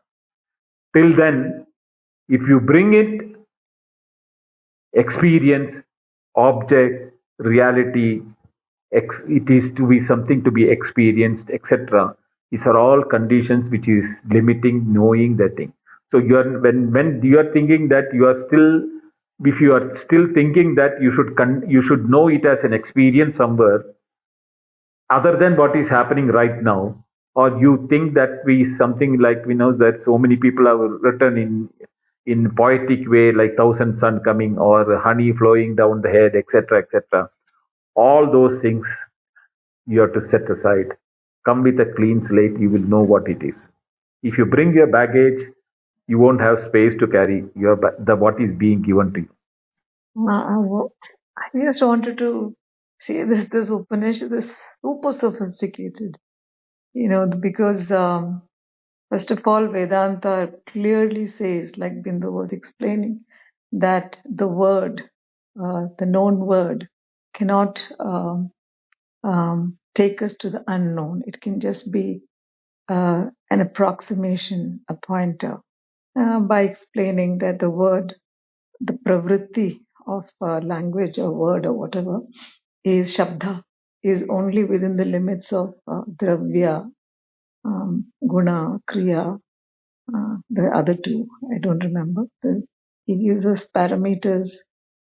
Till 0.96 1.14
then, 1.14 1.66
if 2.28 2.40
you 2.48 2.60
bring 2.60 2.94
it 2.94 3.36
experience, 4.94 5.72
object, 6.36 7.14
reality, 7.38 8.22
ex- 8.92 9.22
it 9.28 9.50
is 9.50 9.72
to 9.76 9.86
be 9.86 10.04
something 10.06 10.42
to 10.44 10.50
be 10.50 10.68
experienced, 10.68 11.50
etc. 11.50 12.16
These 12.50 12.66
are 12.66 12.78
all 12.78 13.04
conditions 13.04 13.68
which 13.70 13.88
is 13.88 14.04
limiting 14.30 14.92
knowing 14.92 15.36
the 15.36 15.50
thing. 15.50 15.72
So 16.12 16.18
you 16.18 16.36
are 16.38 16.60
when 16.60 16.92
when 16.92 17.20
you 17.22 17.38
are 17.38 17.52
thinking 17.52 17.88
that 17.88 18.12
you 18.14 18.26
are 18.26 18.38
still, 18.46 18.82
if 19.44 19.60
you 19.60 19.74
are 19.74 19.96
still 20.04 20.26
thinking 20.34 20.74
that 20.76 21.00
you 21.02 21.12
should 21.14 21.36
con- 21.36 21.64
you 21.68 21.82
should 21.82 22.08
know 22.10 22.28
it 22.28 22.46
as 22.46 22.64
an 22.64 22.72
experience 22.72 23.36
somewhere 23.36 23.84
other 25.10 25.36
than 25.36 25.56
what 25.56 25.76
is 25.76 25.88
happening 25.88 26.28
right 26.28 26.62
now, 26.62 27.04
or 27.36 27.50
you 27.60 27.86
think 27.90 28.14
that 28.14 28.40
we 28.46 28.54
something 28.78 29.18
like 29.20 29.44
we 29.46 29.54
know 29.54 29.72
that 29.72 30.00
so 30.04 30.18
many 30.18 30.36
people 30.36 30.66
have 30.66 30.80
written 31.06 31.38
in 31.38 31.68
in 32.26 32.50
poetic 32.56 33.08
way 33.08 33.32
like 33.32 33.56
thousand 33.56 33.98
sun 34.00 34.20
coming 34.24 34.58
or 34.58 34.98
honey 34.98 35.32
flowing 35.38 35.76
down 35.76 36.02
the 36.02 36.10
head, 36.10 36.32
etc., 36.34 36.80
etc. 36.82 37.28
All 37.94 38.30
those 38.32 38.60
things 38.62 38.86
you 39.86 40.00
have 40.00 40.14
to 40.14 40.22
set 40.30 40.50
aside. 40.50 40.96
Come 41.44 41.62
with 41.62 41.78
a 41.80 41.86
clean 41.96 42.26
slate, 42.28 42.58
you 42.58 42.70
will 42.70 42.88
know 42.94 43.02
what 43.02 43.28
it 43.28 43.42
is. 43.42 43.54
If 44.22 44.38
you 44.38 44.46
bring 44.46 44.74
your 44.74 44.88
baggage, 44.88 45.40
you 46.08 46.18
won't 46.18 46.40
have 46.40 46.64
space 46.68 46.94
to 47.00 47.06
carry 47.06 47.44
your 47.54 47.76
the 47.98 48.16
what 48.16 48.40
is 48.40 48.50
being 48.58 48.82
given 48.82 49.12
to 49.14 49.20
you. 49.20 49.28
I 51.38 51.58
just 51.66 51.82
wanted 51.82 52.18
to 52.18 52.56
say 53.00 53.24
this 53.24 53.48
this 53.50 53.68
Upanishad 53.70 54.32
is 54.32 54.46
super 54.82 55.12
sophisticated, 55.20 56.18
you 56.96 57.10
know, 57.10 57.26
because 57.28 57.90
um, 57.92 58.42
first 59.10 59.30
of 59.32 59.40
all, 59.46 59.68
Vedanta 59.68 60.52
clearly 60.70 61.32
says, 61.38 61.70
like 61.78 62.02
Bindu 62.04 62.32
was 62.32 62.50
explaining, 62.52 63.22
that 63.72 64.16
the 64.26 64.48
word, 64.48 65.02
uh, 65.62 65.86
the 65.98 66.06
known 66.06 66.38
word, 66.38 66.88
cannot 67.34 67.80
um, 68.00 68.50
um, 69.24 69.78
take 69.96 70.22
us 70.22 70.32
to 70.40 70.50
the 70.50 70.64
unknown. 70.68 71.22
It 71.26 71.40
can 71.42 71.60
just 71.60 71.90
be 71.92 72.22
uh, 72.88 73.26
an 73.50 73.60
approximation, 73.62 74.80
a 74.88 74.94
pointer, 74.94 75.58
uh, 76.18 76.40
by 76.40 76.62
explaining 76.62 77.38
that 77.38 77.60
the 77.60 77.70
word 77.70 78.14
the 78.80 78.94
pravritti 79.06 79.80
of 80.06 80.24
uh, 80.42 80.58
language 80.60 81.18
or 81.18 81.32
word 81.32 81.66
or 81.66 81.74
whatever 81.74 82.20
is 82.84 83.16
shabda 83.16 83.62
is 84.02 84.22
only 84.30 84.64
within 84.64 84.96
the 84.96 85.04
limits 85.06 85.52
of 85.52 85.74
uh, 85.90 86.02
dravya, 86.22 86.90
um, 87.64 88.12
guna, 88.28 88.78
kriya, 88.90 89.38
uh, 90.14 90.36
the 90.50 90.70
other 90.74 90.94
two, 90.96 91.28
I 91.54 91.58
don't 91.58 91.84
remember. 91.84 92.24
The, 92.42 92.62
he 93.06 93.14
uses 93.14 93.60
parameters 93.76 94.50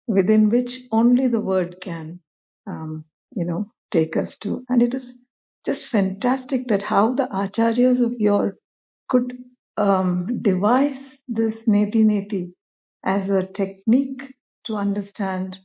within 0.08 0.50
which 0.50 0.82
only 0.92 1.28
the 1.28 1.42
word 1.42 1.78
can, 1.82 2.22
um, 2.68 3.06
you 3.36 3.46
know, 3.46 3.72
take 3.92 4.18
us 4.18 4.38
to. 4.44 4.64
And 4.70 4.84
it 4.84 4.94
is 4.94 5.06
just 5.66 5.88
fantastic 5.88 6.68
that 6.70 6.84
how 6.84 7.16
the 7.16 7.28
acharyas 7.28 8.04
of 8.06 8.14
yore 8.20 8.58
could 9.10 9.34
um, 9.78 10.40
devise 10.42 10.98
this 11.28 11.56
neti 11.68 12.06
neti 12.06 12.54
as 13.06 13.30
a 13.30 13.46
technique 13.48 14.24
to 14.66 14.76
understand 14.76 15.60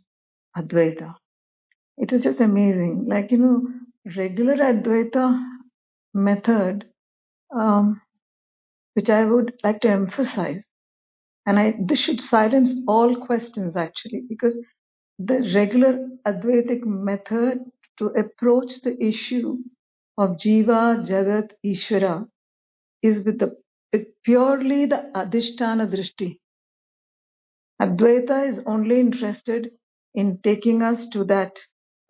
Advaita. 0.57 1.17
It 1.99 2.11
was 2.13 2.23
just 2.23 2.41
amazing. 2.41 3.05
Like, 3.07 3.31
you 3.33 3.39
know, 3.39 3.69
regular 4.17 4.57
Advaita 4.57 5.25
method, 6.15 6.91
um, 7.55 8.01
which 8.95 9.11
I 9.11 9.25
would 9.25 9.55
like 9.65 9.81
to 9.83 9.89
emphasize, 9.91 10.63
and 11.47 11.59
I 11.59 11.77
this 11.81 12.01
should 12.01 12.21
silence 12.21 12.81
all 12.89 13.17
questions 13.27 13.77
actually, 13.77 14.23
because 14.29 14.57
the 15.19 15.51
regular 15.55 16.09
Advaitic 16.27 16.85
method 16.87 17.61
to 17.99 18.07
approach 18.07 18.81
the 18.83 18.97
issue 19.03 19.59
of 20.19 20.39
Jiva, 20.39 21.07
Jagat, 21.07 21.53
Ishvara 21.65 22.29
is 23.03 23.25
with 23.25 23.39
the 23.41 23.57
with 23.93 24.07
purely 24.25 24.87
the 24.87 25.11
Adhishtana 25.15 25.87
Drishti. 25.91 26.41
Advaita 27.81 28.53
is 28.53 28.63
only 28.67 29.01
interested 29.01 29.73
in 30.15 30.39
taking 30.43 30.83
us 30.83 31.09
to 31.09 31.25
that 31.25 31.59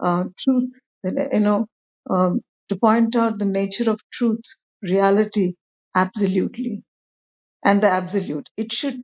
uh, 0.01 0.25
truth, 0.39 0.71
you 1.05 1.41
know, 1.41 1.67
um, 2.11 2.41
to 2.69 2.77
point 2.77 3.17
out 3.17 3.39
the 3.39 3.45
nature 3.45 3.91
of 3.91 4.01
truth, 4.13 4.43
reality, 4.83 5.55
absolutely, 5.95 6.83
and 7.65 7.83
the 7.83 7.91
absolute. 7.91 8.49
It 8.57 8.73
should, 8.73 9.03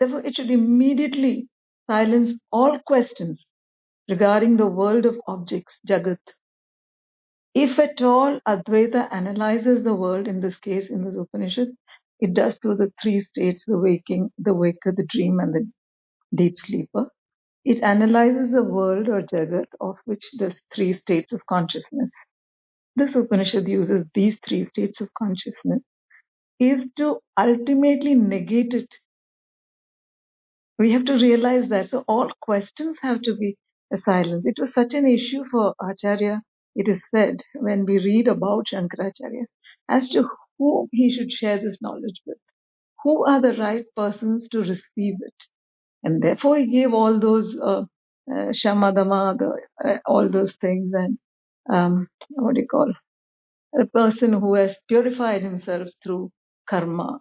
therefore, 0.00 0.20
it 0.26 0.36
should 0.36 0.50
immediately 0.50 1.48
silence 1.88 2.38
all 2.52 2.78
questions 2.80 3.46
regarding 4.08 4.56
the 4.58 4.68
world 4.68 5.06
of 5.06 5.20
objects, 5.28 5.78
Jagat. 5.88 6.20
If 7.54 7.78
at 7.78 8.02
all 8.02 8.40
Advaita 8.46 9.10
analyzes 9.10 9.84
the 9.84 9.94
world, 9.94 10.28
in 10.28 10.42
this 10.42 10.58
case, 10.58 10.90
in 10.90 11.02
this 11.02 11.16
Upanishad, 11.16 11.68
it 12.20 12.34
does 12.34 12.58
through 12.58 12.76
the 12.76 12.92
three 13.02 13.22
states, 13.22 13.64
the 13.66 13.78
waking, 13.78 14.30
the 14.36 14.52
waker, 14.54 14.92
the 14.92 15.06
dream, 15.06 15.40
and 15.40 15.54
the 15.54 15.66
deep 16.34 16.58
sleeper. 16.58 17.10
It 17.64 17.82
analyzes 17.82 18.52
the 18.52 18.64
world 18.64 19.08
or 19.08 19.22
Jagat, 19.22 19.66
of 19.80 19.98
which 20.06 20.30
there's 20.38 20.60
three 20.74 20.94
states 20.94 21.32
of 21.32 21.46
consciousness. 21.46 22.12
This 22.96 23.16
Upanishad 23.16 23.68
uses 23.68 24.06
these 24.14 24.38
three 24.46 24.64
states 24.66 25.00
of 25.00 25.14
consciousness 25.14 25.82
is 26.60 26.82
to 26.98 27.20
ultimately 27.38 28.14
negate 28.14 28.74
it. 28.74 28.94
We 30.78 30.92
have 30.92 31.06
to 31.06 31.14
realize 31.14 31.68
that 31.70 31.90
so 31.90 32.04
all 32.08 32.30
questions 32.42 32.98
have 33.02 33.22
to 33.22 33.36
be 33.36 33.56
silenced. 34.04 34.46
It 34.48 34.58
was 34.60 34.74
such 34.74 34.94
an 34.94 35.06
issue 35.06 35.44
for 35.50 35.74
Acharya, 35.80 36.42
it 36.76 36.88
is 36.88 37.02
said, 37.10 37.42
when 37.54 37.86
we 37.86 37.98
read 37.98 38.28
about 38.28 38.66
Shankaracharya, 38.72 39.46
as 39.88 40.10
to 40.10 40.28
whom 40.58 40.88
he 40.92 41.12
should 41.12 41.32
share 41.32 41.58
this 41.58 41.78
knowledge 41.82 42.22
with. 42.26 42.38
Who 43.04 43.24
are 43.26 43.40
the 43.40 43.54
right 43.56 43.86
persons 43.96 44.48
to 44.50 44.60
receive 44.60 45.16
it? 45.20 45.44
And 46.04 46.22
therefore 46.22 46.58
he 46.58 46.66
gave 46.66 46.94
all 46.94 47.20
those 47.20 47.56
uh, 47.62 47.82
uh, 48.32 48.52
the, 48.52 49.58
uh, 49.84 49.98
all 50.06 50.28
those 50.28 50.54
things, 50.60 50.92
and 50.94 51.18
um, 51.70 52.08
what 52.30 52.54
do 52.54 52.60
you 52.62 52.68
call 52.68 52.92
a 53.80 53.86
person 53.86 54.32
who 54.34 54.54
has 54.54 54.76
purified 54.88 55.42
himself 55.42 55.88
through 56.02 56.30
karma, 56.68 57.20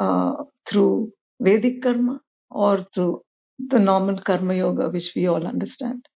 uh, 0.00 0.34
through 0.68 1.12
Vedic 1.40 1.82
karma, 1.82 2.20
or 2.50 2.86
through 2.94 3.22
the 3.58 3.78
normal 3.78 4.18
karma 4.22 4.54
yoga, 4.54 4.88
which 4.90 5.12
we 5.16 5.26
all 5.28 5.46
understand. 5.46 6.06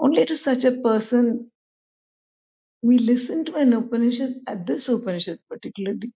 Only 0.00 0.26
to 0.26 0.38
such 0.38 0.64
a 0.64 0.72
person 0.82 1.50
we 2.82 2.98
listen 2.98 3.44
to 3.46 3.54
an 3.56 3.72
Upanishad, 3.72 4.34
at 4.48 4.66
this 4.66 4.88
Upanishad 4.88 5.38
particularly, 5.50 6.12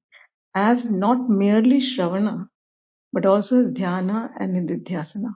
as 0.54 0.84
not 0.84 1.28
merely 1.30 1.80
Shravana, 1.80 2.48
but 3.12 3.26
also 3.26 3.56
as 3.66 3.66
Dhyana 3.74 4.30
and 4.38 4.56
Nididhyasana. 4.70 5.34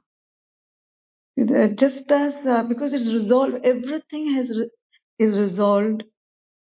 Uh, 1.41 1.68
just 1.79 2.11
as 2.11 2.35
uh, 2.47 2.64
because 2.64 2.93
it's 2.95 3.07
resolved, 3.12 3.57
everything 3.64 4.35
has 4.37 4.49
re- 4.51 4.70
is 5.18 5.39
resolved 5.39 6.05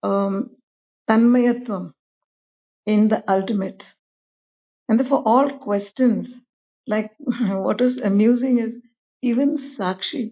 um, 0.03 0.51
tanmayatvam 1.09 1.93
in 2.87 3.09
the 3.09 3.23
ultimate, 3.31 3.83
and 4.89 4.99
therefore 4.99 5.23
all 5.25 5.59
questions 5.59 6.27
like 6.87 7.11
what 7.19 7.81
is 7.81 7.97
amusing 7.97 8.59
is 8.59 8.73
even 9.23 9.57
sakshi 9.77 10.31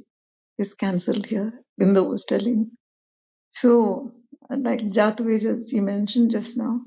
is 0.59 0.73
cancelled 0.79 1.25
here. 1.27 1.53
Bindu 1.81 2.09
was 2.09 2.25
telling 2.27 2.71
so, 3.55 4.11
like 4.49 4.81
Jataveja 4.81 5.69
she 5.69 5.79
mentioned 5.81 6.31
just 6.31 6.57
now, 6.57 6.81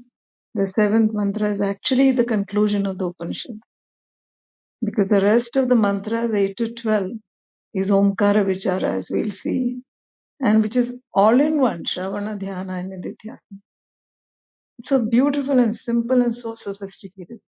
the 0.54 0.72
seventh 0.74 1.12
mantra 1.14 1.54
is 1.54 1.60
actually 1.62 2.12
the 2.12 2.24
conclusion 2.24 2.86
of 2.86 2.98
the 2.98 3.06
Upanishad 3.06 3.60
because 4.84 5.08
the 5.08 5.22
rest 5.22 5.56
of 5.56 5.68
the 5.70 5.76
mantras 5.76 6.34
eight 6.34 6.56
to 6.58 6.74
twelve 6.74 7.12
is 7.74 7.88
Omkara 7.88 8.44
Vichara 8.46 8.98
as 9.00 9.08
we'll 9.10 9.32
see 9.42 9.78
and 10.40 10.62
which 10.62 10.76
is 10.76 10.90
all 11.14 11.40
in 11.40 11.60
one 11.60 11.84
Shravana, 11.84 12.40
Dhyana, 12.40 12.80
and 12.80 12.92
Nididhyasana. 12.92 13.60
It's 14.78 14.90
so 14.90 15.00
beautiful 15.04 15.58
and 15.58 15.76
simple 15.76 16.22
and 16.22 16.36
so 16.36 16.56
sophisticated. 16.56 17.40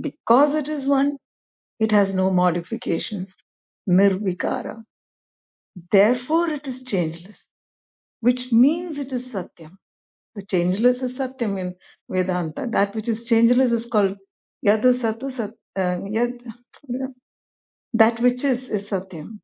Because 0.00 0.54
it 0.54 0.68
is 0.68 0.86
one, 0.86 1.18
it 1.80 1.92
has 1.92 2.14
no 2.14 2.30
modifications. 2.30 3.30
Nirvikara. 3.88 4.84
Therefore, 5.92 6.50
it 6.50 6.66
is 6.68 6.82
changeless, 6.84 7.38
which 8.20 8.52
means 8.52 8.98
it 8.98 9.12
is 9.12 9.24
Satyam. 9.28 9.76
The 10.36 10.42
changeless 10.44 11.02
is 11.02 11.12
Satyam 11.18 11.60
in 11.60 11.74
Vedanta. 12.10 12.66
That 12.70 12.94
which 12.94 13.08
is 13.08 13.24
changeless 13.26 13.72
is 13.72 13.86
called 13.86 14.16
Yadu 14.66 15.00
Satu 15.00 15.36
Sat, 15.36 15.52
uh, 15.76 15.98
Yad, 16.16 16.40
that 17.94 18.20
which 18.20 18.44
is 18.44 18.68
is 18.68 18.88
Satyam. 18.88 19.40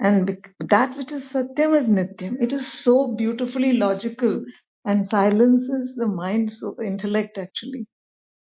And 0.00 0.38
that 0.60 0.96
which 0.96 1.12
is 1.12 1.24
Satyam 1.24 1.80
is 1.80 1.88
Nityam. 1.88 2.36
It 2.42 2.52
is 2.52 2.66
so 2.84 3.14
beautifully 3.16 3.72
logical 3.74 4.44
and 4.84 5.08
silences 5.08 5.92
the 5.96 6.06
mind, 6.08 6.52
so 6.52 6.76
intellect 6.82 7.38
actually. 7.38 7.86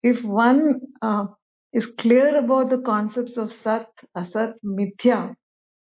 If 0.02 0.24
one 0.24 0.80
uh, 1.02 1.26
is 1.72 1.86
clear 1.98 2.38
about 2.38 2.70
the 2.70 2.80
concepts 2.82 3.36
of 3.36 3.52
Sat, 3.52 3.88
Asat, 4.16 4.54
Mithya, 4.64 5.34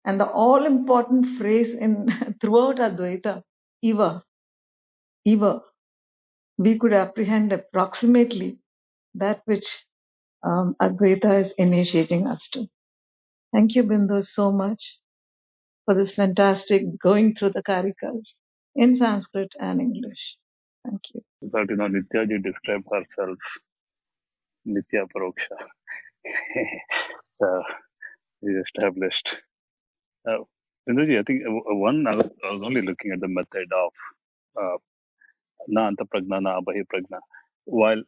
and 0.04 0.20
the 0.20 0.26
all 0.30 0.66
important 0.66 1.38
phrase 1.38 1.76
in 1.80 2.08
throughout 2.42 2.76
Advaita, 2.78 3.42
Eva, 3.82 4.22
Eva, 5.26 5.62
we 6.58 6.78
could 6.78 6.92
apprehend 6.92 7.52
approximately 7.52 8.58
that 9.14 9.42
which 9.46 9.86
um, 10.44 10.76
Advaita 10.82 11.46
is 11.46 11.52
initiating 11.58 12.26
us 12.28 12.48
to. 12.54 12.66
Thank 13.54 13.74
you, 13.76 13.84
Bindu, 13.84 14.26
so 14.36 14.52
much. 14.52 14.94
for 15.86 15.94
this 15.94 16.12
fantastic 16.14 16.82
going 17.02 17.36
through 17.36 17.50
the 17.50 17.64
Karikas 17.64 18.22
in 18.76 18.96
Sanskrit 18.98 19.52
and 19.60 19.80
English. 19.80 20.36
Thank 20.86 21.02
you. 21.14 21.22
But 21.42 21.70
you 21.70 21.76
know, 21.76 21.88
Nityaji 21.88 22.42
described 22.44 22.86
herself 22.92 23.38
Nitya 24.68 25.06
Paroksha. 25.14 25.58
uh, 27.44 27.62
is 28.42 28.64
established. 28.66 29.36
Uh, 30.28 30.38
Binduji, 30.88 31.18
I 31.20 31.24
think 31.24 31.42
uh, 31.46 31.74
one, 31.76 32.06
I 32.06 32.16
was, 32.16 32.30
I 32.48 32.52
was 32.52 32.62
only 32.64 32.82
looking 32.82 33.12
at 33.12 33.20
the 33.20 33.28
method 33.28 33.68
of 33.76 33.92
uh, 34.60 34.78
na 35.68 35.90
anta 35.90 36.04
pragna, 36.08 36.42
na 36.42 36.60
abahi 36.60 36.84
pragna. 36.92 37.20
While 37.66 38.02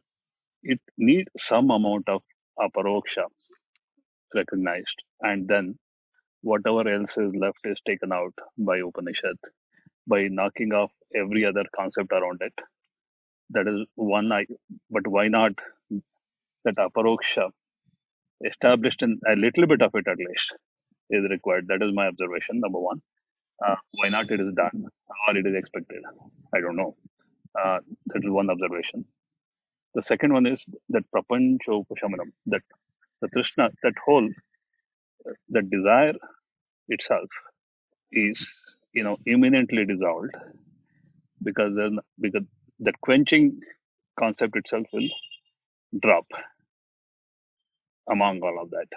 it 0.63 0.81
needs 0.97 1.29
some 1.47 1.71
amount 1.71 2.09
of 2.09 2.21
aparoksha 2.59 3.25
recognized, 4.35 5.03
and 5.21 5.47
then 5.47 5.77
whatever 6.41 6.89
else 6.89 7.11
is 7.17 7.31
left 7.35 7.59
is 7.65 7.79
taken 7.87 8.11
out 8.13 8.33
by 8.57 8.77
Upanishad 8.79 9.37
by 10.07 10.27
knocking 10.29 10.73
off 10.73 10.91
every 11.15 11.45
other 11.45 11.65
concept 11.75 12.11
around 12.11 12.39
it. 12.41 12.53
That 13.51 13.67
is 13.67 13.87
one. 13.95 14.31
I, 14.31 14.45
but 14.89 15.07
why 15.07 15.27
not 15.27 15.53
that 16.65 16.75
aparoksha 16.77 17.49
established 18.45 19.01
in 19.01 19.19
a 19.27 19.35
little 19.35 19.67
bit 19.67 19.81
of 19.81 19.91
it 19.95 20.07
at 20.07 20.17
least 20.17 20.53
is 21.09 21.23
required. 21.29 21.67
That 21.67 21.83
is 21.83 21.93
my 21.93 22.07
observation. 22.07 22.59
Number 22.59 22.79
one, 22.79 23.01
uh, 23.65 23.75
why 23.93 24.09
not 24.09 24.31
it 24.31 24.39
is 24.39 24.53
done 24.55 24.85
or 25.27 25.37
it 25.37 25.45
is 25.47 25.55
expected? 25.55 26.01
I 26.55 26.61
don't 26.61 26.75
know. 26.77 26.95
Uh, 27.59 27.79
that 28.07 28.23
is 28.23 28.31
one 28.31 28.49
observation. 28.49 29.05
The 29.95 30.03
second 30.03 30.33
one 30.33 30.45
is 30.45 30.65
that 30.89 31.03
prapancho 31.15 31.85
upashamanam, 31.85 32.31
that 32.47 32.61
the 33.21 33.27
Trishna, 33.29 33.69
that 33.83 33.93
whole, 34.05 34.29
that 35.49 35.69
desire 35.69 36.13
itself 36.89 37.29
is, 38.11 38.39
you 38.93 39.03
know, 39.03 39.17
imminently 39.27 39.85
dissolved 39.85 40.35
because 41.43 41.73
then 41.75 41.99
because 42.19 42.43
that 42.81 42.99
quenching 43.01 43.59
concept 44.19 44.55
itself 44.57 44.85
will 44.93 45.09
drop 46.01 46.25
among 48.09 48.41
all 48.41 48.61
of 48.61 48.71
that. 48.71 48.87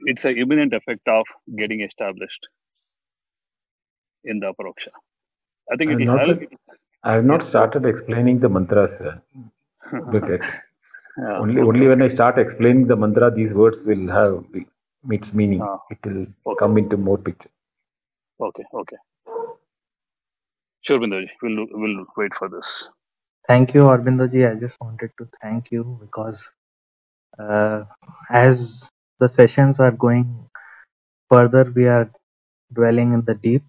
It's 0.00 0.24
an 0.24 0.38
imminent 0.38 0.74
effect 0.74 1.06
of 1.08 1.24
getting 1.58 1.82
established 1.82 2.46
in 4.24 4.40
the 4.40 4.52
aparoksha. 4.52 4.92
I 5.72 5.76
think 5.76 5.92
it 5.92 6.00
is, 6.00 6.06
it 6.06 6.08
have 6.08 6.18
will 6.18 6.26
not, 6.26 6.38
help. 6.38 6.40
I 7.04 7.12
have 7.14 7.24
not 7.24 7.44
started 7.44 7.84
explaining 7.86 8.40
the 8.40 8.48
mantras 8.48 8.92
but 10.06 10.24
Yeah, 11.18 11.42
only 11.42 11.60
only 11.62 11.86
when. 11.88 12.02
I 12.02 12.08
start 12.08 12.38
explaining 12.38 12.86
the 12.86 12.96
mantra, 12.96 13.30
these 13.30 13.52
words 13.52 13.78
will 13.84 14.08
have 14.08 14.44
its 15.10 15.32
meaning. 15.32 15.68
Ah, 15.68 15.78
It 15.90 15.98
will 16.04 16.26
okay. 16.46 16.56
come 16.58 16.78
into 16.78 16.96
more 16.96 17.18
picture. 17.18 17.50
Okay, 18.40 18.64
okay. 18.74 18.96
Sure, 20.82 20.98
Binduji. 21.00 21.30
We'll 21.42 21.66
we'll 21.72 22.06
wait 22.16 22.34
for 22.34 22.48
this. 22.48 22.88
Thank 23.48 23.74
you, 23.74 23.82
Arbindoji. 23.82 24.50
I 24.50 24.54
just 24.60 24.76
wanted 24.80 25.10
to 25.18 25.28
thank 25.42 25.70
you 25.70 25.98
because 26.00 26.38
uh, 27.38 27.84
as 28.30 28.82
the 29.20 29.28
sessions 29.28 29.78
are 29.80 29.90
going 29.92 30.48
further, 31.30 31.64
we 31.74 31.86
are 31.86 32.10
dwelling 32.72 33.12
in 33.12 33.22
the 33.24 33.34
deep. 33.34 33.64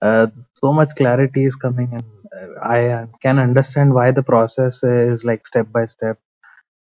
Uh, 0.00 0.26
so 0.54 0.72
much 0.72 0.90
clarity 0.96 1.44
is 1.44 1.54
coming, 1.56 1.92
and 1.92 2.04
uh, 2.04 2.23
I 2.62 3.06
can 3.22 3.38
understand 3.38 3.94
why 3.94 4.10
the 4.12 4.22
process 4.22 4.82
is 4.82 5.24
like 5.24 5.46
step 5.46 5.70
by 5.72 5.86
step 5.86 6.18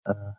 uh, 0.08 0.34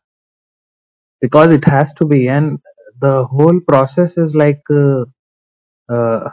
because 1.21 1.53
it 1.53 1.65
has 1.67 1.89
to 1.99 2.05
be, 2.07 2.29
and 2.29 2.59
the 3.01 3.25
whole 3.25 3.61
process 3.67 4.13
is 4.17 4.35
like 4.35 4.61
uh, 4.71 5.05
uh, 5.93 6.31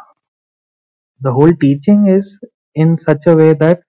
the 1.21 1.31
whole 1.31 1.53
teaching 1.61 2.07
is 2.07 2.25
in 2.75 2.97
such 2.97 3.23
a 3.27 3.35
way 3.35 3.53
that 3.53 3.81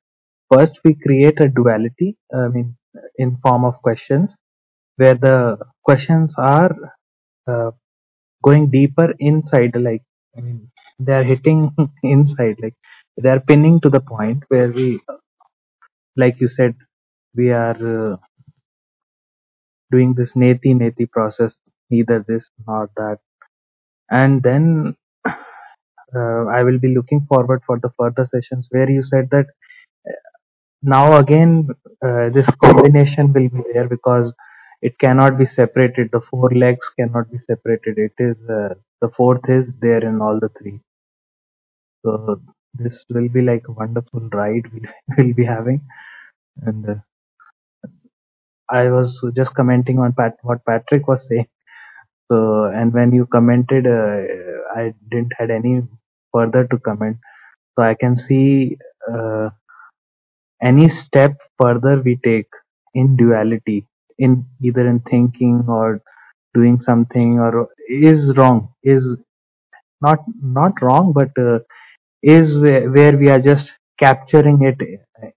first 0.53 0.79
we 0.85 0.95
create 0.95 1.41
a 1.41 1.49
duality. 1.49 2.17
I 2.35 2.49
mean, 2.49 2.77
in 3.19 3.37
form 3.43 3.65
of 3.65 3.81
questions 3.83 4.35
where 4.97 5.15
the 5.17 5.59
questions 5.85 6.35
are 6.39 6.75
uh, 7.49 7.71
going 8.45 8.71
deeper 8.71 9.15
inside 9.21 9.75
like 9.77 10.03
i 10.37 10.41
mean 10.41 10.71
they 11.01 11.13
are 11.13 11.25
hitting 11.25 11.61
inside 12.05 12.57
like 12.63 12.75
they 13.23 13.31
are 13.31 13.41
pinning 13.41 13.81
to 13.83 13.91
the 13.91 14.01
point 14.01 14.45
where 14.49 14.71
we 14.73 15.01
like 16.17 16.41
you 16.41 16.49
said 16.49 16.75
we 17.35 17.51
are 17.51 17.79
uh, 17.97 18.17
doing 19.95 20.15
this 20.19 20.33
neti 20.43 20.73
neti 20.83 21.07
process 21.17 21.53
neither 21.91 22.25
this 22.29 22.45
nor 22.67 22.91
that. 22.97 23.19
And 24.11 24.43
then 24.43 24.97
uh, 25.27 26.45
i 26.59 26.63
will 26.65 26.79
be 26.87 26.95
looking 26.99 27.23
forward 27.33 27.63
for 27.67 27.79
the 27.81 27.91
further 27.99 28.27
sessions 28.35 28.67
where 28.71 28.91
you 28.91 29.03
said 29.05 29.29
that 29.31 29.47
now 30.83 31.19
again 31.19 31.69
uh, 32.07 32.29
this 32.31 32.47
combination 32.65 33.33
will 33.33 33.49
be 33.49 33.63
there 33.73 33.89
because 33.89 34.33
it 34.83 34.99
cannot 34.99 35.39
be 35.39 35.47
separated. 35.47 36.11
The 36.13 36.21
four 36.31 36.51
legs 36.51 36.87
cannot 36.99 37.31
be 37.31 37.39
separated. 37.47 37.99
It 37.99 38.15
is 38.19 38.37
uh, 38.49 38.75
the 39.03 39.11
fourth 39.17 39.49
is 39.49 39.71
there 39.81 40.05
in 40.07 40.21
all 40.23 40.41
the 40.41 40.51
three. 40.59 40.81
So 42.05 42.41
this 42.75 43.05
will 43.11 43.29
be 43.29 43.43
like 43.43 43.69
a 43.69 43.73
wonderful 43.73 44.21
ride 44.33 44.73
we 44.73 44.83
will 45.19 45.35
be 45.35 45.45
having. 45.45 45.83
And 46.63 46.89
uh, 46.89 46.95
I 48.71 48.91
was 48.91 49.21
just 49.37 49.55
commenting 49.55 49.99
on 49.99 50.13
Pat 50.15 50.39
what 50.43 50.65
Patrick 50.65 51.07
was 51.07 51.21
saying. 51.29 51.47
So 52.31 52.65
and 52.67 52.93
when 52.95 53.13
you 53.13 53.27
commented, 53.27 53.87
uh, 53.87 54.23
I 54.77 54.95
didn't 55.11 55.33
had 55.39 55.51
any 55.51 55.83
further 56.35 56.67
to 56.69 56.79
comment. 56.79 57.19
So 57.77 57.85
I 57.85 57.95
can 57.95 58.19
see 58.19 58.79
uh, 59.13 59.51
any 60.63 60.89
step 60.89 61.37
further 61.61 62.01
we 62.01 62.19
take 62.25 62.47
in 62.95 63.17
duality, 63.17 63.87
in 64.19 64.47
either 64.63 64.87
in 64.89 65.01
thinking 65.01 65.65
or 65.69 66.01
doing 66.55 66.81
something, 66.81 67.39
or 67.39 67.69
is 67.89 68.37
wrong, 68.37 68.73
is 68.83 69.17
not 70.03 70.21
not 70.43 70.81
wrong, 70.83 71.13
but 71.13 71.31
uh, 71.43 71.59
is 72.23 72.59
where, 72.59 72.91
where 72.91 73.17
we 73.17 73.29
are 73.31 73.41
just 73.41 73.71
capturing 73.99 74.63
it 74.63 74.79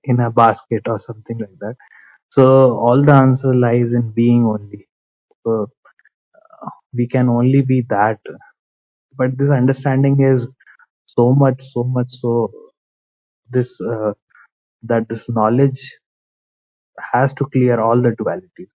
in 0.04 0.20
a 0.20 0.32
basket 0.32 0.84
or 0.88 1.00
something 1.06 1.38
like 1.40 1.58
that. 1.60 1.76
So 2.32 2.78
all 2.80 3.04
the 3.06 3.14
answer 3.14 3.54
lies 3.56 3.94
in 3.94 4.12
being 4.16 4.46
only. 4.46 4.88
So 5.46 5.70
we 6.94 7.08
can 7.08 7.30
only 7.30 7.62
be 7.62 7.86
that. 7.90 8.20
But 9.18 9.38
this 9.40 9.50
understanding 9.50 10.22
is 10.22 10.48
so 11.08 11.34
much, 11.34 11.62
so 11.74 11.84
much 11.84 12.10
so 12.22 12.52
this 13.50 13.80
uh, 13.82 14.14
that 14.84 15.08
this 15.10 15.24
knowledge 15.30 15.82
has 17.14 17.32
to 17.36 17.46
clear 17.54 17.80
all 17.80 18.02
the 18.02 18.10
dualities 18.12 18.72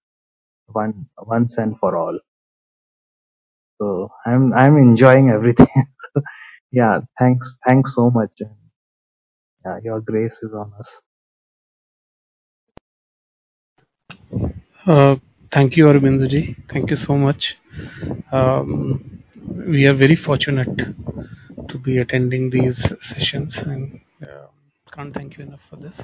one 0.68 1.06
once 1.18 1.54
and 1.59 1.78
for 1.78 1.96
all. 1.96 2.18
So 3.78 4.11
I'm 4.26 4.52
I'm 4.52 4.76
enjoying 4.76 5.30
everything. 5.30 5.66
yeah, 6.73 7.01
thanks 7.19 7.49
thanks 7.69 7.95
so 7.95 8.11
much. 8.11 8.33
And, 8.41 8.57
yeah, 9.64 9.79
your 9.85 10.01
grace 10.01 10.37
is 10.43 10.53
on 10.55 10.73
us. 10.81 10.89
Uh, 14.87 15.16
thank 15.53 15.77
you, 15.77 15.87
Arvindaji. 15.87 16.57
Thank 16.73 16.91
you 16.91 16.97
so 16.97 17.16
much. 17.16 17.57
Um, 18.33 19.23
we 19.69 19.87
are 19.87 19.95
very 19.95 20.16
fortunate 20.16 20.77
to 21.69 21.79
be 21.79 21.99
attending 21.99 22.51
these 22.51 22.79
sessions 23.11 23.57
and 23.59 24.01
uh, 24.23 24.47
can't 24.93 25.14
thank 25.14 25.39
you 25.39 25.45
enough 25.45 25.61
for 25.71 25.77
this. 25.77 25.95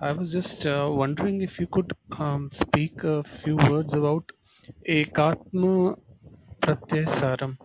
I 0.00 0.12
was 0.12 0.32
just 0.32 0.66
uh, 0.66 0.88
wondering 0.90 1.42
if 1.42 1.58
you 1.60 1.68
could 1.68 1.92
um, 2.18 2.50
speak 2.60 3.04
a 3.04 3.24
few 3.44 3.56
words 3.56 3.94
about 3.94 4.24
Ekatma 4.88 5.96
Pratyayasaram. 6.62 7.58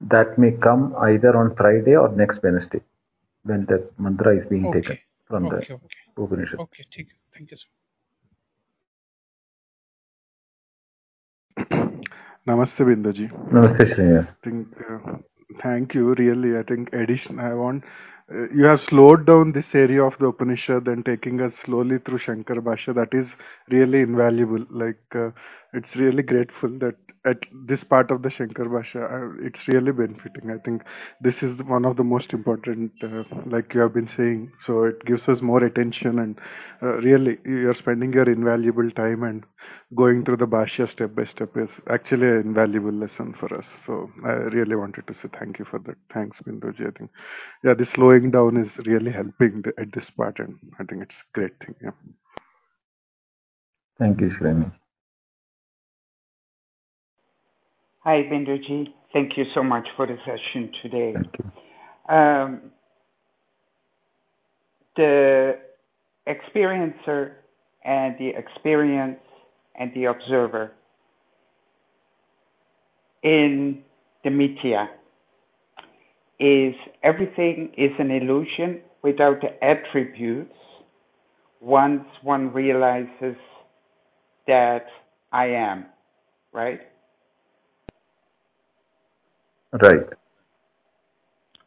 that 0.00 0.38
may 0.38 0.52
come 0.52 0.94
either 1.00 1.36
on 1.36 1.54
Friday 1.56 1.94
or 1.96 2.08
next 2.10 2.42
Wednesday 2.42 2.80
when 3.44 3.66
that 3.66 3.90
mantra 3.98 4.36
is 4.36 4.46
being 4.48 4.66
okay. 4.66 4.80
taken 4.80 4.98
from 5.26 5.46
okay, 5.46 5.66
the 5.68 5.74
okay. 5.74 5.84
Upanishad. 6.16 6.60
Okay, 6.60 6.84
thank 6.94 7.08
you. 7.08 7.14
Thank 7.34 7.50
you, 7.50 7.56
sir. 7.56 7.66
Namaste, 12.48 12.80
Bindaji. 12.80 13.30
Namaste, 13.52 13.94
Shreyas. 13.94 14.28
I 14.28 14.34
think, 14.44 14.68
uh, 14.90 15.16
thank 15.62 15.94
you, 15.94 16.14
really. 16.14 16.58
I 16.58 16.62
think 16.62 16.92
addition, 16.92 17.38
I 17.38 17.54
want, 17.54 17.84
uh, 18.32 18.48
you 18.54 18.64
have 18.64 18.80
slowed 18.88 19.26
down 19.26 19.52
this 19.52 19.66
area 19.74 20.02
of 20.02 20.14
the 20.18 20.26
Upanishad 20.26 20.86
and 20.88 21.04
taking 21.04 21.40
us 21.40 21.52
slowly 21.64 21.98
through 21.98 22.18
Shankar 22.18 22.56
Bhashya. 22.56 22.94
That 22.94 23.12
is 23.12 23.26
really 23.70 24.00
invaluable. 24.00 24.64
Like, 24.70 25.02
uh, 25.14 25.30
it's 25.72 25.94
really 25.96 26.22
grateful 26.22 26.70
that 26.78 26.96
at 27.26 27.38
this 27.66 27.84
part 27.84 28.10
of 28.10 28.22
the 28.22 28.30
Shankar 28.30 28.64
Bhashya, 28.64 29.02
uh, 29.02 29.46
it's 29.46 29.68
really 29.68 29.92
benefiting. 29.92 30.50
I 30.50 30.58
think 30.64 30.82
this 31.20 31.34
is 31.42 31.58
one 31.66 31.84
of 31.84 31.96
the 31.96 32.04
most 32.04 32.32
important, 32.32 32.92
uh, 33.02 33.24
like 33.46 33.74
you 33.74 33.80
have 33.80 33.92
been 33.92 34.08
saying. 34.16 34.52
So 34.66 34.84
it 34.84 35.04
gives 35.04 35.28
us 35.28 35.42
more 35.42 35.62
attention 35.62 36.18
and 36.18 36.38
uh, 36.82 36.96
really 36.98 37.38
you're 37.44 37.74
spending 37.74 38.12
your 38.12 38.30
invaluable 38.30 38.90
time 38.92 39.22
and 39.22 39.44
going 39.94 40.24
through 40.24 40.38
the 40.38 40.46
Bhashya 40.46 40.90
step 40.90 41.14
by 41.14 41.26
step 41.26 41.50
is 41.56 41.68
actually 41.90 42.26
an 42.26 42.40
invaluable 42.40 42.92
lesson 42.92 43.34
for 43.38 43.54
us. 43.56 43.66
So 43.86 44.10
I 44.24 44.32
really 44.32 44.76
wanted 44.76 45.06
to 45.06 45.14
say 45.14 45.28
thank 45.38 45.58
you 45.58 45.66
for 45.66 45.78
that. 45.80 45.96
Thanks, 46.14 46.38
Binduji. 46.46 46.88
I 46.88 46.98
think, 46.98 47.10
yeah, 47.62 47.74
this 47.74 47.88
slowing 47.94 48.30
down 48.30 48.56
is 48.56 48.70
really 48.86 49.12
helping 49.12 49.62
at 49.78 49.92
this 49.92 50.08
part, 50.16 50.38
and 50.38 50.58
I 50.78 50.84
think 50.84 51.02
it's 51.02 51.14
a 51.14 51.38
great 51.38 51.52
thing. 51.58 51.74
Yeah. 51.82 51.90
Thank 53.98 54.20
you, 54.22 54.30
Srinivas. 54.30 54.79
Hi, 58.10 58.24
Binduji. 58.24 58.88
Thank 59.12 59.36
you 59.36 59.44
so 59.54 59.62
much 59.62 59.86
for 59.96 60.04
the 60.04 60.16
session 60.26 60.72
today. 60.82 61.12
Thank 61.14 61.28
you. 61.38 62.12
Um, 62.12 62.60
the 64.96 65.52
experiencer 66.26 67.34
and 67.84 68.16
the 68.18 68.30
experience 68.36 69.20
and 69.78 69.92
the 69.94 70.06
observer 70.06 70.72
in 73.22 73.80
the 74.24 74.30
Mithya 74.30 74.88
is 76.40 76.74
everything 77.04 77.72
is 77.78 77.92
an 78.00 78.10
illusion 78.10 78.80
without 79.04 79.40
the 79.40 79.64
attributes 79.64 80.56
once 81.60 82.02
one 82.24 82.52
realizes 82.52 83.36
that 84.48 84.86
I 85.30 85.46
am, 85.46 85.86
right? 86.52 86.80
Right. 89.72 90.06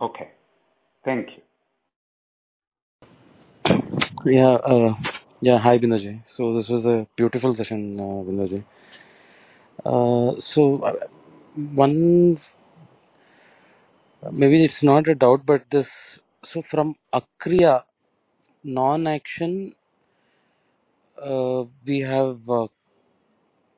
Okay. 0.02 0.32
Thank 1.06 1.30
you. 1.38 1.44
Yeah, 4.26 4.56
uh, 4.74 4.94
yeah. 5.42 5.58
Hi, 5.58 5.78
Binaji. 5.80 6.22
So 6.28 6.56
this 6.58 6.70
was 6.70 6.86
a 6.86 7.08
beautiful 7.18 7.54
session, 7.56 8.00
uh, 8.00 8.24
Binaji. 8.30 8.64
Uh, 9.86 10.40
so 10.40 10.80
uh, 10.84 10.96
one, 11.56 12.40
maybe 14.32 14.64
it's 14.64 14.84
not 14.84 15.08
a 15.08 15.16
doubt, 15.16 15.46
but 15.46 15.64
this. 15.72 15.88
So 16.44 16.62
from 16.62 16.96
akriya, 17.14 17.84
non-action, 18.64 19.76
uh, 21.22 21.66
we 21.86 22.02
have 22.02 22.40
uh, 22.50 22.68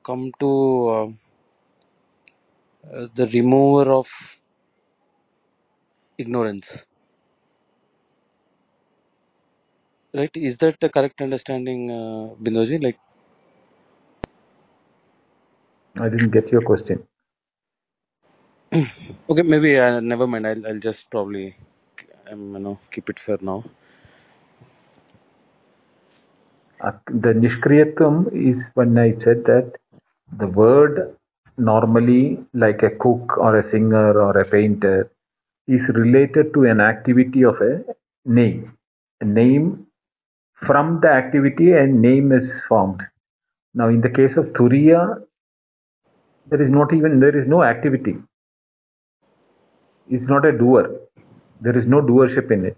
come 0.04 0.32
to 0.40 1.16
uh, 2.94 3.08
the 3.16 3.28
remover 3.28 3.92
of 3.92 4.08
ignorance. 6.18 6.68
Right? 10.14 10.32
Is 10.36 10.58
that 10.58 10.80
the 10.82 10.90
correct 10.90 11.22
understanding, 11.22 11.92
uh, 11.92 12.36
Binduji? 12.44 12.84
Like, 12.84 13.00
I 16.00 16.10
didn't 16.10 16.32
get 16.32 16.52
your 16.52 16.62
question. 16.62 17.04
okay, 19.30 19.44
maybe 19.44 19.78
uh, 19.80 20.00
never 20.02 20.28
mind. 20.28 20.48
I'll, 20.48 20.68
I'll 20.68 20.80
just 20.80 21.10
probably, 21.12 21.56
um, 22.32 22.54
you 22.54 22.60
know, 22.60 22.80
keep 22.92 23.10
it 23.10 23.20
for 23.20 23.38
now. 23.42 23.64
Uh, 26.82 26.92
the 27.08 27.34
Nishkriyatvam 27.34 28.28
is 28.34 28.64
when 28.76 28.98
I 28.98 29.14
said 29.24 29.44
that 29.46 29.74
the 30.38 30.48
word 30.48 31.16
normally, 31.58 32.40
like 32.54 32.84
a 32.84 32.90
cook 32.90 33.38
or 33.38 33.58
a 33.58 33.70
singer 33.70 34.20
or 34.20 34.38
a 34.38 34.46
painter, 34.46 35.12
is 35.68 35.82
related 35.90 36.54
to 36.54 36.64
an 36.66 36.80
activity 36.80 37.44
of 37.44 37.56
a 37.62 37.84
name. 38.26 38.78
A 39.22 39.26
name 39.26 39.88
from 40.66 41.00
the 41.02 41.10
activity, 41.10 41.72
a 41.72 41.86
name 41.86 42.32
is 42.32 42.48
formed. 42.68 43.02
Now, 43.74 43.90
in 43.90 44.02
the 44.02 44.10
case 44.10 44.38
of 44.38 44.46
Turiya, 44.54 45.22
there 46.50 46.62
is 46.62 46.70
not 46.70 46.94
even 46.94 47.20
there 47.20 47.38
is 47.38 47.48
no 47.48 47.64
activity. 47.64 48.16
It's 50.08 50.28
not 50.28 50.46
a 50.46 50.52
doer. 50.52 51.02
There 51.62 51.78
is 51.78 51.86
no 51.86 52.02
doership 52.02 52.52
in 52.52 52.66
it. 52.66 52.78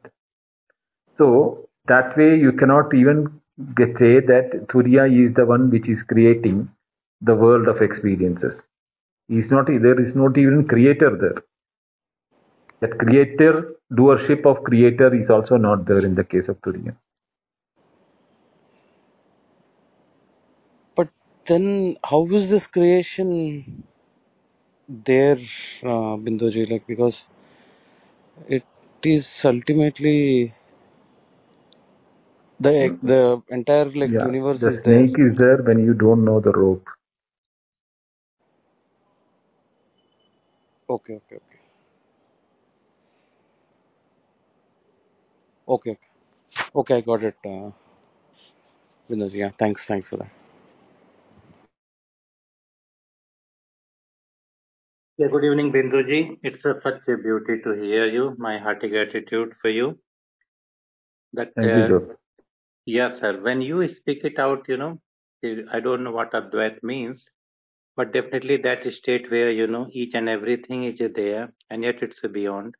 So 1.17 1.67
that 1.87 2.17
way 2.17 2.37
you 2.37 2.53
cannot 2.53 2.93
even 2.93 3.41
say 3.77 4.19
that 4.21 4.67
Turiya 4.69 5.07
is 5.07 5.33
the 5.35 5.45
one 5.45 5.69
which 5.69 5.89
is 5.89 6.01
creating 6.03 6.69
the 7.21 7.35
world 7.35 7.67
of 7.67 7.81
experiences. 7.81 8.59
He's 9.27 9.51
not 9.51 9.67
there 9.67 9.99
is 9.99 10.15
not 10.15 10.37
even 10.37 10.67
creator 10.67 11.15
there. 11.17 11.43
That 12.81 12.97
creator 12.99 13.75
doership 13.91 14.45
of 14.45 14.63
creator 14.63 15.13
is 15.13 15.29
also 15.29 15.57
not 15.57 15.85
there 15.85 16.05
in 16.05 16.15
the 16.15 16.23
case 16.23 16.47
of 16.49 16.59
Turiya. 16.61 16.95
But 20.95 21.09
then, 21.45 21.97
how 22.03 22.25
is 22.27 22.49
this 22.49 22.67
creation 22.67 23.67
there, 24.89 25.37
uh, 25.83 26.17
Binduji? 26.17 26.69
Like, 26.69 26.85
because 26.87 27.25
it 28.49 28.63
is 29.03 29.25
ultimately 29.45 30.53
the 32.59 32.73
the 33.01 33.41
entire 33.49 33.89
like 34.01 34.13
Yeah, 34.13 34.31
universe 34.31 34.61
the 34.61 34.71
is 34.71 34.81
there. 34.83 35.07
snake 35.11 35.17
is 35.19 35.35
there 35.37 35.57
when 35.63 35.79
you 35.79 35.93
don't 35.93 36.23
know 36.25 36.39
the 36.39 36.51
rope. 36.51 36.87
Okay, 40.89 41.15
okay, 41.15 41.37
okay, 41.37 41.59
okay, 45.67 45.91
okay. 45.91 45.99
Okay, 46.75 46.95
I 46.97 47.01
got 47.01 47.23
it, 47.23 47.35
uh, 47.45 47.71
Binduji. 49.09 49.33
Yeah, 49.35 49.51
thanks, 49.59 49.85
thanks 49.85 50.09
for 50.09 50.17
that. 50.17 50.31
Yeah, 55.17 55.29
good 55.31 55.45
evening, 55.45 55.71
Binduji. 55.71 56.39
It's 56.43 56.65
a, 56.65 56.75
such 56.81 57.01
a 57.07 57.17
beauty 57.17 57.61
to 57.63 57.73
hear 57.81 58.07
you. 58.07 58.35
My 58.37 58.59
hearty 58.59 58.89
gratitude 58.89 59.53
for 59.61 59.69
you. 59.71 59.97
That 61.33 61.53
Thank 61.55 61.75
you, 61.75 61.83
uh, 61.83 61.89
Joseph. 61.89 62.17
yes, 62.85 63.19
sir. 63.21 63.41
When 63.41 63.61
you 63.61 63.87
speak 63.87 64.25
it 64.25 64.39
out, 64.39 64.65
you 64.69 64.77
know, 64.77 64.99
I 65.71 65.79
don't 65.81 66.03
know 66.03 66.11
what 66.11 66.33
Advait 66.33 66.83
means, 66.83 67.23
but 67.97 68.13
definitely 68.13 68.57
that 68.57 68.85
state 68.93 69.29
where 69.31 69.51
you 69.51 69.67
know 69.67 69.89
each 69.91 70.15
and 70.15 70.29
everything 70.29 70.85
is 70.85 70.99
there, 71.15 71.53
and 71.69 71.83
yet 71.83 72.03
it's 72.03 72.21
beyond, 72.21 72.75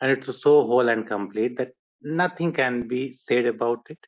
and 0.00 0.10
it's 0.12 0.26
so 0.42 0.66
whole 0.66 0.88
and 0.88 1.06
complete 1.06 1.56
that 1.58 1.72
nothing 2.02 2.52
can 2.52 2.88
be 2.88 3.14
said 3.28 3.46
about 3.46 3.80
it. 3.90 3.98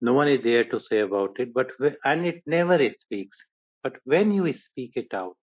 No 0.00 0.14
one 0.14 0.28
is 0.28 0.42
there 0.44 0.64
to 0.64 0.80
say 0.80 1.00
about 1.00 1.40
it, 1.40 1.54
but 1.54 1.70
and 2.04 2.26
it 2.26 2.42
never 2.46 2.78
speaks. 2.98 3.38
But 3.82 3.96
when 4.04 4.32
you 4.32 4.52
speak 4.52 4.92
it 4.96 5.14
out, 5.14 5.36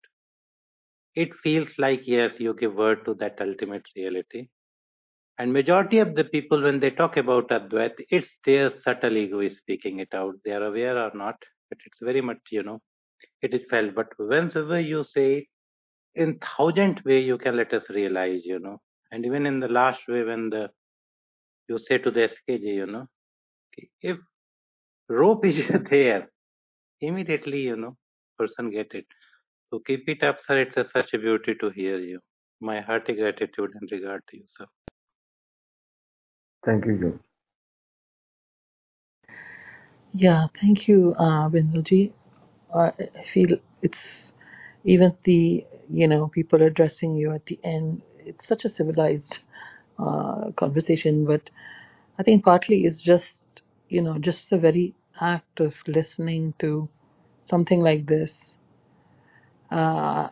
it 1.14 1.35
feels 1.43 1.68
like 1.78 2.06
yes, 2.06 2.40
you 2.40 2.55
give 2.55 2.74
word 2.74 3.05
to 3.05 3.14
that 3.14 3.40
ultimate 3.40 3.85
reality 3.97 4.48
And 5.39 5.52
majority 5.52 5.98
of 5.98 6.14
the 6.14 6.24
people, 6.24 6.62
when 6.62 6.81
they 6.81 6.90
talk 6.90 7.16
about 7.16 7.48
Advait, 7.51 7.93
it's 8.10 8.28
their 8.44 8.70
subtle 8.81 9.16
ego 9.16 9.40
is 9.40 9.59
speaking 9.59 10.01
it 10.01 10.14
out. 10.14 10.36
They 10.44 10.52
are 10.52 10.64
aware 10.64 10.98
or 10.98 11.12
not, 11.14 11.36
but 11.70 11.78
it's 11.86 11.98
very 12.02 12.20
much, 12.23 12.39
you 12.51 12.62
know, 12.62 12.81
it 13.47 13.55
is 13.55 13.62
felt. 13.70 13.94
But 13.97 14.09
whenever 14.18 14.81
you 14.81 15.05
say 15.05 15.28
it 15.39 15.47
in 16.14 16.39
thousand 16.47 17.02
way, 17.06 17.20
you 17.20 17.39
can 17.39 17.56
let 17.56 17.73
us 17.74 17.85
realize, 17.90 18.43
you 18.44 18.60
know. 18.60 18.81
And 19.12 19.27
even 19.27 19.47
in 19.47 19.60
the 19.60 19.68
last 19.68 20.02
way, 20.09 20.24
when 20.24 20.51
the 20.51 20.70
you 21.68 21.78
say 21.78 21.98
to 21.98 22.10
the 22.12 22.31
SKJ, 22.31 22.64
you 22.82 22.86
know, 22.86 23.06
if 24.02 24.18
rope 25.09 25.44
is 25.47 25.62
there, 25.90 26.28
immediately, 27.01 27.62
you 27.62 27.77
know, 27.77 27.97
person 28.39 28.70
get 28.70 28.93
it. 28.94 29.06
So 29.66 29.81
keep 29.81 30.09
it 30.09 30.23
up, 30.24 30.40
sir. 30.40 30.60
It's 30.62 30.77
a, 30.78 30.86
such 30.90 31.14
a 31.14 31.18
beauty 31.18 31.55
to 31.60 31.70
hear 31.70 31.98
you. 31.98 32.20
My 32.60 32.81
hearty 32.81 33.14
gratitude 33.14 33.73
and 33.81 33.90
regard 33.93 34.23
to 34.31 34.39
you, 34.39 34.44
sir. 34.47 34.66
Thank 36.66 36.86
you, 36.86 36.98
Joseph. 36.98 37.20
Yeah, 40.14 40.48
thank 40.60 40.89
you, 40.89 41.14
uh, 41.18 41.48
Binduji. 41.51 42.12
I 42.74 42.93
feel 43.32 43.59
it's 43.82 44.32
even 44.84 45.16
the 45.24 45.64
you 45.90 46.09
know 46.09 46.28
people 46.28 46.62
addressing 46.62 47.16
you 47.16 47.32
at 47.32 47.47
the 47.47 47.59
end. 47.64 48.02
It's 48.18 48.47
such 48.47 48.64
a 48.64 48.70
civilized 48.70 49.38
uh, 49.98 50.51
conversation, 50.56 51.24
but 51.26 51.51
I 52.18 52.22
think 52.22 52.44
partly 52.44 52.84
it's 52.84 53.01
just 53.02 53.34
you 53.88 54.02
know 54.02 54.18
just 54.18 54.51
the 54.51 54.59
very 54.59 54.94
act 55.20 55.60
of 55.60 55.74
listening 55.86 56.55
to 56.60 56.88
something 57.48 57.80
like 57.82 58.06
this. 58.06 58.32
Uh, 59.70 60.28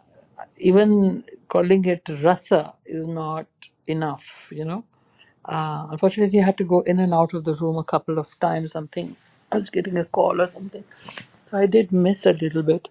even 0.58 1.24
calling 1.48 1.84
it 1.86 2.02
rasa 2.22 2.74
is 2.86 3.06
not 3.06 3.46
enough, 3.86 4.22
you 4.50 4.64
know. 4.64 4.84
Uh, 5.44 5.88
unfortunately, 5.90 6.40
I 6.40 6.44
had 6.46 6.58
to 6.58 6.64
go 6.64 6.80
in 6.82 7.00
and 7.00 7.14
out 7.14 7.34
of 7.34 7.44
the 7.44 7.54
room 7.56 7.76
a 7.78 7.84
couple 7.84 8.18
of 8.18 8.26
times. 8.40 8.72
Something 8.72 9.16
I 9.52 9.58
was 9.58 9.70
getting 9.70 9.96
a 9.98 10.04
call 10.04 10.40
or 10.40 10.50
something, 10.50 10.84
so 11.04 11.33
I 11.54 11.66
did 11.66 11.92
miss 11.92 12.26
a 12.26 12.32
little 12.34 12.64
bit. 12.64 12.88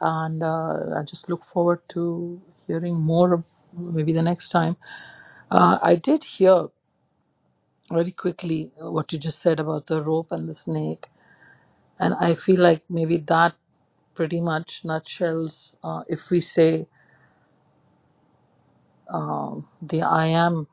and 0.00 0.42
uh, 0.44 0.96
I 0.98 1.02
just 1.04 1.28
look 1.30 1.44
forward 1.52 1.80
to 1.90 2.40
hearing 2.66 2.96
more 2.96 3.44
maybe 3.76 4.14
the 4.14 4.22
next 4.22 4.50
time. 4.50 4.76
Uh, 5.50 5.78
I 5.82 5.96
did 5.96 6.24
hear 6.24 6.68
very 7.90 8.12
quickly 8.12 8.72
what 8.78 9.12
you 9.12 9.18
just 9.18 9.42
said 9.42 9.60
about 9.60 9.86
the 9.86 10.02
rope 10.02 10.32
and 10.32 10.48
the 10.48 10.54
snake, 10.54 11.06
and 12.00 12.14
I 12.14 12.36
feel 12.36 12.60
like 12.60 12.82
maybe 12.90 13.18
that 13.28 13.54
pretty 14.14 14.40
much 14.40 14.82
nutshells 14.84 15.72
uh, 15.84 16.02
if 16.08 16.20
we 16.30 16.40
say 16.40 16.86
um, 19.10 19.68
the 19.82 20.02
I 20.02 20.26
am 20.28 20.68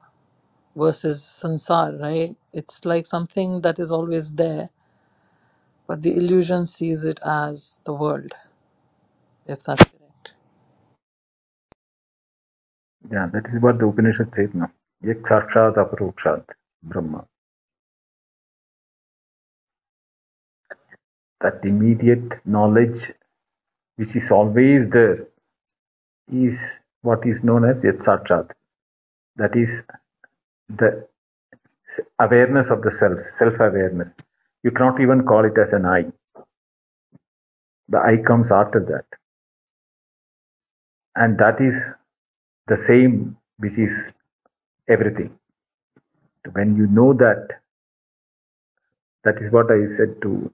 versus 0.76 1.24
sansar, 1.44 2.00
right? 2.02 2.36
It's 2.54 2.86
like 2.86 3.08
something 3.08 3.62
that 3.62 3.80
is 3.80 3.92
always 3.92 4.32
there, 4.32 4.70
but 5.92 6.04
the 6.04 6.14
illusion 6.16 6.68
sees 6.68 7.06
it 7.06 7.20
as 7.26 7.74
the 7.86 7.94
world, 7.94 8.34
if 9.48 9.64
that's 9.66 9.84
correct. 9.84 10.34
Yeah, 13.12 13.28
that 13.34 13.46
is 13.54 13.62
what 13.62 13.80
the 13.80 13.88
Upanishad 13.88 14.32
says 14.36 14.50
now. 14.54 14.72
Yat 15.04 15.22
sakshat 15.24 15.76
aparokshat 15.78 16.46
Brahma. 16.84 17.26
That 21.42 21.62
immediate 21.66 22.34
knowledge 22.46 23.12
which 23.98 24.16
is 24.16 24.32
always 24.32 24.90
there 24.92 25.28
is 26.32 26.56
what 27.04 27.26
is 27.28 27.44
known 27.44 27.70
as 27.70 27.78
Sakshat. 28.06 28.50
That 29.38 29.56
is 29.56 29.70
the 30.70 31.08
awareness 32.20 32.68
of 32.72 32.82
the 32.84 32.92
self, 33.00 33.20
self-awareness. 33.40 34.10
You 34.64 34.72
cannot 34.72 35.02
even 35.02 35.24
call 35.24 35.46
it 35.46 35.58
as 35.58 35.74
an 35.74 35.86
I. 35.86 36.04
The 37.90 37.98
I 37.98 38.18
comes 38.26 38.52
after 38.52 38.80
that. 38.80 39.06
And 41.16 41.38
that 41.40 41.60
is 41.60 41.76
the 42.68 42.84
same 42.88 43.38
which 43.58 43.74
is 43.78 43.90
everything. 44.88 45.38
When 46.54 46.76
you 46.76 46.88
know 46.88 47.14
that, 47.14 47.48
that 49.24 49.42
is 49.42 49.52
what 49.52 49.68
I 49.72 49.80
said 49.98 50.22
to 50.22 50.52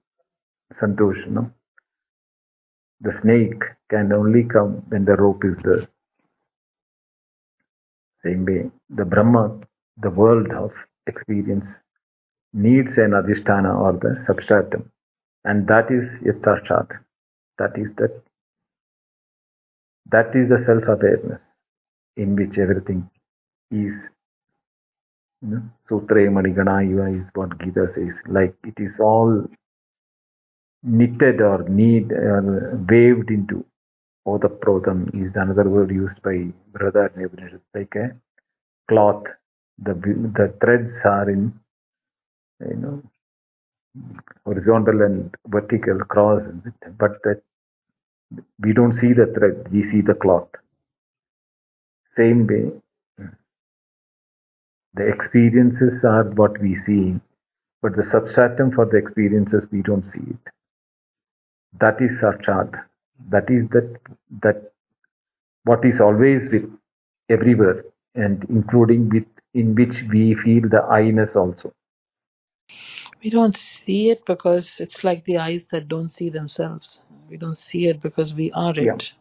Santosh, 0.80 1.28
no? 1.28 1.52
The 3.02 3.14
snake 3.22 3.62
can 3.90 4.12
only 4.12 4.44
come 4.44 4.84
when 4.90 5.06
the 5.06 5.16
rope 5.16 5.44
is 5.46 5.56
there. 5.64 5.88
Same 8.24 8.46
way, 8.46 8.72
the 8.90 9.06
Brahma, 9.06 9.60
the 10.02 10.10
world 10.10 10.52
of 10.52 10.72
experience, 11.06 11.66
needs 12.54 12.98
an 12.98 13.12
adhisthana 13.12 13.78
or 13.80 13.94
the 13.94 14.24
substratum. 14.28 14.92
And 15.46 15.68
that 15.68 15.92
is 15.92 16.10
Yathashat. 16.26 16.90
That 17.60 17.78
is 17.78 17.88
the 17.98 18.22
that 20.12 20.36
is 20.36 20.50
the 20.50 20.64
self-awareness 20.66 21.42
in 22.18 22.36
which 22.36 22.58
everything 22.58 23.10
is 23.72 23.94
You 25.42 25.50
know, 25.50 25.64
Sutre 25.90 26.30
Manigana 26.30 26.84
Iva 26.84 27.08
is 27.22 27.28
what 27.36 27.58
Gita 27.60 27.88
says. 27.96 28.14
Like 28.28 28.56
it 28.66 28.76
is 28.78 28.92
all 29.00 29.46
knitted 30.84 31.42
or 31.42 31.64
knit 31.70 32.12
or 32.12 32.86
waved 32.90 33.32
into 33.32 33.66
Otaprotam 34.28 35.10
is 35.16 35.32
another 35.36 35.70
word 35.70 35.92
used 35.92 36.22
by 36.24 36.48
Brihad 36.74 37.18
Upanishad, 37.24 37.62
like 37.76 37.96
a 37.96 38.16
cloth. 38.90 39.24
The 39.80 39.94
the 39.96 40.54
threads 40.62 40.94
are 41.06 41.30
in 41.30 41.60
you 42.62 42.76
know 42.76 43.04
horizontal 44.46 45.02
and 45.02 45.36
vertical 45.48 46.00
cross, 46.00 46.44
but 46.98 47.22
that 47.24 47.42
we 48.60 48.74
don't 48.74 48.94
see 48.94 49.14
the 49.14 49.28
thread, 49.38 49.72
we 49.72 49.84
see 49.92 50.02
the 50.02 50.14
cloth. 50.14 50.50
Same 52.18 52.48
way, 52.48 52.72
the 54.96 55.08
experiences 55.08 56.04
are 56.04 56.24
what 56.24 56.60
we 56.60 56.76
see, 56.86 57.20
but 57.82 57.96
the 57.96 58.04
substratum 58.12 58.72
for 58.72 58.86
the 58.86 58.98
experiences 58.98 59.66
we 59.72 59.82
don't 59.82 60.06
see 60.06 60.32
it. 60.32 60.54
That 61.80 62.02
is 62.02 62.12
Sakshat. 62.22 62.72
That 63.30 63.50
is 63.50 63.70
that 63.70 63.98
that 64.42 64.72
what 65.64 65.86
is 65.86 66.00
always 66.00 66.50
with 66.52 66.70
everywhere 67.30 67.84
and 68.16 68.46
including 68.50 69.10
with 69.10 69.26
in 69.54 69.76
which 69.76 70.04
we 70.12 70.36
feel 70.36 70.70
the 70.70 70.84
I-ness 70.90 71.36
also. 71.36 71.74
We 73.24 73.30
don't 73.32 73.58
see 73.58 74.10
it 74.12 74.26
because 74.26 74.80
it's 74.80 75.04
like 75.04 75.26
the 75.26 75.38
eyes 75.40 75.66
that 75.72 75.88
don't 75.90 76.10
see 76.10 76.30
themselves. 76.30 77.02
We 77.30 77.38
don't 77.38 77.58
see 77.58 77.88
it 77.88 78.02
because 78.02 78.34
we 78.34 78.52
are 78.54 78.76
Yeah. 78.78 78.94
it. 78.96 79.12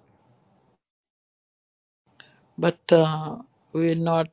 But 2.59 2.81
uh, 2.93 3.39
we're 3.73 3.95
not 3.97 4.29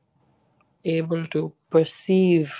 able 0.84 1.26
to 1.28 1.52
perceive 1.70 2.52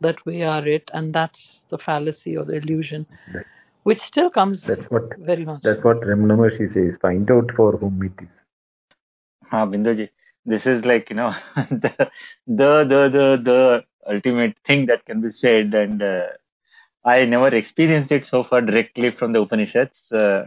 that 0.00 0.24
we 0.26 0.42
are 0.42 0.66
it, 0.66 0.90
and 0.94 1.14
that's 1.14 1.60
the 1.70 1.78
fallacy 1.78 2.36
or 2.36 2.44
the 2.44 2.54
illusion, 2.56 3.06
That, 3.34 3.46
which 3.84 4.00
still 4.00 4.30
comes 4.30 4.64
that's 4.66 4.90
what 4.90 5.04
very 5.18 5.44
much. 5.44 5.62
that's 5.62 5.84
what 5.84 6.00
Ramana 6.02 6.36
Maharshi 6.38 6.72
says. 6.74 6.98
Find 7.02 7.30
out 7.30 7.50
for 7.56 7.72
whom 7.78 8.02
it 8.04 8.22
is. 8.22 8.30
Ah, 9.52 9.66
Binduji, 9.66 10.10
this 10.46 10.66
is 10.66 10.84
like 10.84 11.10
you 11.10 11.16
know 11.16 11.34
the 11.56 12.10
the 12.46 12.70
the 12.92 13.02
the, 13.16 13.42
the 13.44 13.84
ultimate 14.08 14.56
thing 14.66 14.86
that 14.86 15.04
can 15.06 15.20
be 15.20 15.30
said, 15.32 15.74
and 15.74 16.02
uh, 16.02 16.26
I 17.04 17.24
never 17.24 17.48
experienced 17.48 18.12
it 18.12 18.26
so 18.26 18.44
far 18.44 18.60
directly 18.62 19.10
from 19.10 19.32
the 19.32 19.40
Upanishads, 19.40 19.98
uh, 20.12 20.46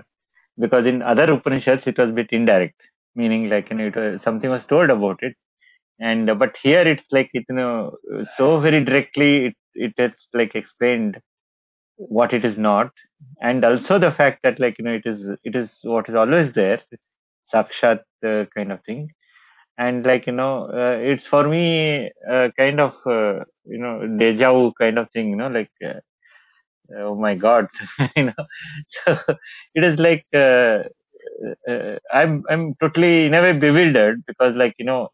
because 0.60 0.86
in 0.86 1.02
other 1.02 1.32
Upanishads 1.32 1.88
it 1.88 1.98
was 1.98 2.10
a 2.10 2.14
bit 2.14 2.30
indirect, 2.32 2.82
meaning 3.16 3.50
like 3.50 3.70
you 3.70 3.78
know 3.78 3.92
was, 3.96 4.22
something 4.24 4.50
was 4.50 4.66
told 4.66 4.90
about 4.90 5.20
it, 5.24 5.36
and 6.00 6.30
uh, 6.30 6.36
but 6.36 6.56
here 6.62 6.88
it's 6.88 7.06
like 7.12 7.30
it 7.34 7.46
you 7.50 7.56
know 7.56 7.96
so 8.38 8.60
very 8.60 8.84
directly 8.84 9.48
it 9.48 9.56
it 9.76 9.94
is 9.98 10.14
like 10.34 10.56
explained 10.56 11.20
what 11.98 12.34
it 12.34 12.46
is 12.46 12.58
not, 12.58 12.92
and 13.42 13.66
also 13.66 14.00
the 14.00 14.12
fact 14.12 14.42
that 14.44 14.60
like 14.60 14.78
you 14.80 14.86
know 14.86 14.94
it 14.94 15.06
is 15.06 15.22
it 15.44 15.56
is 15.56 15.70
what 15.84 16.10
is 16.10 16.16
always 16.16 16.54
there, 16.54 16.82
sakshat 17.54 18.02
uh, 18.26 18.46
kind 18.56 18.72
of 18.72 18.84
thing 18.84 19.10
and 19.78 20.06
like 20.06 20.26
you 20.28 20.34
know 20.34 20.66
uh, 20.82 20.98
it's 21.12 21.26
for 21.28 21.48
me 21.48 22.10
uh, 22.32 22.48
kind 22.58 22.80
of 22.80 22.94
uh, 23.06 23.44
you 23.66 23.78
know 23.78 23.96
deja 24.18 24.52
vu 24.54 24.72
kind 24.80 24.98
of 25.00 25.10
thing 25.12 25.30
you 25.30 25.36
know 25.36 25.48
like 25.50 25.72
uh, 25.86 26.00
oh 26.98 27.16
my 27.16 27.36
god 27.36 27.68
you 28.16 28.26
know. 28.26 28.46
So 29.06 29.18
it 29.76 29.84
is 29.84 30.00
like 30.00 30.26
uh, 30.34 30.84
i'm 32.20 32.44
i'm 32.50 32.64
totally 32.82 33.26
in 33.26 33.34
a 33.34 33.42
way 33.42 33.52
bewildered 33.54 34.24
because 34.28 34.56
like 34.56 34.74
you 34.80 34.86
know 34.86 35.10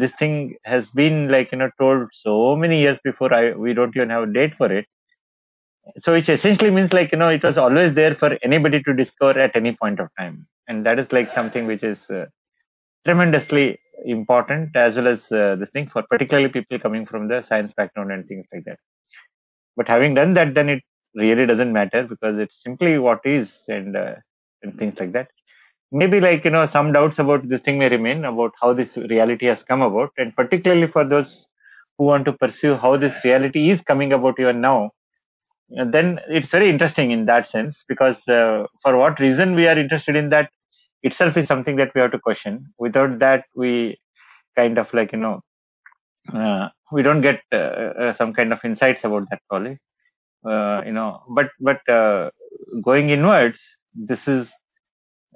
this 0.00 0.12
thing 0.18 0.54
has 0.64 0.84
been 1.00 1.28
like 1.28 1.52
you 1.52 1.58
know 1.58 1.70
told 1.80 2.08
so 2.12 2.56
many 2.56 2.80
years 2.80 2.98
before 3.04 3.32
i 3.32 3.52
we 3.52 3.74
don't 3.74 3.96
even 3.96 4.10
have 4.10 4.24
a 4.28 4.32
date 4.32 4.54
for 4.58 4.70
it. 4.72 4.86
So 5.98 6.12
which 6.12 6.28
essentially 6.28 6.70
means 6.70 6.92
like 6.94 7.12
you 7.12 7.18
know 7.18 7.28
it 7.28 7.42
was 7.42 7.58
always 7.58 7.94
there 7.94 8.14
for 8.14 8.36
anybody 8.42 8.82
to 8.82 8.94
discover 8.94 9.38
at 9.38 9.54
any 9.56 9.76
point 9.76 10.00
of 10.00 10.08
time. 10.18 10.46
And 10.68 10.84
that 10.86 10.98
is 10.98 11.10
like 11.12 11.32
something 11.34 11.66
which 11.66 11.82
is 11.82 11.98
tremendously 13.06 13.80
important 14.04 14.76
as 14.76 14.96
well 14.96 15.08
as 15.08 15.20
uh, 15.32 15.56
this 15.60 15.70
thing 15.70 15.88
for 15.92 16.02
particularly 16.10 16.50
people 16.56 16.78
coming 16.78 17.06
from 17.06 17.28
the 17.28 17.44
science 17.48 17.72
background 17.76 18.12
and 18.12 18.26
things 18.28 18.46
like 18.52 18.64
that. 18.66 18.78
But 19.76 19.88
having 19.88 20.14
done 20.14 20.34
that, 20.34 20.54
then 20.54 20.68
it 20.68 20.82
really 21.14 21.46
doesn't 21.46 21.72
matter 21.72 22.06
because 22.08 22.38
it's 22.38 22.56
simply 22.62 22.98
what 22.98 23.20
is 23.24 23.48
and 23.68 23.96
uh, 23.96 24.14
and 24.62 24.78
things 24.78 24.96
like 25.00 25.12
that. 25.12 25.28
Maybe 25.92 26.20
like 26.20 26.44
you 26.44 26.50
know 26.50 26.66
some 26.72 26.92
doubts 26.92 27.18
about 27.18 27.48
this 27.48 27.62
thing 27.62 27.78
may 27.78 27.88
remain 27.88 28.24
about 28.24 28.52
how 28.60 28.74
this 28.74 28.96
reality 28.96 29.46
has 29.46 29.62
come 29.68 29.82
about, 29.82 30.10
and 30.18 30.34
particularly 30.36 30.88
for 30.92 31.04
those 31.08 31.46
who 31.98 32.04
want 32.04 32.24
to 32.26 32.32
pursue 32.32 32.76
how 32.76 32.96
this 32.98 33.14
reality 33.24 33.70
is 33.70 33.80
coming 33.82 34.12
about 34.12 34.40
even 34.40 34.60
now. 34.60 34.90
Then 35.68 36.20
it's 36.28 36.50
very 36.50 36.70
interesting 36.70 37.10
in 37.12 37.26
that 37.26 37.50
sense 37.50 37.84
because 37.88 38.16
uh, 38.28 38.66
for 38.82 38.96
what 38.96 39.20
reason 39.20 39.54
we 39.54 39.66
are 39.68 39.78
interested 39.78 40.16
in 40.16 40.28
that 40.30 40.50
itself 41.06 41.36
is 41.36 41.48
something 41.48 41.76
that 41.76 41.92
we 41.94 42.00
have 42.02 42.12
to 42.12 42.18
question. 42.18 42.66
Without 42.78 43.18
that, 43.20 43.44
we 43.54 43.98
kind 44.56 44.78
of 44.78 44.92
like 44.94 45.12
you 45.12 45.18
know 45.18 45.40
uh, 46.32 46.68
we 46.92 47.02
don't 47.02 47.20
get 47.20 47.40
uh, 47.52 47.56
uh, 47.56 48.16
some 48.16 48.32
kind 48.32 48.52
of 48.52 48.60
insights 48.64 49.04
about 49.04 49.24
that 49.30 49.40
probably. 49.48 49.78
Uh, 50.48 50.82
you 50.86 50.92
know, 50.92 51.22
but 51.30 51.48
but 51.60 51.80
uh, 51.88 52.30
going 52.82 53.10
inwards, 53.10 53.60
this 53.94 54.26
is 54.28 54.48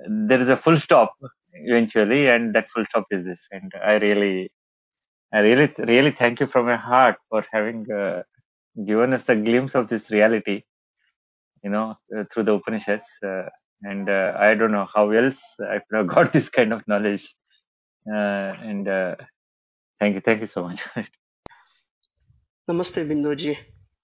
there 0.09 0.43
is 0.43 0.49
a 0.49 0.57
full 0.57 0.79
stop 0.81 1.15
eventually, 1.55 2.29
and 2.29 2.55
that 2.55 2.69
full 2.75 2.85
stop 2.89 3.07
is 3.11 3.25
this. 3.25 3.41
And 3.51 3.73
I 3.85 3.95
really, 3.95 4.53
I 5.33 5.41
really, 5.41 5.73
really 5.79 6.15
thank 6.19 6.41
you 6.41 6.47
from 6.47 6.67
my 6.67 6.77
heart 6.77 7.17
for 7.31 7.45
having 7.53 7.87
uh, 7.93 8.23
given 8.87 9.15
us 9.15 9.25
a 9.29 9.37
glimpse 9.37 9.75
of 9.75 9.89
this 9.89 10.11
reality. 10.11 10.63
You 11.65 11.71
know, 11.71 11.97
through 12.33 12.45
the 12.45 12.55
Upanishads. 12.55 13.05
And 13.83 14.09
uh, 14.09 14.35
I 14.39 14.55
don't 14.55 14.73
know 14.73 14.87
how 14.95 15.11
else 15.11 15.37
I 15.61 15.79
could 15.79 15.97
have 15.97 16.09
got 16.15 16.33
this 16.33 16.49
kind 16.49 16.73
of 16.73 16.87
knowledge. 16.87 17.27
Uh, 18.07 18.53
and 18.71 18.89
uh, 18.89 19.17
thank 19.99 20.15
you, 20.15 20.21
thank 20.21 20.41
you 20.41 20.47
so 20.47 20.65
much. 20.65 20.81
Namaste, 22.69 23.07
Binduji. 23.09 23.57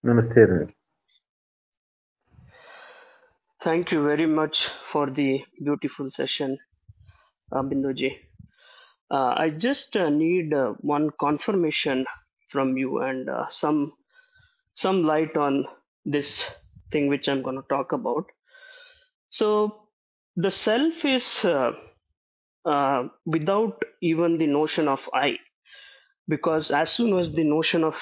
Namaste. 0.05 0.49
Ravi. 0.49 0.75
Thank 3.63 3.91
you 3.91 4.03
very 4.05 4.27
much 4.27 4.69
for 4.93 5.11
the 5.11 5.45
beautiful 5.63 6.11
session, 6.11 6.59
uh, 7.53 7.63
Binduji. 7.63 8.17
Uh, 9.11 9.35
I 9.37 9.51
just 9.51 9.97
uh, 9.97 10.11
need 10.11 10.53
uh, 10.53 10.75
one 10.81 11.11
confirmation 11.19 12.07
from 12.51 12.77
you 12.77 12.99
and 12.99 13.29
uh, 13.29 13.47
some 13.49 13.93
some 14.75 15.05
light 15.05 15.37
on 15.37 15.67
this 16.05 16.45
thing 16.93 17.09
which 17.09 17.29
I'm 17.29 17.43
going 17.43 17.57
to 17.57 17.69
talk 17.69 17.93
about. 17.93 18.27
So 19.31 19.89
the 20.37 20.51
self 20.51 21.05
is 21.05 21.45
uh, 21.45 21.73
uh, 22.65 23.09
without 23.25 23.83
even 24.03 24.39
the 24.39 24.47
notion 24.47 24.89
of 24.89 25.01
I, 25.15 25.39
because 26.29 26.71
as 26.71 26.91
soon 26.91 27.17
as 27.19 27.33
the 27.35 27.45
notion 27.45 27.85
of 27.85 27.97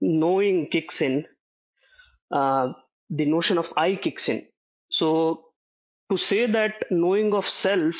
knowing 0.00 0.68
kicks 0.70 1.00
in, 1.00 1.26
uh, 2.32 2.72
the 3.10 3.26
notion 3.26 3.58
of 3.58 3.72
I 3.76 3.96
kicks 3.96 4.28
in. 4.28 4.46
So 4.90 5.44
to 6.10 6.16
say 6.18 6.46
that 6.50 6.84
knowing 6.90 7.34
of 7.34 7.48
self 7.48 7.94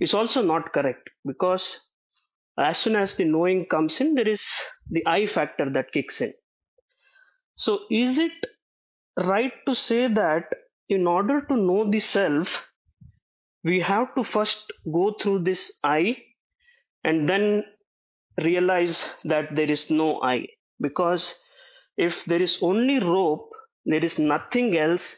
is 0.00 0.14
also 0.14 0.42
not 0.42 0.72
correct 0.72 1.10
because 1.26 1.80
as 2.58 2.78
soon 2.78 2.96
as 2.96 3.14
the 3.16 3.24
knowing 3.24 3.66
comes 3.66 4.00
in, 4.00 4.14
there 4.14 4.28
is 4.28 4.42
the 4.90 5.04
I 5.06 5.26
factor 5.26 5.70
that 5.70 5.92
kicks 5.92 6.20
in. 6.20 6.32
So 7.56 7.80
is 7.90 8.18
it 8.18 8.32
right 9.16 9.52
to 9.66 9.74
say 9.74 10.08
that 10.08 10.44
in 10.88 11.06
order 11.06 11.40
to 11.42 11.56
know 11.56 11.90
the 11.90 12.00
self, 12.00 12.48
we 13.62 13.80
have 13.80 14.14
to 14.14 14.24
first 14.24 14.72
go 14.92 15.14
through 15.20 15.44
this 15.44 15.72
I 15.82 16.16
and 17.02 17.28
then 17.28 17.64
realize 18.42 19.04
that 19.24 19.54
there 19.54 19.70
is 19.70 19.90
no 19.90 20.20
I? 20.22 20.46
Because 20.80 21.34
if 21.96 22.24
there 22.26 22.42
is 22.42 22.58
only 22.60 22.98
rope, 22.98 23.50
there 23.86 24.04
is 24.04 24.18
nothing 24.18 24.76
else, 24.76 25.14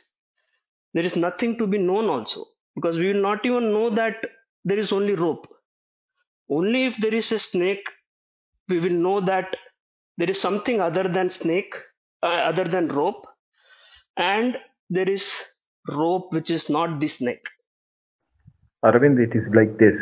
there 0.95 1.05
is 1.05 1.17
nothing 1.17 1.59
to 1.59 1.67
be 1.67 1.79
known 1.79 2.07
also. 2.07 2.45
Because 2.75 2.99
we 2.99 3.13
will 3.13 3.23
not 3.23 3.45
even 3.45 3.73
know 3.73 3.91
that 3.95 4.17
there 4.65 4.79
is 4.79 4.93
only 4.93 5.15
rope. 5.15 5.47
Only 6.51 6.87
if 6.87 6.97
there 7.01 7.15
is 7.15 7.33
a 7.33 7.39
snake, 7.39 7.89
we 8.69 8.79
will 8.79 8.91
know 8.91 9.21
that 9.25 9.57
there 10.19 10.31
is 10.31 10.41
something 10.41 10.81
other 10.81 11.05
than 11.05 11.31
snake, 11.31 11.75
uh, 12.23 12.27
other 12.27 12.65
than 12.65 12.89
rope, 12.89 13.25
and 14.17 14.57
there 14.91 15.09
is 15.09 15.25
rope 15.89 16.33
which 16.33 16.51
is 16.51 16.69
not 16.69 17.01
the 17.01 17.09
snake. 17.09 17.47
Arvind, 18.83 19.19
it 19.19 19.37
is 19.37 19.45
like 19.55 19.77
this. 19.79 19.99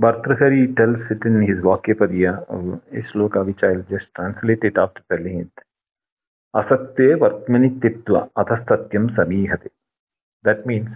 Bhartrhari 0.00 0.76
tells 0.76 1.00
it 1.10 1.24
in 1.24 1.42
his 1.42 1.58
Vakyapadiya, 1.58 2.44
uh, 2.50 2.78
a 2.98 3.02
sloka 3.12 3.44
which 3.44 3.62
I'll 3.62 3.82
just 3.90 4.06
translate 4.14 4.62
it 4.62 4.76
after 4.78 5.02
telling 5.10 5.40
it. 5.40 5.50
Asatye 6.54 7.16
vartmani 7.18 7.78
titva 7.80 8.30
athastatyam 8.36 9.14
samihate. 9.16 9.70
That 10.42 10.66
means 10.66 10.88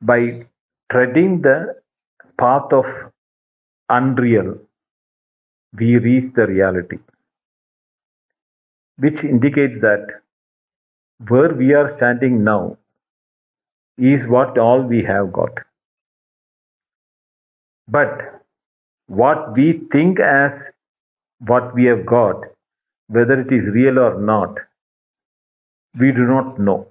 by 0.00 0.46
treading 0.90 1.42
the 1.42 1.76
path 2.38 2.72
of 2.72 2.84
unreal, 3.88 4.58
we 5.78 5.98
reach 5.98 6.32
the 6.34 6.46
reality, 6.46 6.98
which 8.98 9.22
indicates 9.24 9.80
that 9.80 10.06
where 11.28 11.54
we 11.54 11.72
are 11.72 11.96
standing 11.96 12.44
now 12.44 12.76
is 13.98 14.26
what 14.28 14.58
all 14.58 14.82
we 14.82 15.02
have 15.02 15.32
got. 15.32 15.50
But 17.88 18.42
what 19.06 19.54
we 19.56 19.80
think 19.92 20.20
as 20.20 20.52
what 21.38 21.74
we 21.74 21.84
have 21.84 22.04
got, 22.04 22.42
whether 23.08 23.40
it 23.40 23.52
is 23.52 23.64
real 23.72 23.98
or 23.98 24.20
not, 24.20 24.58
we 25.98 26.12
do 26.12 26.26
not 26.26 26.58
know. 26.58 26.88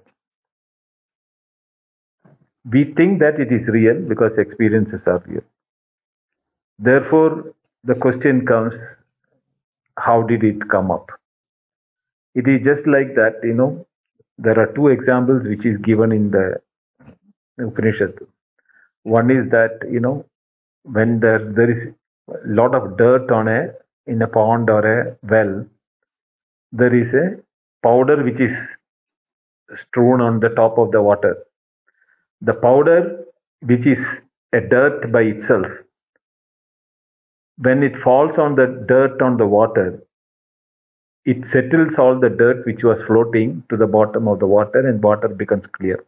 We 2.70 2.92
think 2.96 3.20
that 3.20 3.38
it 3.38 3.52
is 3.52 3.68
real 3.68 4.00
because 4.00 4.32
experiences 4.38 5.00
are 5.06 5.22
real. 5.26 5.42
Therefore, 6.78 7.54
the 7.84 7.94
question 7.94 8.44
comes 8.44 8.74
how 9.98 10.22
did 10.22 10.42
it 10.42 10.68
come 10.68 10.90
up? 10.90 11.08
It 12.34 12.48
is 12.48 12.62
just 12.64 12.86
like 12.86 13.14
that, 13.14 13.40
you 13.42 13.54
know, 13.54 13.86
there 14.38 14.58
are 14.58 14.72
two 14.74 14.88
examples 14.88 15.42
which 15.44 15.64
is 15.64 15.78
given 15.78 16.12
in 16.12 16.30
the 16.30 16.60
Upanishad. 17.58 18.18
One 19.02 19.30
is 19.30 19.50
that, 19.50 19.80
you 19.90 20.00
know, 20.00 20.26
when 20.82 21.20
there, 21.20 21.38
there 21.52 21.70
is 21.70 21.94
a 22.28 22.48
lot 22.48 22.74
of 22.74 22.96
dirt 22.96 23.30
on 23.30 23.48
a 23.48 23.70
in 24.06 24.22
a 24.22 24.26
pond 24.26 24.70
or 24.70 24.84
a 24.86 25.16
well, 25.28 25.66
there 26.72 26.94
is 26.94 27.12
a 27.14 27.40
powder 27.82 28.22
which 28.22 28.40
is 28.40 28.52
strewn 29.80 30.20
on 30.20 30.40
the 30.40 30.48
top 30.50 30.78
of 30.78 30.92
the 30.92 31.02
water. 31.02 31.36
The 32.40 32.54
powder, 32.54 33.24
which 33.60 33.86
is 33.86 33.98
a 34.52 34.60
dirt 34.60 35.10
by 35.10 35.22
itself, 35.22 35.66
when 37.58 37.82
it 37.82 37.96
falls 38.02 38.38
on 38.38 38.54
the 38.54 38.84
dirt 38.86 39.20
on 39.22 39.38
the 39.38 39.46
water, 39.46 40.02
it 41.26 41.38
settles 41.52 41.94
all 41.98 42.18
the 42.18 42.30
dirt 42.30 42.64
which 42.66 42.84
was 42.84 42.98
floating 43.06 43.62
to 43.68 43.76
the 43.76 43.86
bottom 43.86 44.28
of 44.28 44.38
the 44.38 44.46
water 44.46 44.88
and 44.88 45.02
water 45.02 45.28
becomes 45.28 45.64
clear. 45.72 46.04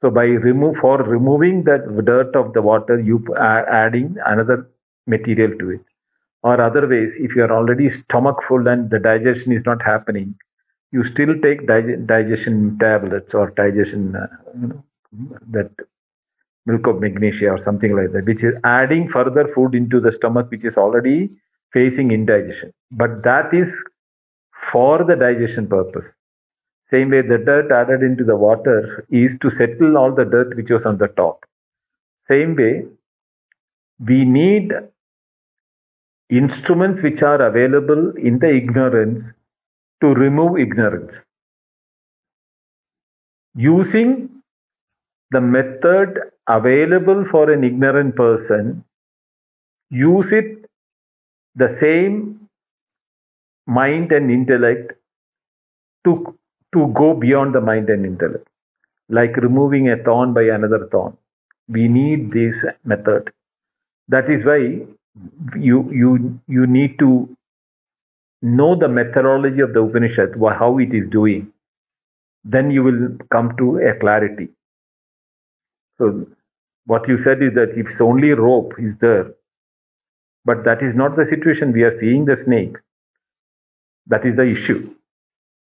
So 0.00 0.10
by 0.10 0.24
remove 0.24 0.76
for 0.80 0.96
removing 1.02 1.64
that 1.64 1.84
dirt 2.06 2.34
of 2.34 2.54
the 2.54 2.62
water, 2.62 2.98
you 2.98 3.24
are 3.36 3.68
adding 3.68 4.16
another 4.24 4.66
material 5.06 5.58
to 5.58 5.70
it. 5.72 5.80
Or 6.42 6.60
other 6.60 6.86
ways, 6.88 7.10
if 7.18 7.36
you 7.36 7.42
are 7.42 7.52
already 7.52 7.90
stomach 8.04 8.36
full 8.48 8.66
and 8.66 8.88
the 8.88 8.98
digestion 8.98 9.52
is 9.52 9.62
not 9.66 9.82
happening, 9.82 10.36
you 10.92 11.04
still 11.12 11.34
take 11.42 11.66
dig- 11.66 12.06
digestion 12.06 12.78
tablets 12.80 13.34
or 13.34 13.50
digestion, 13.50 14.16
uh, 14.16 14.26
you 14.58 14.68
know, 14.68 14.84
that 15.50 15.70
milk 16.64 16.86
of 16.86 17.00
magnesia 17.00 17.50
or 17.50 17.62
something 17.62 17.94
like 17.94 18.12
that, 18.12 18.24
which 18.24 18.42
is 18.42 18.54
adding 18.64 19.08
further 19.10 19.50
food 19.54 19.74
into 19.74 20.00
the 20.00 20.12
stomach, 20.12 20.50
which 20.50 20.64
is 20.64 20.76
already 20.76 21.30
facing 21.72 22.12
indigestion. 22.12 22.72
But 22.90 23.22
that 23.24 23.52
is 23.52 23.68
for 24.72 25.04
the 25.04 25.16
digestion 25.16 25.66
purpose. 25.68 26.04
Same 26.90 27.10
way, 27.10 27.22
the 27.22 27.38
dirt 27.38 27.70
added 27.70 28.02
into 28.02 28.24
the 28.24 28.36
water 28.36 29.04
is 29.10 29.32
to 29.42 29.50
settle 29.50 29.96
all 29.96 30.14
the 30.14 30.24
dirt 30.24 30.56
which 30.56 30.70
was 30.70 30.84
on 30.84 30.98
the 30.98 31.08
top. 31.08 31.44
Same 32.28 32.56
way, 32.56 32.84
we 34.06 34.24
need 34.24 34.72
instruments 36.30 37.02
which 37.02 37.22
are 37.22 37.42
available 37.42 38.12
in 38.16 38.38
the 38.38 38.48
ignorance 38.48 39.24
to 40.00 40.08
remove 40.08 40.58
ignorance. 40.58 41.12
Using 43.54 44.30
the 45.30 45.40
method 45.40 46.18
available 46.46 47.26
for 47.30 47.50
an 47.50 47.64
ignorant 47.64 48.16
person, 48.16 48.84
use 49.90 50.26
it 50.30 50.64
the 51.54 51.76
same 51.80 52.47
mind 53.68 54.10
and 54.12 54.30
intellect 54.30 54.92
to, 56.04 56.34
to 56.74 56.92
go 56.96 57.14
beyond 57.14 57.54
the 57.54 57.60
mind 57.60 57.90
and 57.90 58.04
intellect. 58.04 58.48
Like 59.08 59.36
removing 59.36 59.90
a 59.90 60.02
thorn 60.02 60.34
by 60.34 60.42
another 60.42 60.88
thorn. 60.90 61.16
We 61.68 61.86
need 61.88 62.32
this 62.32 62.56
method. 62.84 63.30
That 64.08 64.30
is 64.30 64.44
why 64.44 64.86
you 65.58 65.90
you 65.92 66.40
you 66.46 66.66
need 66.66 66.98
to 66.98 67.36
know 68.40 68.74
the 68.78 68.88
methodology 68.88 69.60
of 69.60 69.74
the 69.74 69.82
Upanishad, 69.82 70.34
how 70.58 70.78
it 70.78 70.94
is 70.94 71.10
doing. 71.10 71.52
Then 72.44 72.70
you 72.70 72.82
will 72.82 73.18
come 73.30 73.54
to 73.58 73.78
a 73.78 73.98
clarity. 73.98 74.48
So 75.98 76.26
what 76.86 77.08
you 77.08 77.18
said 77.22 77.42
is 77.42 77.54
that 77.54 77.72
if 77.76 78.00
only 78.00 78.30
rope 78.30 78.72
is 78.78 78.94
there, 79.00 79.32
but 80.44 80.64
that 80.64 80.82
is 80.82 80.94
not 80.94 81.16
the 81.16 81.26
situation. 81.28 81.72
We 81.72 81.82
are 81.82 81.98
seeing 82.00 82.24
the 82.24 82.36
snake. 82.44 82.76
That 84.08 84.26
is 84.26 84.36
the 84.36 84.44
issue. 84.44 84.94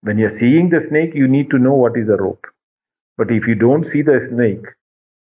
When 0.01 0.17
you 0.17 0.27
are 0.27 0.37
seeing 0.39 0.69
the 0.69 0.85
snake, 0.89 1.15
you 1.15 1.27
need 1.27 1.49
to 1.51 1.57
know 1.57 1.73
what 1.73 1.97
is 1.97 2.07
the 2.07 2.17
rope. 2.17 2.45
But 3.17 3.31
if 3.31 3.47
you 3.47 3.55
don't 3.55 3.85
see 3.91 4.01
the 4.01 4.27
snake, 4.29 4.65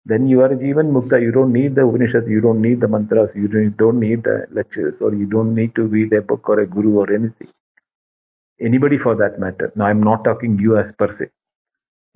then 0.07 0.27
you 0.27 0.41
are 0.41 0.49
Jivan 0.49 0.91
Mukta. 0.93 1.21
You 1.21 1.31
don't 1.31 1.53
need 1.53 1.75
the 1.75 1.87
Upanishad, 1.87 2.27
you 2.27 2.41
don't 2.41 2.63
need 2.63 2.81
the 2.81 2.89
mantras, 2.89 3.31
you 3.35 3.49
don't 3.49 3.77
don't 3.77 4.01
need 4.01 4.25
the 4.25 4.47
lectures, 4.51 4.95
or 5.01 5.15
you 5.15 5.27
don't 5.27 5.55
need 5.55 5.75
to 5.75 5.83
read 5.83 6.13
a 6.15 6.23
book 6.23 6.49
or 6.49 6.61
a 6.61 6.67
guru 6.67 6.99
or 7.01 7.13
anything. 7.13 7.49
Anybody 8.61 8.99
for 8.99 9.15
that 9.17 9.39
matter. 9.39 9.73
Now, 9.77 9.87
I'm 9.87 10.03
not 10.03 10.25
talking 10.25 10.59
you 10.59 10.79
as 10.79 10.91
per 10.99 11.15
se. 11.19 11.27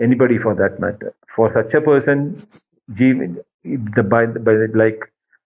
Anybody 0.00 0.38
for 0.38 0.54
that 0.54 0.80
matter. 0.80 1.14
For 1.36 1.52
such 1.54 1.74
a 1.74 1.80
person, 1.80 2.46
Jivan, 2.92 3.36
the, 3.64 4.02
by, 4.02 4.26
by, 4.26 4.52
like 4.74 5.00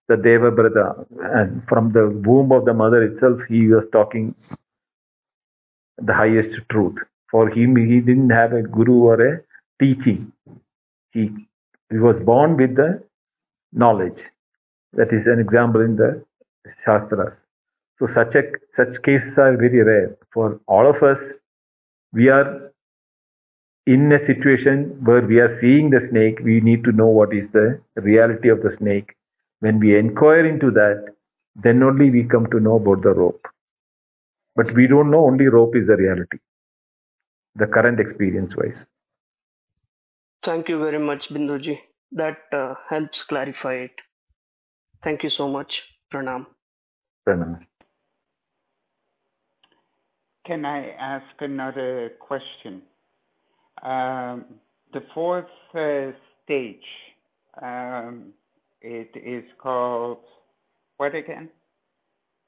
the 0.08 0.16
Deva 0.16 0.50
Brother, 0.50 1.06
and 1.34 1.62
from 1.68 1.92
the 1.92 2.08
womb 2.08 2.52
of 2.52 2.64
the 2.64 2.74
mother 2.74 3.02
itself, 3.02 3.40
he 3.48 3.66
was 3.68 3.84
talking 3.92 4.34
the 5.98 6.14
highest 6.14 6.50
truth. 6.70 6.96
For 7.30 7.48
him, 7.50 7.76
he 7.76 8.00
didn't 8.00 8.30
have 8.30 8.52
a 8.52 8.62
guru 8.62 9.04
or 9.04 9.20
a 9.20 9.40
teaching. 9.80 10.32
He, 11.12 11.30
he 11.90 11.98
was 11.98 12.16
born 12.24 12.56
with 12.56 12.76
the 12.76 13.02
knowledge. 13.72 14.18
That 14.94 15.12
is 15.12 15.26
an 15.26 15.38
example 15.38 15.82
in 15.82 15.96
the 15.96 16.24
Shastras. 16.84 17.34
So 17.98 18.06
such 18.14 18.34
a 18.34 18.42
such 18.76 19.02
cases 19.02 19.36
are 19.36 19.56
very 19.56 19.82
rare. 19.82 20.16
For 20.32 20.60
all 20.66 20.88
of 20.88 21.02
us, 21.02 21.18
we 22.12 22.28
are 22.28 22.70
in 23.86 24.12
a 24.12 24.24
situation 24.26 25.00
where 25.04 25.22
we 25.22 25.40
are 25.40 25.58
seeing 25.60 25.90
the 25.90 26.06
snake. 26.10 26.38
We 26.42 26.60
need 26.60 26.84
to 26.84 26.92
know 26.92 27.06
what 27.06 27.34
is 27.34 27.50
the 27.52 27.80
reality 27.96 28.48
of 28.48 28.62
the 28.62 28.74
snake. 28.78 29.14
When 29.60 29.80
we 29.80 29.98
inquire 29.98 30.46
into 30.46 30.70
that, 30.70 31.14
then 31.56 31.82
only 31.82 32.10
we 32.10 32.24
come 32.24 32.46
to 32.50 32.60
know 32.60 32.76
about 32.76 33.02
the 33.02 33.10
rope. 33.10 33.44
But 34.58 34.74
we 34.74 34.88
don't 34.88 35.12
know 35.12 35.24
only 35.24 35.46
rope 35.46 35.76
is 35.76 35.86
the 35.86 35.96
reality, 35.96 36.38
the 37.54 37.68
current 37.68 38.00
experience 38.00 38.56
wise. 38.56 38.80
Thank 40.42 40.68
you 40.68 40.80
very 40.80 40.98
much, 40.98 41.28
Binduji. 41.28 41.78
That 42.10 42.38
uh, 42.52 42.74
helps 42.88 43.22
clarify 43.22 43.74
it. 43.74 44.00
Thank 45.04 45.22
you 45.22 45.30
so 45.30 45.48
much. 45.48 45.84
Pranam. 46.12 46.46
Pranam. 47.24 47.60
Can 50.44 50.64
I 50.64 50.88
ask 50.90 51.40
another 51.40 52.14
question? 52.18 52.82
Um, 53.82 54.44
the 54.92 55.04
fourth 55.14 55.56
uh, 55.72 56.10
stage, 56.42 56.90
um, 57.62 58.32
it 58.80 59.10
is 59.14 59.44
called 59.62 60.18
what 60.96 61.14
again? 61.14 61.48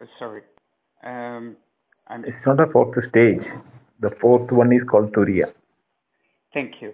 Uh, 0.02 0.06
sorry, 0.18 0.42
um, 1.04 1.56
I'm. 2.10 2.24
It's 2.24 2.44
not 2.44 2.60
a 2.60 2.66
fourth 2.72 2.96
stage. 3.08 3.42
The 4.00 4.10
fourth 4.20 4.50
one 4.50 4.72
is 4.72 4.82
called 4.90 5.12
Turiya. 5.12 5.52
Thank 6.52 6.74
you. 6.80 6.92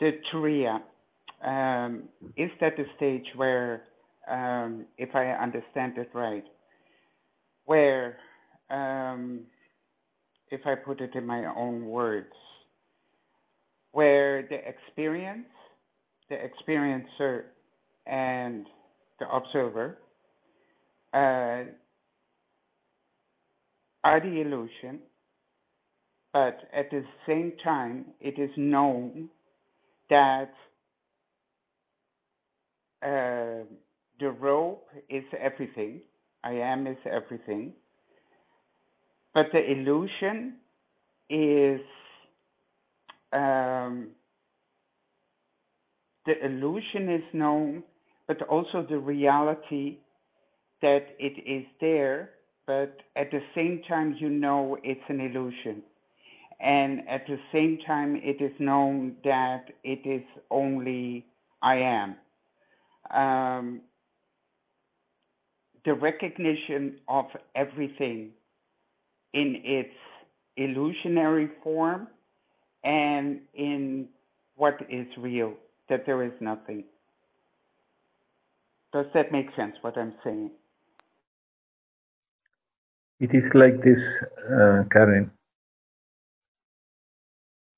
The 0.00 0.18
Turiya, 0.32 0.80
um, 1.44 2.08
is 2.36 2.50
that 2.60 2.76
the 2.76 2.84
stage 2.96 3.26
where, 3.36 3.84
um, 4.28 4.86
if 4.98 5.14
I 5.14 5.26
understand 5.26 5.96
it 5.96 6.10
right, 6.12 6.44
where, 7.66 8.16
um, 8.70 9.42
if 10.50 10.62
I 10.66 10.74
put 10.74 11.00
it 11.00 11.14
in 11.14 11.24
my 11.24 11.44
own 11.54 11.86
words, 11.86 12.34
where 13.92 14.42
the 14.42 14.58
experience, 14.66 15.46
the 16.28 16.36
experiencer, 16.36 17.44
and 18.06 18.66
the 19.20 19.28
observer 19.28 19.98
uh, 21.12 21.70
are 24.04 24.20
the 24.20 24.40
illusion, 24.40 25.00
but 26.32 26.58
at 26.74 26.90
the 26.90 27.04
same 27.26 27.52
time, 27.62 28.06
it 28.20 28.38
is 28.38 28.50
known 28.56 29.28
that 30.10 30.50
uh, 33.02 33.64
the 34.20 34.30
rope 34.40 34.88
is 35.08 35.24
everything, 35.38 36.00
I 36.44 36.52
am 36.52 36.86
is 36.86 36.96
everything, 37.04 37.72
but 39.34 39.46
the 39.52 39.60
illusion 39.70 40.56
is 41.30 41.80
um, 43.32 44.08
the 46.26 46.44
illusion 46.44 47.08
is 47.08 47.22
known, 47.32 47.82
but 48.28 48.42
also 48.42 48.86
the 48.88 48.98
reality 48.98 49.98
that 50.82 51.06
it 51.18 51.40
is 51.46 51.64
there 51.80 52.30
but 52.66 52.96
at 53.16 53.30
the 53.30 53.40
same 53.54 53.82
time, 53.88 54.16
you 54.18 54.28
know 54.28 54.76
it's 54.82 55.00
an 55.08 55.20
illusion. 55.20 55.82
And 56.60 57.00
at 57.08 57.26
the 57.26 57.38
same 57.52 57.78
time, 57.86 58.16
it 58.22 58.42
is 58.42 58.52
known 58.60 59.16
that 59.24 59.64
it 59.82 60.06
is 60.08 60.22
only 60.50 61.26
I 61.60 61.76
am. 61.76 62.16
Um, 63.10 63.80
the 65.84 65.94
recognition 65.94 67.00
of 67.08 67.26
everything 67.56 68.30
in 69.34 69.56
its 69.64 69.94
illusionary 70.56 71.50
form 71.64 72.06
and 72.84 73.40
in 73.54 74.08
what 74.56 74.74
is 74.88 75.06
real, 75.18 75.54
that 75.88 76.04
there 76.06 76.22
is 76.22 76.32
nothing. 76.40 76.84
Does 78.92 79.06
that 79.14 79.32
make 79.32 79.46
sense, 79.56 79.74
what 79.80 79.96
I'm 79.96 80.14
saying? 80.22 80.50
It 83.22 83.34
is 83.34 83.44
like 83.54 83.82
this, 83.82 84.02
uh, 84.50 84.84
Karen. 84.90 85.30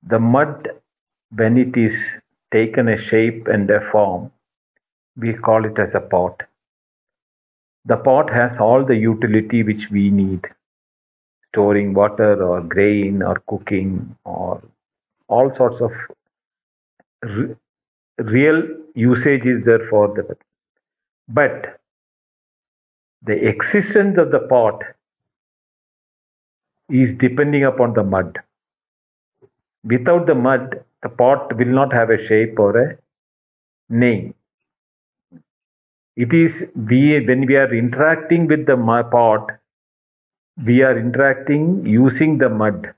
The 0.05 0.21
mud, 0.21 0.69
when 1.35 1.59
it 1.59 1.77
is 1.77 1.93
taken 2.53 2.89
a 2.89 2.97
shape 3.09 3.49
and 3.49 3.69
a 3.69 3.81
form, 3.91 4.31
we 5.16 5.35
call 5.35 5.65
it 5.65 5.79
as 5.79 5.95
a 5.95 6.01
pot. 6.01 6.43
The 7.87 7.97
pot 7.97 8.31
has 8.31 8.59
all 8.59 8.85
the 8.85 8.97
utility 8.97 9.62
which 9.62 9.89
we 9.91 10.11
need 10.11 10.45
storing 11.49 11.95
water 11.95 12.43
or 12.45 12.61
grain 12.61 13.23
or 13.23 13.37
cooking 13.47 14.16
or 14.25 14.62
all 15.29 15.55
sorts 15.57 15.81
of 15.81 15.93
re- 17.23 17.57
real 18.19 18.62
usage 18.95 19.45
is 19.47 19.65
there 19.65 19.87
for 19.91 20.09
the 20.15 20.37
but 21.29 21.81
the 23.23 23.35
existence 23.49 24.16
of 24.19 24.31
the 24.31 24.41
pot 24.49 24.83
is 26.90 27.16
depending 27.19 27.65
upon 27.65 27.94
the 27.94 28.02
mud. 28.02 28.39
Without 29.85 30.27
the 30.27 30.35
mud 30.35 30.85
the 31.02 31.09
pot 31.09 31.56
will 31.59 31.74
not 31.81 31.93
have 31.93 32.11
a 32.11 32.27
shape 32.27 32.59
or 32.59 32.77
a 32.77 32.97
name. 33.89 34.35
It 36.16 36.32
is 36.32 36.52
we 36.74 37.24
when 37.27 37.47
we 37.47 37.56
are 37.56 37.74
interacting 37.74 38.47
with 38.47 38.66
the 38.66 38.77
pot 39.11 39.51
we 40.65 40.82
are 40.82 40.97
interacting 40.98 41.85
using 41.85 42.39
the 42.39 42.48
mud 42.48 42.94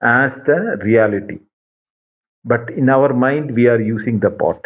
as 0.00 0.30
the 0.46 0.78
reality. 0.82 1.40
But 2.44 2.70
in 2.70 2.88
our 2.88 3.12
mind 3.12 3.54
we 3.54 3.66
are 3.66 3.80
using 3.80 4.20
the 4.20 4.30
pot. 4.30 4.64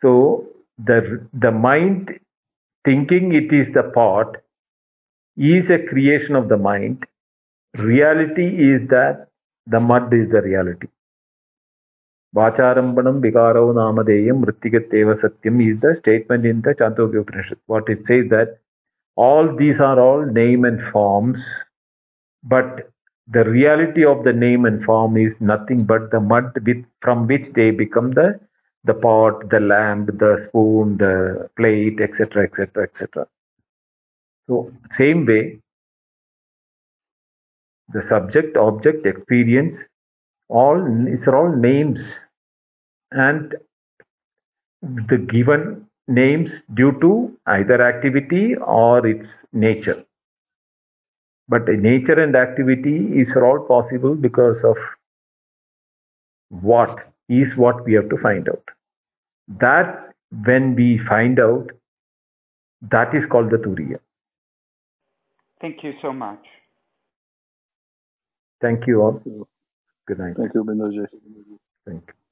So 0.00 0.46
the 0.78 1.26
the 1.32 1.50
mind 1.50 2.10
thinking 2.84 3.34
it 3.34 3.52
is 3.52 3.72
the 3.74 3.90
pot 3.94 4.36
is 5.36 5.68
a 5.68 5.84
creation 5.88 6.36
of 6.36 6.48
the 6.48 6.56
mind 6.56 7.04
reality 7.78 8.46
is 8.72 8.88
that 8.88 9.28
the 9.66 9.80
mud 9.80 10.12
is 10.12 10.30
the 10.30 10.42
reality 10.42 10.88
Vacharambanam 12.34 13.20
Vikaro 13.22 13.72
Namadeyam 13.72 14.44
Mrittigateva 14.44 15.20
Satyam 15.20 15.72
is 15.72 15.80
the 15.80 15.94
statement 16.00 16.44
in 16.44 16.62
the 16.62 16.74
Chandogya 16.74 17.20
Upanishad. 17.20 17.58
What 17.66 17.88
it 17.88 18.00
says 18.08 18.28
that 18.30 18.58
all 19.14 19.54
these 19.56 19.78
are 19.78 20.00
all 20.00 20.26
name 20.26 20.64
and 20.64 20.80
forms, 20.92 21.38
but 22.42 22.90
the 23.28 23.44
reality 23.44 24.04
of 24.04 24.24
the 24.24 24.32
name 24.32 24.64
and 24.64 24.84
form 24.84 25.16
is 25.16 25.32
nothing 25.38 25.84
but 25.84 26.10
the 26.10 26.18
mud 26.18 26.52
with, 26.66 26.84
from 27.00 27.28
which 27.28 27.46
they 27.54 27.70
become 27.70 28.10
the 28.12 28.40
the 28.86 28.94
pot, 28.94 29.48
the 29.48 29.60
lamp, 29.60 30.08
the 30.18 30.46
spoon, 30.48 30.98
the 30.98 31.48
plate, 31.56 32.00
etc., 32.02 32.44
etc., 32.44 32.82
etc. 32.82 33.26
So 34.46 34.72
same 34.98 35.24
way, 35.24 35.60
the 37.92 38.02
subject, 38.08 38.56
object, 38.56 39.06
experience, 39.06 39.78
all 40.48 40.76
these 40.76 41.26
are 41.26 41.36
all 41.36 41.56
names 41.56 41.98
and 43.10 43.54
the 44.82 45.18
given 45.18 45.86
names 46.08 46.50
due 46.74 46.92
to 47.00 47.36
either 47.46 47.82
activity 47.82 48.54
or 48.56 49.06
its 49.06 49.26
nature. 49.52 50.04
But 51.48 51.68
nature 51.68 52.20
and 52.20 52.34
activity 52.34 53.20
is 53.20 53.28
all 53.36 53.64
possible 53.66 54.14
because 54.14 54.56
of 54.64 54.76
what 56.48 57.12
is 57.28 57.54
what 57.56 57.84
we 57.84 57.94
have 57.94 58.08
to 58.10 58.16
find 58.18 58.48
out. 58.48 58.64
That 59.60 60.14
when 60.44 60.74
we 60.74 61.00
find 61.08 61.38
out, 61.38 61.70
that 62.90 63.14
is 63.14 63.24
called 63.30 63.50
the 63.50 63.56
Turiya. 63.56 63.98
Thank 65.60 65.82
you 65.82 65.92
so 66.02 66.12
much. 66.12 66.44
Thank 68.60 68.86
you 68.86 69.02
all. 69.02 69.22
Good 70.06 70.18
night. 70.18 70.36
Thank 70.36 70.54
you, 70.54 70.64
Binduji. 70.64 71.06
Thank 71.86 72.02
you. 72.08 72.23